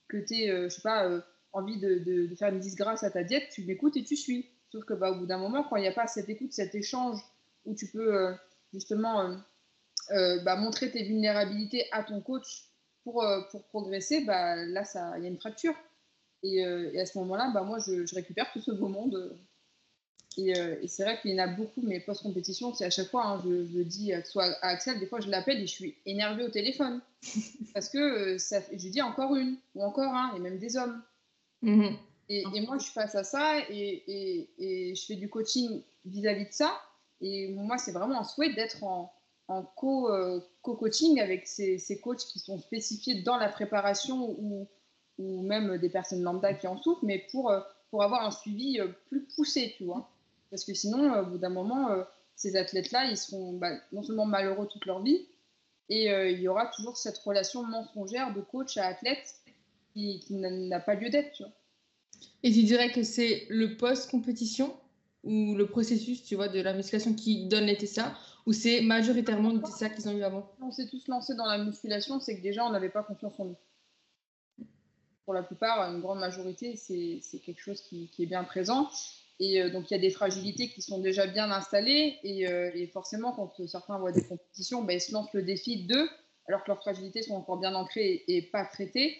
[0.08, 1.10] que je sais pas,
[1.52, 4.50] envie de, de, de, faire une disgrâce à ta diète, tu m'écoutes et tu suis.
[4.72, 6.76] Sauf que bah, au bout d'un moment, quand il n'y a pas cette écoute, cet
[6.76, 7.20] échange
[7.66, 8.34] où tu peux euh,
[8.74, 9.36] justement euh,
[10.12, 12.66] euh, bah, montrer tes vulnérabilités à ton coach
[13.04, 14.84] pour, pour progresser, bah, là,
[15.18, 15.74] il y a une fracture.
[16.44, 19.38] Et, à ce moment-là, bah, moi, je, récupère tout ce beau monde.
[20.38, 20.54] Et,
[20.88, 23.50] c'est vrai qu'il y en a beaucoup, mais post-compétition, c'est à chaque fois, hein, je,
[23.50, 27.02] le dis soit à Axel, des fois je l'appelle et je suis énervée au téléphone.
[27.74, 31.02] parce que ça, je dis encore une, ou encore un, et même des hommes.
[31.64, 31.96] Mm-hmm.
[32.30, 36.54] Et, moi, je suis face à ça et, et, je fais du coaching vis-à-vis de
[36.54, 36.82] ça.
[37.22, 39.14] Et moi, c'est vraiment un souhait d'être en,
[39.48, 44.68] en euh, co-coaching avec ces, ces, coachs qui sont spécifiés dans la préparation ou,
[45.18, 48.80] ou même des personnes lambda qui en souffrent, mais pour, euh, pour avoir un suivi
[48.80, 50.10] euh, plus poussé, tu vois.
[50.50, 51.90] Parce que sinon, au bout d'un moment,
[52.36, 55.28] ces athlètes-là, ils seront bah, non seulement malheureux toute leur vie,
[55.90, 59.36] et il y aura toujours cette relation mensongère de coach à athlète
[59.92, 61.52] qui, qui n'a pas lieu d'être, tu vois.
[62.44, 64.76] Et tu dirais que c'est le post-compétition
[65.24, 69.52] ou le processus, tu vois, de la musculation qui donne les TCA ou c'est majoritairement
[69.52, 70.50] les TCA qu'ils ont eu avant?
[70.62, 73.46] On s'est tous lancés dans la musculation, c'est que déjà on n'avait pas confiance en
[73.46, 73.58] nous.
[75.26, 78.90] Pour la plupart, une grande majorité, c'est quelque chose qui, est bien présent.
[79.40, 82.18] Et euh, donc il y a des fragilités qui sont déjà bien installées.
[82.24, 86.10] Et, euh, forcément, quand certains voient des compétitions, ben, ils se lancent le défi d'eux,
[86.48, 89.18] alors que leurs fragilités sont encore bien ancrées et pas traitées.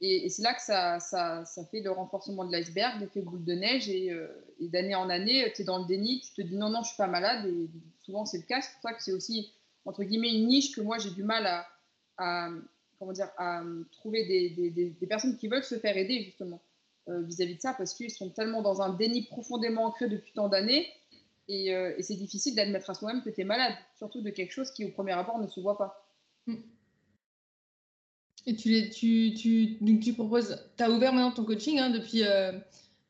[0.00, 3.88] Et, c'est là que ça, fait le renforcement de l'iceberg, l'effet boule de neige.
[3.88, 4.28] Et, euh,
[4.60, 6.96] d'année en année, tu es dans le déni, tu te dis non, non, je suis
[6.96, 7.46] pas malade.
[7.46, 7.68] Et
[8.02, 8.60] souvent, c'est le cas.
[8.60, 9.52] C'est pour ça que c'est aussi,
[9.84, 11.46] entre guillemets, une niche que moi, j'ai du mal
[12.18, 12.48] à,
[12.98, 16.60] comment dire, à trouver des, personnes qui veulent se faire aider, justement,
[17.08, 20.48] euh, vis-à-vis de ça, parce qu'ils sont tellement dans un déni profondément ancré depuis tant
[20.48, 20.88] d'années.
[21.48, 24.50] Et, euh, et c'est difficile d'admettre à soi-même que tu es malade, surtout de quelque
[24.50, 26.04] chose qui, au premier abord, ne se voit pas.
[26.46, 26.56] Mm.
[28.46, 31.90] Et tu, les, tu, tu, donc tu proposes, tu as ouvert maintenant ton coaching hein,
[31.90, 32.52] depuis, euh,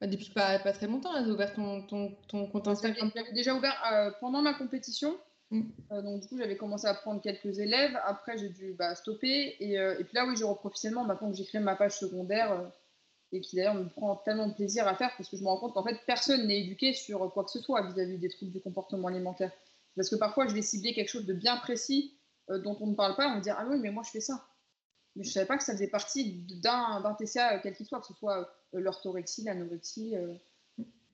[0.00, 3.10] bah, depuis pas, pas, très longtemps, tu as ouvert ton, ton, ton compte Instagram.
[3.14, 5.18] J'avais déjà ouvert euh, pendant ma compétition.
[5.50, 5.62] Mm.
[5.92, 7.98] Euh, donc du coup, j'avais commencé à prendre quelques élèves.
[8.06, 9.56] Après, j'ai dû bah, stopper.
[9.60, 12.70] Et, et, puis là, oui, je reprends officiellement maintenant que j'ai créé ma page secondaire
[13.32, 15.58] et qui d'ailleurs me prend tellement de plaisir à faire parce que je me rends
[15.58, 18.60] compte qu'en fait, personne n'est éduqué sur quoi que ce soit vis-à-vis des troubles du
[18.60, 19.50] comportement alimentaire.
[19.96, 22.16] Parce que parfois, je vais cibler quelque chose de bien précis
[22.48, 23.28] dont on ne parle pas.
[23.28, 24.42] On me dit Ah oui, mais moi, je fais ça
[25.22, 28.06] je ne savais pas que ça faisait partie d'un TCA, euh, quel qu'il soit, que
[28.06, 30.14] ce soit euh, l'orthorexie, l'anorexie.
[30.16, 30.34] Euh,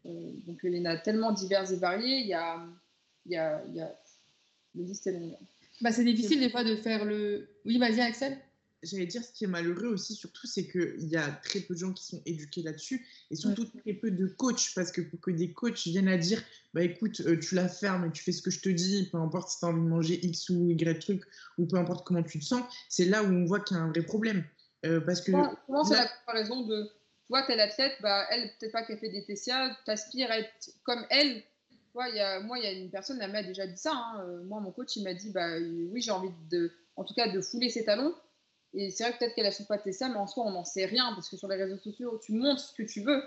[0.04, 2.18] donc il y en a tellement divers et variés.
[2.18, 2.66] Il y a,
[3.26, 3.96] il y a, il y a...
[4.74, 5.36] le liste est longue.
[5.80, 7.48] Bah, c'est difficile des fois de faire le.
[7.64, 8.38] Oui, vas-y, Axel
[8.82, 11.78] j'allais dire, ce qui est malheureux aussi, surtout, c'est qu'il y a très peu de
[11.78, 15.30] gens qui sont éduqués là-dessus et surtout très peu de coachs parce que pour que
[15.30, 16.42] des coachs viennent à dire,
[16.74, 19.18] bah écoute, euh, tu la fermes et tu fais ce que je te dis, peu
[19.18, 21.22] importe si tu as envie de manger X ou Y truc
[21.58, 23.82] ou peu importe comment tu te sens, c'est là où on voit qu'il y a
[23.82, 24.44] un vrai problème.
[24.84, 25.30] Euh, parce que.
[25.66, 29.10] Comment c'est la comparaison de, tu vois, telle athlète, bah, elle, peut-être pas qu'elle fait
[29.10, 31.42] des TCA, t'aspires à être comme elle.
[31.94, 33.92] Y a, moi, il y a une personne, elle m'a déjà dit ça.
[33.92, 34.24] Hein.
[34.24, 37.30] Euh, moi, mon coach, il m'a dit, bah oui, j'ai envie de, en tout cas,
[37.30, 38.14] de fouler ses talons
[38.74, 41.12] et c'est vrai peut-être qu'elle a pas ça, mais en soi, on n'en sait rien,
[41.14, 43.22] parce que sur les réseaux sociaux, tu montres ce que tu veux.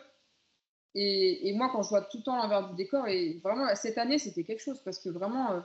[0.98, 4.18] Et, moi, quand je vois tout le temps l'envers du décor, et vraiment, cette année,
[4.18, 5.60] c'était quelque chose, parce que vraiment, euh,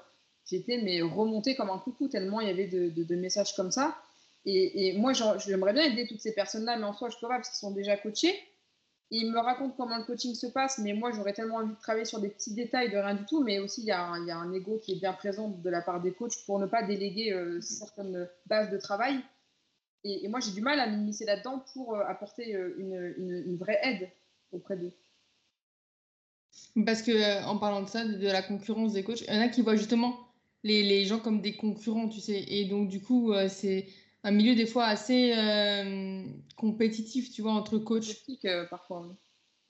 [0.45, 3.97] j'étais mais remontée comme un coucou, tellement il y avait de, messages comme ça.
[4.45, 7.37] Et, et moi, j'aimerais bien aider toutes ces personnes-là, mais en soi, je peux pas
[7.37, 8.35] parce qu'ils sont déjà coachés.
[9.11, 12.07] ils me racontent comment le coaching se passe, mais moi, j'aurais tellement envie de travailler
[12.07, 13.45] sur des petits détails de rien du tout.
[13.45, 15.49] Mais aussi, il y, a un, il y a un ego qui est bien présent
[15.49, 19.21] de la part des coachs pour ne pas déléguer euh, certaines bases de travail.
[20.05, 23.43] Et, et moi, j'ai du mal à m'immiscer là-dedans pour euh, apporter euh, une, une,
[23.47, 24.11] une, vraie aide
[24.53, 24.93] auprès d'eux.
[26.85, 29.37] Parce que euh, en parlant de ça, de, de, la concurrence des coachs, il y
[29.37, 30.19] en a qui voient justement
[30.63, 32.45] les, les gens comme des concurrents, tu sais.
[32.49, 33.87] Et donc, du coup, euh, c'est
[34.23, 36.25] un milieu des fois assez euh,
[36.57, 38.25] compétitif, tu vois, entre coachs.
[38.69, 39.17] Parfois.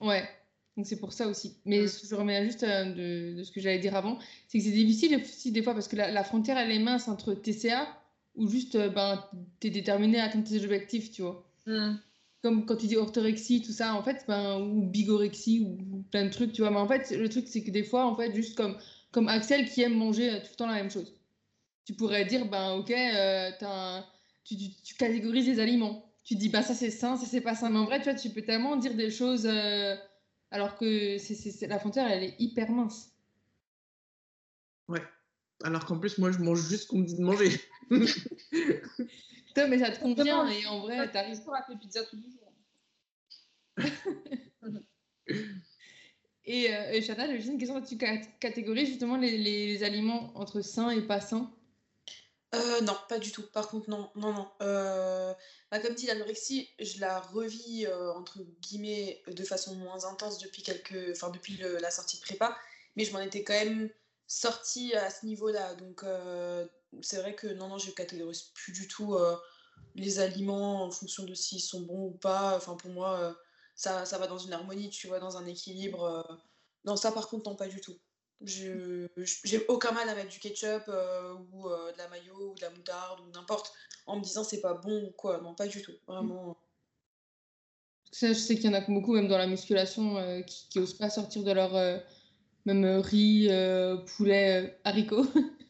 [0.01, 0.09] Oui.
[0.09, 0.29] Ouais.
[0.77, 1.59] Donc c'est pour ça aussi.
[1.65, 4.19] Mais je remets juste de, de, ce que j'allais dire avant,
[4.49, 7.09] c'est que c'est difficile aussi des fois parce que la, la, frontière elle est mince
[7.09, 7.87] entre TCA
[8.35, 9.23] ou juste ben
[9.61, 11.45] t'es déterminé à atteindre tes objectifs, tu vois.
[11.67, 11.97] Mm
[12.43, 16.31] comme quand tu dis orthorexie, tout ça, en fait, ben, ou bigorexie, ou plein de
[16.31, 16.71] trucs, tu vois.
[16.71, 18.77] Mais en fait, le truc, c'est que des fois, en fait, juste comme,
[19.13, 21.15] comme Axel qui aime manger tout le temps la même chose.
[21.85, 24.05] Tu pourrais dire, ben, ok, euh, un...
[24.45, 26.05] tu, tu, tu, catégorises les aliments.
[26.25, 27.71] Tu dis, ben, ça c'est sain, ça c'est pas sain.
[27.71, 29.97] Mais en vrai, tu vois, tu peux tellement dire des choses, euh,
[30.51, 33.13] alors que c'est, c'est, la frontière, elle est hyper mince.
[34.89, 35.03] Ouais.
[35.63, 37.61] Alors qu'en plus, moi, je mange juste ce qu'on me dit de manger.
[39.55, 42.31] Toi, mais ça te convient et en vrai, t'arrives pas à faire pizza tous les
[42.31, 42.53] jours.
[46.45, 47.81] et, euh, et j'ai une question.
[47.83, 51.53] Tu catégorises justement les, les, aliments entre sains et pas sains?
[52.55, 53.43] Euh, non, pas du tout.
[53.53, 54.49] Par contre, non, non, non.
[54.63, 55.33] Euh,
[55.71, 60.63] bah, comme dit, l'anorexie, je la revis euh, entre guillemets de façon moins intense depuis
[60.63, 62.57] quelques, enfin depuis le, la sortie de prépa,
[62.97, 63.91] mais je m'en étais quand même
[64.31, 65.75] sortie à ce niveau-là.
[65.75, 66.65] Donc, euh,
[67.03, 69.37] c'est vrai que non, non, je catégorise plus du tout euh,
[69.97, 72.57] les aliments en fonction de s'ils sont bons ou pas.
[72.57, 73.35] Enfin, pour moi, euh,
[73.75, 76.25] ça, ça va dans une harmonie, tu vois, dans un équilibre.
[76.85, 77.99] Non, ça, par contre, non, pas du tout.
[78.43, 80.89] J'ai aucun mal à mettre du ketchup
[81.53, 83.73] ou de la mayo ou de la moutarde ou n'importe
[84.07, 85.41] en me disant c'est pas bon ou quoi.
[85.41, 85.93] Non, pas du tout.
[86.07, 86.57] Vraiment.
[88.13, 91.11] Ça, je sais qu'il y en a beaucoup, même dans la musculation, qui n'osent pas
[91.11, 91.75] sortir de leur
[92.67, 93.49] même riz,
[94.17, 95.27] poulet, haricots.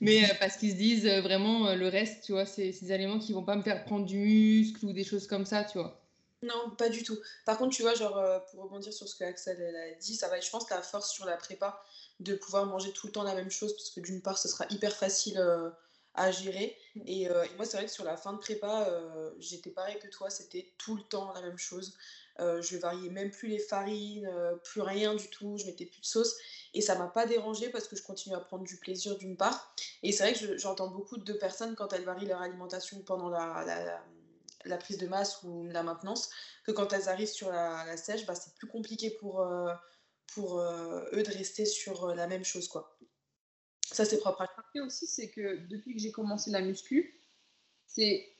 [0.00, 2.92] mais euh, parce qu'ils se disent euh, vraiment euh, le reste, tu vois, c'est ces
[2.92, 5.78] aliments qui vont pas me faire prendre du muscle ou des choses comme ça, tu
[5.78, 6.00] vois.
[6.42, 7.16] Non, pas du tout.
[7.46, 10.14] Par contre, tu vois, genre, euh, pour rebondir sur ce que Axel elle a dit,
[10.14, 11.82] ça va, je pense, ta force sur la prépa
[12.20, 14.66] de pouvoir manger tout le temps la même chose, parce que d'une part, ce sera
[14.68, 15.70] hyper facile euh,
[16.14, 16.76] à gérer.
[17.06, 18.88] Et, euh, et moi, c'est vrai que sur la fin de prépa,
[19.38, 21.96] j'étais pareil que toi, c'était tout le temps la même chose.
[22.38, 24.30] Je variais même plus les farines,
[24.64, 26.36] plus rien du tout, je mettais plus de sauce.
[26.74, 29.74] Et ça m'a pas dérangé parce que je continue à prendre du plaisir d'une part.
[30.02, 34.02] Et c'est vrai que j'entends beaucoup de personnes quand elles varient leur alimentation pendant la,
[34.64, 36.30] la, prise de masse ou la maintenance,
[36.64, 39.72] que quand elles arrivent sur la, sèche, bah, c'est plus compliqué pour, euh,
[40.34, 42.66] pour euh, eux de rester sur euh, la même chose.
[42.66, 42.98] quoi.
[43.92, 44.48] Ça, c'est propre à
[44.84, 47.20] aussi, c'est que depuis que j'ai commencé la muscu,
[47.86, 48.33] c'est.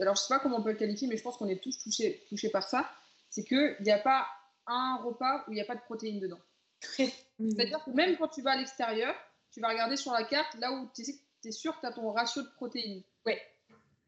[0.00, 1.78] Alors, je sais pas comment on peut le qualifier, mais je pense qu'on est tous
[1.78, 2.90] touchés, touchés par ça.
[3.30, 4.26] C'est qu'il n'y a pas
[4.66, 6.40] un repas où il n'y a pas de protéines dedans.
[6.80, 9.14] C'est-à-dire que même quand tu vas à l'extérieur,
[9.50, 11.02] tu vas regarder sur la carte là où tu
[11.44, 13.02] es sûr que tu as ton ratio de protéines.
[13.24, 13.40] Ouais.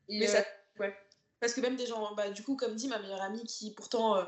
[0.09, 0.33] Et Mais euh...
[0.33, 0.45] ça,
[0.81, 0.95] ouais.
[1.41, 4.17] Parce que même des gens, bah, du coup, comme dit ma meilleure amie qui pourtant,
[4.17, 4.25] euh,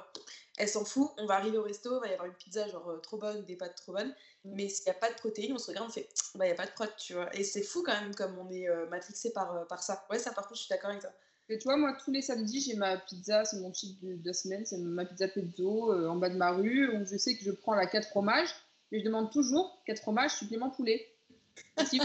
[0.56, 2.88] elle s'en fout, on va arriver au resto, il va y avoir une pizza genre
[2.88, 4.14] euh, trop bonne, des pâtes trop bonnes,
[4.44, 4.54] mm.
[4.54, 6.54] mais s'il n'y a pas de protéines, on se regarde, on fait, bah il n'y
[6.54, 7.34] a pas de prot, tu vois.
[7.34, 10.06] Et c'est fou quand même comme on est euh, matrixé par, par ça.
[10.08, 11.10] Ouais, ça par contre, je suis d'accord avec toi.
[11.50, 14.26] Et tu vois, moi, tous les samedis, j'ai ma pizza, c'est mon cheat de, de,
[14.26, 17.44] la semaine, c'est ma pizza pezzo en bas de ma rue, où je sais que
[17.44, 18.54] je prends la 4 fromages
[18.90, 21.06] mais je demande toujours 4 fromages supplément poulet.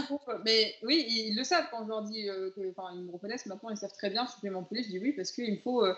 [0.08, 3.12] Faut, mais oui, ils, le savent quand je leur dis euh, que, enfin, ils me
[3.12, 4.82] reconnaissent maintenant, ils savent très bien supplément poulet.
[4.82, 5.94] Je dis oui parce qu'il me faut, euh,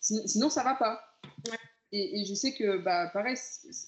[0.00, 1.02] sinon, sinon, ça va pas.
[1.48, 1.58] Ouais.
[1.92, 3.78] Et, et, je sais que, bah, pareil, je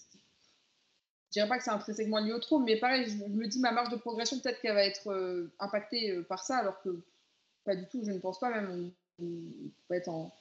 [1.31, 3.91] dirais pas que c'est intrinsèquement lié au trouble, mais pareil, je, me dis ma marge
[3.91, 7.05] de progression peut-être qu'elle va être euh, impactée euh, par ça, alors que
[7.65, 8.93] pas du tout, je ne pense pas même.
[9.19, 10.35] Peut être en,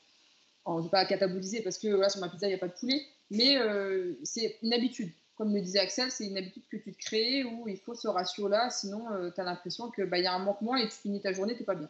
[0.66, 2.68] en, je vais pas cataboliser parce que là sur ma pizza il n'y a pas
[2.68, 6.78] de poulet, mais euh, c'est une habitude comme le disait Axel, c'est une habitude que
[6.78, 10.20] tu te crées où il faut ce ratio-là, sinon euh, tu as l'impression qu'il bah,
[10.20, 11.90] y a un manquement et tu finis ta journée, tu pas bien.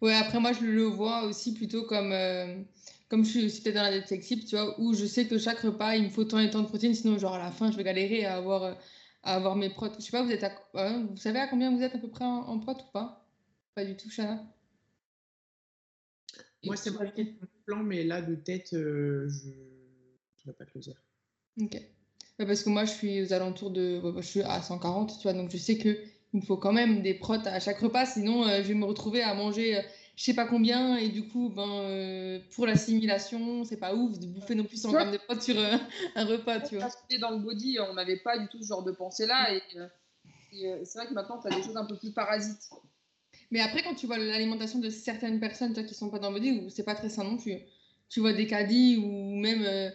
[0.00, 2.62] Ouais, après moi je le vois aussi plutôt comme, euh,
[3.08, 5.38] comme je suis aussi peut-être dans la diète flexible, tu vois, où je sais que
[5.38, 7.72] chaque repas il me faut tant et tant de protéines, sinon genre à la fin
[7.72, 8.76] je vais galérer à avoir,
[9.24, 9.96] à avoir mes protes.
[9.98, 10.44] Je sais pas, vous, êtes
[10.76, 13.26] euh, vous savez à combien vous êtes à peu près en, en prot ou pas?
[13.74, 14.44] Pas du tout, Chana
[16.64, 17.34] Moi c'est pas le
[17.66, 21.00] plan, mais là de tête, euh, je ne vais pas te le dire.
[21.60, 21.80] Ok.
[22.38, 24.00] Ouais, parce que moi, je suis aux alentours de.
[24.16, 25.98] Je suis à 140, tu vois, donc je sais qu'il
[26.32, 29.22] me faut quand même des protes à chaque repas, sinon euh, je vais me retrouver
[29.22, 29.82] à manger euh,
[30.14, 34.26] je sais pas combien, et du coup, ben, euh, pour l'assimilation, c'est pas ouf de
[34.26, 36.88] bouffer non plus 100 grammes de protes sur un repas, tu vois.
[37.20, 39.62] Dans le body, on n'avait pas du tout ce genre de pensée-là, et,
[40.52, 42.68] et c'est vrai que maintenant, tu as des choses un peu plus parasites.
[43.50, 46.34] Mais après, quand tu vois l'alimentation de certaines personnes toi, qui sont pas dans le
[46.38, 47.58] body, où c'est pas très sain non plus,
[48.08, 49.90] tu vois des caddies ou même euh,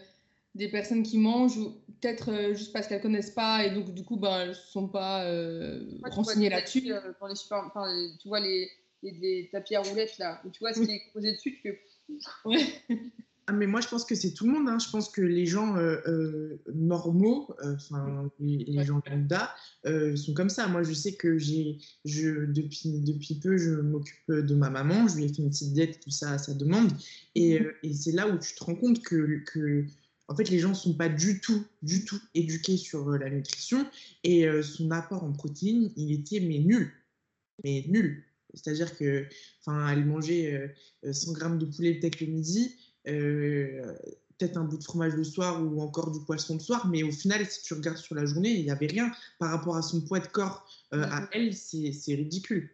[0.55, 1.59] des personnes qui mangent,
[2.01, 5.23] peut-être euh, juste parce qu'elles connaissent pas et donc du coup, ben, elles sont pas
[5.25, 6.91] euh, renseignées là-dessus.
[7.51, 8.69] Enfin, tu vois les,
[9.03, 11.61] les, les, tapis à roulettes là, où tu vois ce qui est posé dessus, tu
[11.61, 11.81] fais.
[12.45, 12.65] Ouais.
[13.45, 14.69] Ah, mais moi, je pense que c'est tout le monde.
[14.69, 14.79] Hein.
[14.79, 19.53] Je pense que les gens euh, euh, normaux, enfin les, les, gens lambda,
[19.85, 20.67] euh, sont comme ça.
[20.67, 25.09] Moi, je sais que j'ai, je, depuis, depuis peu, je m'occupe de ma maman.
[25.09, 26.89] Je lui ai fait une petite dette, tout ça à sa demande.
[27.35, 29.85] Et, et c'est là où tu te rends compte que, que
[30.29, 33.85] en fait, les gens ne sont pas du tout, du tout éduqués sur la nutrition.
[34.23, 36.93] Et son apport en protéines, il était mais nul.
[37.65, 38.23] Mais nul.
[38.53, 39.25] C'est-à-dire que,
[39.59, 40.73] enfin, elle mangeait
[41.11, 42.73] 100 grammes de poulet peut-être le midi.
[43.07, 43.93] Euh,
[44.37, 47.11] peut-être un bout de fromage le soir ou encore du poisson le soir, mais au
[47.11, 50.01] final, si tu regardes sur la journée, il n'y avait rien par rapport à son
[50.01, 50.67] poids de corps.
[50.93, 52.69] Euh, à elle, c'est ridicule.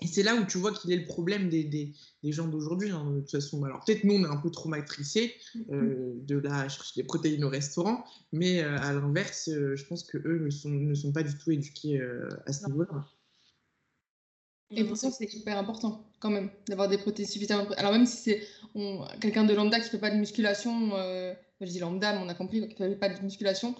[0.00, 2.90] Et c'est là où tu vois qu'il est le problème des, des, des gens d'aujourd'hui.
[2.90, 5.32] Hein, de toute façon, alors peut-être nous, on est un peu trop matricés
[5.70, 10.40] euh, de là chercher des protéines au restaurant, mais à l'inverse, je pense que eux
[10.40, 12.02] ne sont, ne sont pas du tout éduqués
[12.46, 13.06] à ce niveau-là.
[14.76, 17.66] Et pour ça, c'est super important quand même d'avoir des protéines suffisamment.
[17.76, 18.46] Alors même si c'est
[19.20, 22.28] quelqu'un de lambda qui ne fait pas de musculation, euh, je dis lambda, mais on
[22.28, 23.74] a compris qu'il ne fait pas de musculation,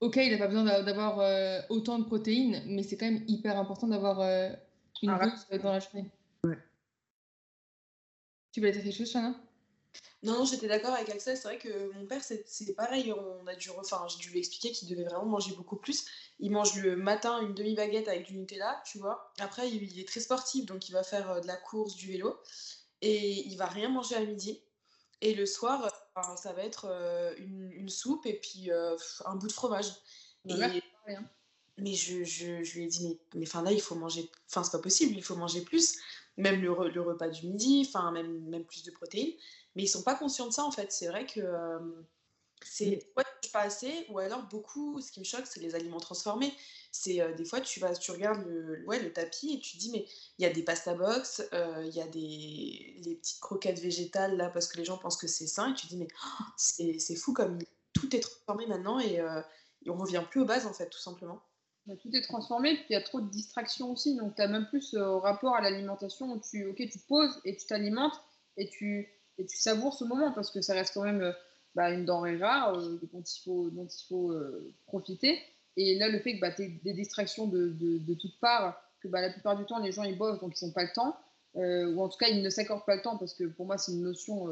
[0.00, 3.58] ok, il n'a pas besoin d'avoir euh, autant de protéines, mais c'est quand même hyper
[3.58, 4.50] important d'avoir euh,
[5.02, 5.18] une ah,
[5.58, 6.10] dans la journée.
[6.44, 6.58] Ouais.
[8.52, 9.34] Tu voulais dire quelque chose, Shana
[10.22, 11.36] non, j'étais d'accord avec Axel.
[11.36, 13.12] C'est vrai que mon père, c'est pareil.
[13.12, 16.06] On a dû, enfin, j'ai dû lui expliquer qu'il devait vraiment manger beaucoup plus.
[16.38, 19.32] Il mange le matin une demi-baguette avec du Nutella, tu vois.
[19.38, 22.38] Après, il est très sportif, donc il va faire euh, de la course, du vélo.
[23.00, 24.62] Et il va rien manger à midi.
[25.20, 25.84] Et le soir,
[26.16, 28.70] euh, ça va être euh, une, soupe et puis
[29.24, 29.92] un bout de fromage.
[31.78, 34.30] mais je, je, je, lui ai dit, mais, mais fin, là, il faut manger.
[34.48, 35.98] Enfin, c'est pas possible, il faut manger plus.
[36.36, 39.34] Même le, le repas du midi, enfin, même, même plus de protéines
[39.74, 40.92] mais ils sont pas conscients de ça en fait.
[40.92, 41.40] C'est vrai que
[42.64, 45.00] c'est ouais, pas assez, ou alors beaucoup.
[45.00, 46.52] Ce qui me choque, c'est les aliments transformés.
[46.90, 49.90] C'est euh, des fois tu vas, tu regardes le, ouais, le tapis et tu dis
[49.90, 50.06] mais
[50.38, 54.36] il y a des pasta box, euh, il y a des les petites croquettes végétales
[54.36, 57.16] là parce que les gens pensent que c'est sain et tu dis mais oh, c'est
[57.16, 57.58] fou comme
[57.92, 61.40] tout est transformé maintenant et, et, on revient plus aux bases en fait tout simplement.
[61.86, 64.48] Bah, tout est transformé, puis il y a trop de distractions aussi, donc tu as
[64.48, 68.20] même plus rapport à l'alimentation tu, ok, tu poses et tu t'alimentes
[68.56, 69.08] et tu,
[69.38, 71.32] et tu ce moment parce que ça reste quand même euh,
[71.74, 75.38] bah, une denrée rare euh, dont il faut, dont il faut euh, profiter.
[75.76, 79.08] Et là, le fait que bah, tu des distractions de, de, de toutes parts, que
[79.08, 81.16] bah, la plupart du temps, les gens ils bossent donc ils n'ont pas le temps,
[81.54, 83.92] ou en tout cas, ils ne s'accordent pas le temps parce que pour moi, c'est
[83.92, 84.48] une notion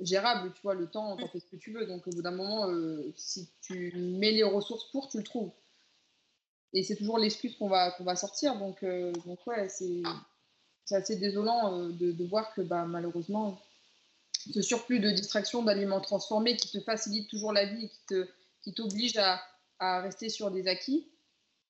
[0.00, 0.50] gérable.
[0.54, 1.84] Tu vois, le temps, t'en fais ce que tu veux.
[1.84, 2.66] Donc au bout d'un moment,
[3.16, 5.50] si tu mets les ressources pour, tu le trouves.
[6.72, 8.58] Et c'est toujours l'excuse qu'on va, qu'on va sortir.
[8.58, 8.82] Donc,
[9.26, 10.02] donc ouais, c'est
[10.96, 13.60] assez désolant euh, de, voir que bah, malheureusement,
[14.38, 18.28] ce surplus de distraction d'aliments transformés qui te facilite toujours la vie et qui, te,
[18.62, 19.40] qui à,
[19.78, 21.08] à, rester sur des acquis,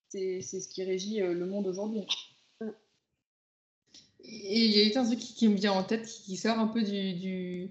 [0.08, 2.06] c'est, ce qui régit euh, le monde aujourd'hui.
[4.20, 6.82] Et il y a un truc qui, me vient en tête, qui, sort un peu
[6.82, 7.70] du, du,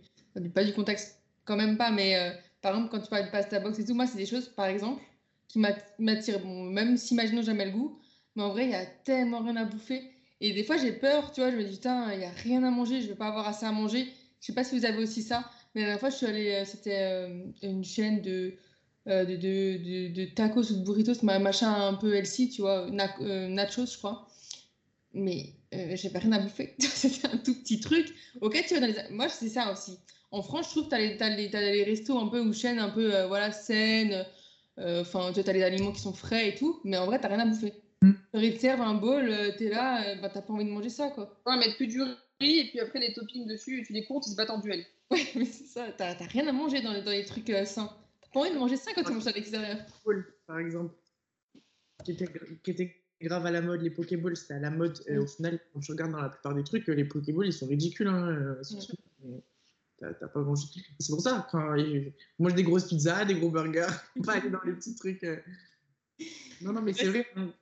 [0.50, 3.60] pas du contexte, quand même pas, mais euh, par exemple, quand tu parles de pasta
[3.60, 5.02] box et tout, moi, c'est des choses, par exemple,
[5.48, 8.00] qui m'attirent, même s'imaginant jamais le goût,
[8.36, 10.12] mais en vrai, il y a tellement rien à bouffer.
[10.40, 12.64] Et des fois, j'ai peur, tu vois, je me dis, putain, il n'y a rien
[12.64, 14.08] à manger, je ne vais pas avoir assez à manger.
[14.40, 16.52] Je sais pas si vous avez aussi ça, mais la dernière fois, je suis allée,
[16.52, 18.56] euh, c'était euh, une chaîne de,
[19.08, 23.86] euh, de, de, de, tacos ou de burritos, machin un peu healthy, tu vois, nachos,
[23.86, 24.28] je crois.
[25.14, 26.76] Mais j'ai pas rien à bouffer.
[26.80, 28.14] c'était un tout petit truc.
[28.42, 29.98] Ok, tu vois, moi, c'est ça aussi.
[30.32, 32.90] En France, je trouve que tu as, les, les restos un peu ou chaînes un
[32.90, 34.26] peu, voilà, saines.
[34.78, 37.36] Enfin, tu as les aliments qui sont frais et tout, mais en vrai, tu n'as
[37.36, 37.74] rien à bouffer.
[38.02, 38.12] Mm.
[38.36, 40.90] Ils te servent un bol, euh, t'es là, euh, bah, t'as pas envie de manger
[40.90, 41.40] ça, quoi.
[41.46, 44.32] Ouais, mettre plus du riz et puis après les toppings dessus, tu les comptes, ils
[44.32, 44.86] se battent en duel.
[45.10, 47.90] Ouais, mais c'est ça, t'as rien à manger dans les, dans les trucs euh, sains.
[48.20, 49.78] T'as pas envie de manger ça quand tu manges à l'extérieur.
[50.46, 50.94] Par exemple,
[52.04, 52.28] qui était,
[52.62, 55.00] qui était, grave à la mode, les Pokéballs, c'était à la mode.
[55.08, 55.20] Mm.
[55.20, 58.10] au final, quand tu regardes dans la plupart des trucs, les Pokéballs, ils sont ridicules.
[58.10, 58.58] Hein,
[59.24, 59.38] mm.
[60.00, 60.68] T'as pas mangé.
[61.00, 63.88] C'est pour ça, quand je mange des grosses pizzas, des gros burgers,
[64.26, 65.24] pas aller dans les petits trucs.
[66.60, 67.26] Non, non, mais c'est vrai.
[67.38, 67.54] Hein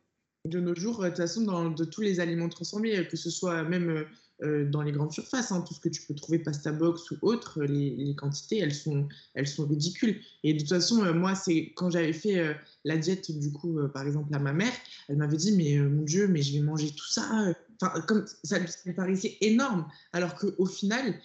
[0.45, 3.63] de nos jours, de toute façon, dans de tous les aliments transformés, que ce soit
[3.63, 4.05] même
[4.43, 7.17] euh, dans les grandes surfaces, hein, tout ce que tu peux trouver pasta box ou
[7.21, 10.19] autre, les, quantités, elles sont, elles sont ridicules.
[10.43, 12.53] Et de toute façon, euh, moi, c'est quand j'avais fait euh,
[12.83, 14.73] la diète, du coup, par exemple, à ma mère,
[15.07, 17.53] elle m'avait dit, mais mon Dieu, mais je vais manger tout ça.
[17.81, 21.15] Enfin, comme ça lui paraissait énorme, alors qu'au final,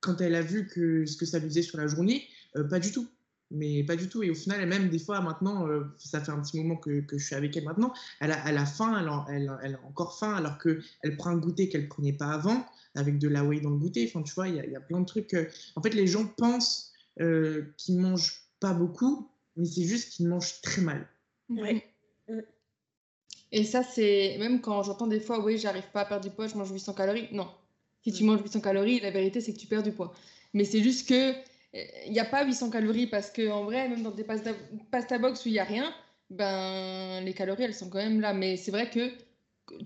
[0.00, 2.24] quand elle a vu que ce que ça lui faisait sur la journée,
[2.70, 3.08] pas du tout.
[3.50, 4.22] Mais pas du tout.
[4.22, 7.00] Et au final, elle même des fois maintenant, euh, ça fait un petit moment que,
[7.00, 9.74] que, je suis avec elle maintenant, elle a, elle a faim, elle a, elle, elle
[9.76, 13.44] a encore faim, alors qu'elle prend un goûter qu'elle prenait pas avant, avec de la
[13.44, 14.06] whey dans le goûter.
[14.08, 15.34] Enfin, tu vois, il y, y, a plein de trucs.
[15.34, 15.46] Euh...
[15.76, 20.60] En fait, les gens pensent euh, qu'ils mangent pas beaucoup, mais c'est juste qu'ils mangent
[20.60, 21.08] très mal.
[21.48, 21.84] Ouais.
[23.50, 26.48] Et ça, c'est même quand j'entends des fois, oui, j'arrive pas à perdre du poids,
[26.48, 27.28] je mange 800 calories.
[27.32, 27.48] Non.
[28.04, 30.12] Si tu manges 800 calories, la vérité, c'est que tu perds du poids.
[30.54, 31.32] Mais c'est juste que
[31.74, 34.52] il n'y a pas 800 calories parce que en vrai, même dans des pasta,
[34.90, 35.92] pasta box où il n'y a rien,
[36.30, 38.32] ben les calories elles sont quand même là.
[38.32, 39.10] Mais c'est vrai que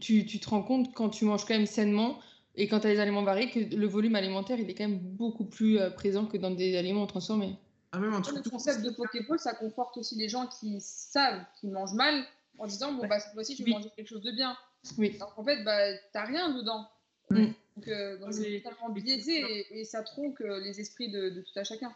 [0.01, 2.19] tu, tu, te rends compte quand tu manges quand même sainement
[2.55, 4.99] et quand tu as les aliments variés que le volume alimentaire il est quand même
[4.99, 7.57] beaucoup plus euh, présent que dans des aliments transformés.
[7.93, 11.45] Ah, même un truc le concept de Pokéball, ça conforte aussi les gens qui savent
[11.59, 12.25] qu'ils mangent mal
[12.59, 13.77] en disant bon bah cette fois-ci je vais oui.
[13.77, 14.57] manger quelque chose de bien.
[14.99, 15.15] Oui.
[15.17, 15.79] Alors qu'en fait bah
[16.13, 16.87] t'as rien dedans.
[17.31, 17.47] Mm.
[17.77, 21.59] Donc, euh, donc c'est totalement biaisé et, et, ça tronque les esprits de, de, tout
[21.59, 21.95] à chacun.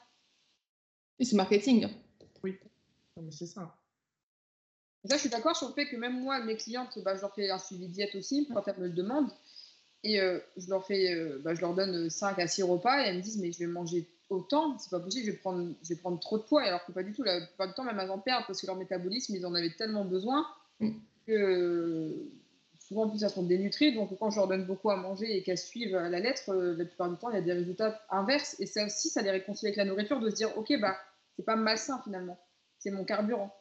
[1.19, 1.89] Et c'est marketing.
[2.43, 2.59] Oui,
[3.31, 3.77] c'est ça.
[5.05, 7.20] Et ça, je suis d'accord sur le fait que même moi, mes clientes, bah, je
[7.20, 9.31] leur fais un suivi diète aussi quand elles me le demandent.
[10.03, 13.09] Et euh, je, leur fais, euh, bah, je leur donne 5 à 6 repas et
[13.09, 15.89] elles me disent Mais je vais manger autant, c'est pas possible, je vais, prendre, je
[15.90, 16.62] vais prendre trop de poids.
[16.62, 18.66] Alors que pas du tout, la plupart du temps, même elles en perdent parce que
[18.66, 20.47] leur métabolisme, ils en avaient tellement besoin
[20.81, 20.90] mm.
[21.27, 22.28] que
[22.86, 25.42] souvent en plus elles sont dénutries, donc quand je leur donne beaucoup à manger et
[25.42, 28.00] qu'elles suivent à la lettre, euh, la plupart du temps il y a des résultats
[28.10, 30.96] inverses et ça aussi ça les réconcilie avec la nourriture de se dire ok bah
[31.36, 32.38] c'est pas malsain finalement,
[32.78, 33.52] c'est mon carburant.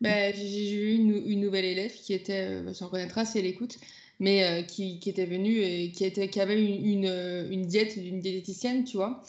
[0.00, 3.78] Bah, j'ai eu une, nouvelle élève qui était, euh, tu en connaîtras si elle écoute,
[4.20, 9.22] mais euh, qui, était venue et qui, avait une, diète d'une diététicienne, tu vois.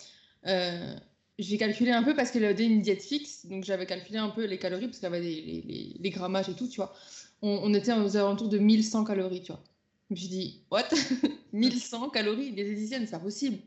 [0.45, 0.95] Euh,
[1.39, 4.45] j'ai calculé un peu parce qu'elle avait une diète fixe, donc j'avais calculé un peu
[4.45, 6.93] les calories parce qu'elle avait les, les, grammages et tout, tu vois
[7.41, 9.63] on, on, était aux alentours de 1100 calories, tu vois.
[10.09, 10.89] Je me suis dit, what?
[11.53, 12.51] 1100 calories?
[12.51, 13.57] Diététicienne, c'est pas possible.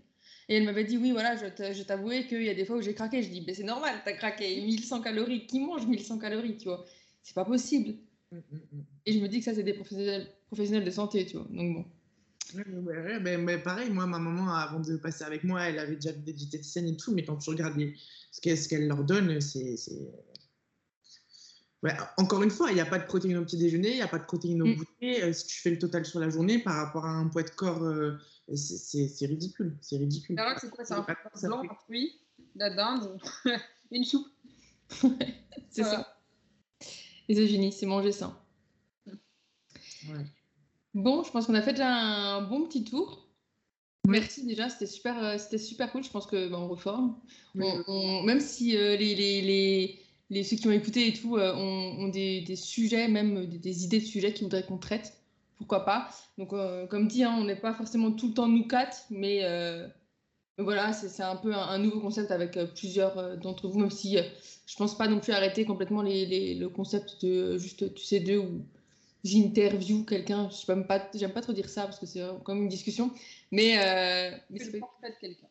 [0.49, 2.95] Et elle m'avait dit, oui, voilà, je t'avouais qu'il y a des fois où j'ai
[2.95, 3.23] craqué.
[3.23, 5.47] Je dis, mais c'est normal, t'as craqué 1100 calories.
[5.47, 6.85] Qui mange 1100 calories, tu vois?
[7.23, 7.95] C'est pas possible.
[8.33, 8.39] Mm,
[9.07, 11.47] Et je me dis que ça, c'est des professionnels, professionnels de santé, tu vois.
[11.51, 11.85] Donc bon.
[12.55, 16.13] Ouais, mais, mais, pareil, moi, ma maman, avant de passer avec moi, elle avait déjà
[16.13, 17.95] des diététiciennes et tout, mais quand tu regardes les,
[18.31, 19.77] ce qu'elle qu leur donne, c'est
[21.83, 24.03] Ouais, encore une fois, il n'y a pas de protéines au petit déjeuner, il n'y
[24.03, 24.75] a pas de protéines au Mm.
[24.77, 25.23] goûter.
[25.25, 27.51] Euh, si tu fais le total sur la journée par rapport à un poids de
[27.51, 28.19] corps, euh,
[28.55, 29.77] c'est ridicule.
[29.81, 30.39] C'est ridicule.
[30.39, 31.01] Alors, c'est quoi C'est un
[31.49, 32.21] blanc, un fruit,
[32.55, 33.19] de la dinde,
[33.91, 34.29] une soupe?
[35.71, 36.17] c'est ça.
[37.29, 38.39] Les États-Unis, c'est manger ça.
[39.07, 40.25] Ouais.
[40.95, 43.27] Bon, je pense qu'on a fait déjà un bon petit tour.
[44.07, 46.03] Merci déjà, c'était super, euh, c'était super cool.
[46.05, 47.17] Je pense que bah, on reforme.
[47.55, 50.02] Oui, On- on- même si euh, les, les, les,
[50.33, 53.59] les- ceux qui ont écouté et tout euh, ont, ont des, des sujets, même des,
[53.59, 55.15] des idées de sujets qu'ils voudraient qu'on traite,
[55.59, 56.11] pourquoi pas?
[56.39, 59.45] Donc, euh, comme dit, hein, on n'est pas forcément tout le temps nous quatre, mais,
[59.45, 59.89] euh,
[60.59, 64.19] voilà, c'est un peu un, un nouveau concept avec plusieurs d'entre vous, même si
[64.67, 68.21] je pense pas non plus arrêter complètement les, les- le concept de juste tu sais
[68.21, 68.67] deux ou
[69.25, 70.51] j'interview quelqu'un.
[70.51, 73.13] Je sais même pas, j'aime pas trop dire ça parce que c'est comme une discussion,
[73.51, 73.77] mais,
[74.51, 74.73] mais C'est
[75.21, 75.49] quelqu'un.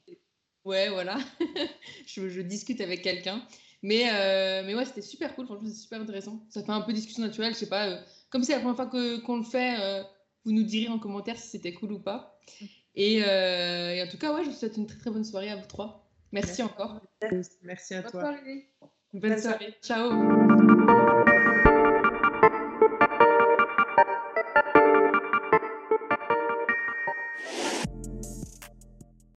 [0.63, 1.17] Ouais, voilà.
[2.05, 3.47] je, je discute avec quelqu'un.
[3.83, 5.45] Mais, euh, mais ouais, c'était super cool.
[5.45, 6.45] Franchement, c'est super intéressant.
[6.49, 7.53] Ça fait un peu discussion naturelle.
[7.53, 7.97] Je sais pas, euh,
[8.29, 10.03] comme c'est la première fois que- qu'on le fait, euh,
[10.45, 12.39] vous nous direz en commentaire si c'était cool ou pas.
[12.95, 15.49] Et, euh, et en tout cas, ouais, je vous souhaite une très très bonne soirée
[15.49, 16.09] à vous trois.
[16.31, 16.63] Merci, Merci.
[16.63, 17.01] encore.
[17.63, 18.21] Merci à Bonne toi.
[18.21, 18.67] soirée.
[19.13, 19.75] Bonne Bonne soirée.
[19.81, 21.40] Ciao.